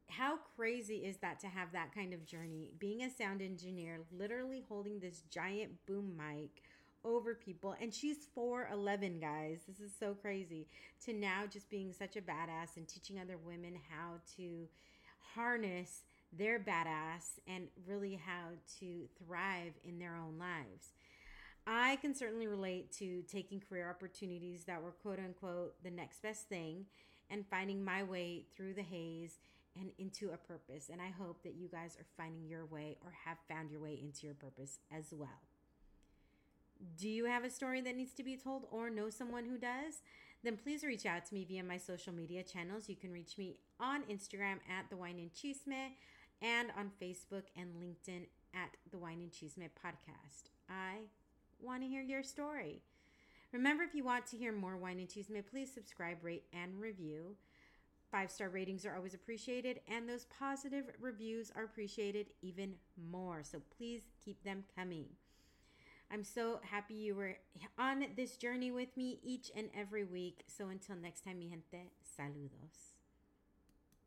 How 0.08 0.40
crazy 0.56 0.96
is 0.96 1.18
that 1.18 1.38
to 1.42 1.46
have 1.46 1.70
that 1.70 1.94
kind 1.94 2.12
of 2.12 2.26
journey? 2.26 2.72
Being 2.80 3.04
a 3.04 3.08
sound 3.08 3.40
engineer, 3.40 4.00
literally 4.10 4.64
holding 4.68 4.98
this 4.98 5.22
giant 5.30 5.74
boom 5.86 6.16
mic 6.16 6.64
over 7.04 7.36
people, 7.36 7.76
and 7.80 7.94
she's 7.94 8.26
4'11, 8.36 9.20
guys. 9.20 9.60
This 9.68 9.78
is 9.78 9.92
so 9.96 10.12
crazy. 10.12 10.66
To 11.04 11.12
now 11.12 11.44
just 11.48 11.70
being 11.70 11.92
such 11.92 12.16
a 12.16 12.20
badass 12.20 12.76
and 12.76 12.88
teaching 12.88 13.20
other 13.20 13.38
women 13.38 13.78
how 13.88 14.14
to 14.38 14.66
harness 15.36 16.00
their 16.36 16.58
badass 16.58 17.38
and 17.46 17.68
really 17.86 18.20
how 18.24 18.48
to 18.80 19.08
thrive 19.24 19.72
in 19.84 19.98
their 19.98 20.16
own 20.16 20.38
lives. 20.38 20.92
I 21.66 21.96
can 21.96 22.14
certainly 22.14 22.46
relate 22.46 22.90
to 22.98 23.22
taking 23.30 23.60
career 23.60 23.88
opportunities 23.88 24.64
that 24.64 24.82
were 24.82 24.90
quote 24.90 25.18
unquote 25.18 25.82
the 25.84 25.90
next 25.90 26.22
best 26.22 26.48
thing 26.48 26.86
and 27.30 27.46
finding 27.46 27.84
my 27.84 28.02
way 28.02 28.46
through 28.56 28.74
the 28.74 28.82
haze 28.82 29.38
and 29.78 29.90
into 29.98 30.30
a 30.30 30.36
purpose. 30.36 30.90
And 30.90 31.00
I 31.00 31.10
hope 31.10 31.42
that 31.44 31.54
you 31.54 31.68
guys 31.68 31.96
are 31.98 32.06
finding 32.16 32.46
your 32.46 32.66
way 32.66 32.96
or 33.04 33.12
have 33.24 33.38
found 33.48 33.70
your 33.70 33.80
way 33.80 33.98
into 34.02 34.26
your 34.26 34.34
purpose 34.34 34.78
as 34.90 35.06
well. 35.12 35.40
Do 36.98 37.08
you 37.08 37.26
have 37.26 37.44
a 37.44 37.50
story 37.50 37.80
that 37.82 37.96
needs 37.96 38.12
to 38.14 38.24
be 38.24 38.36
told 38.36 38.66
or 38.70 38.90
know 38.90 39.08
someone 39.08 39.44
who 39.44 39.56
does? 39.56 40.02
Then 40.42 40.56
please 40.56 40.82
reach 40.82 41.06
out 41.06 41.24
to 41.26 41.34
me 41.34 41.44
via 41.44 41.62
my 41.62 41.76
social 41.76 42.12
media 42.12 42.42
channels. 42.42 42.88
You 42.88 42.96
can 42.96 43.12
reach 43.12 43.38
me 43.38 43.58
on 43.78 44.02
Instagram 44.04 44.58
at 44.68 44.90
the 44.90 44.96
wine 44.96 45.18
and 45.20 45.32
chisme 45.32 45.92
and 46.42 46.70
on 46.76 46.90
Facebook 47.00 47.44
and 47.56 47.68
LinkedIn 47.76 48.26
at 48.54 48.76
the 48.90 48.98
Wine 48.98 49.20
and 49.20 49.30
Chisme 49.30 49.68
podcast. 49.82 50.50
I 50.68 51.04
want 51.60 51.82
to 51.82 51.88
hear 51.88 52.02
your 52.02 52.22
story. 52.22 52.82
Remember, 53.52 53.84
if 53.84 53.94
you 53.94 54.04
want 54.04 54.26
to 54.26 54.36
hear 54.36 54.52
more 54.52 54.76
Wine 54.76 54.98
and 54.98 55.08
Chisme, 55.08 55.42
please 55.48 55.72
subscribe, 55.72 56.18
rate, 56.22 56.44
and 56.52 56.80
review. 56.80 57.36
Five 58.10 58.30
star 58.30 58.50
ratings 58.50 58.84
are 58.84 58.96
always 58.96 59.14
appreciated, 59.14 59.80
and 59.88 60.08
those 60.08 60.26
positive 60.38 60.84
reviews 61.00 61.50
are 61.56 61.64
appreciated 61.64 62.26
even 62.42 62.74
more. 63.10 63.42
So 63.42 63.62
please 63.78 64.02
keep 64.22 64.42
them 64.44 64.64
coming. 64.76 65.06
I'm 66.12 66.24
so 66.24 66.60
happy 66.62 66.94
you 66.94 67.14
were 67.14 67.38
on 67.78 68.04
this 68.16 68.36
journey 68.36 68.70
with 68.70 68.94
me 68.98 69.18
each 69.22 69.50
and 69.56 69.70
every 69.74 70.04
week. 70.04 70.44
So 70.46 70.68
until 70.68 70.96
next 70.96 71.24
time, 71.24 71.38
mi 71.38 71.48
gente, 71.48 71.90
saludos. 72.04 72.91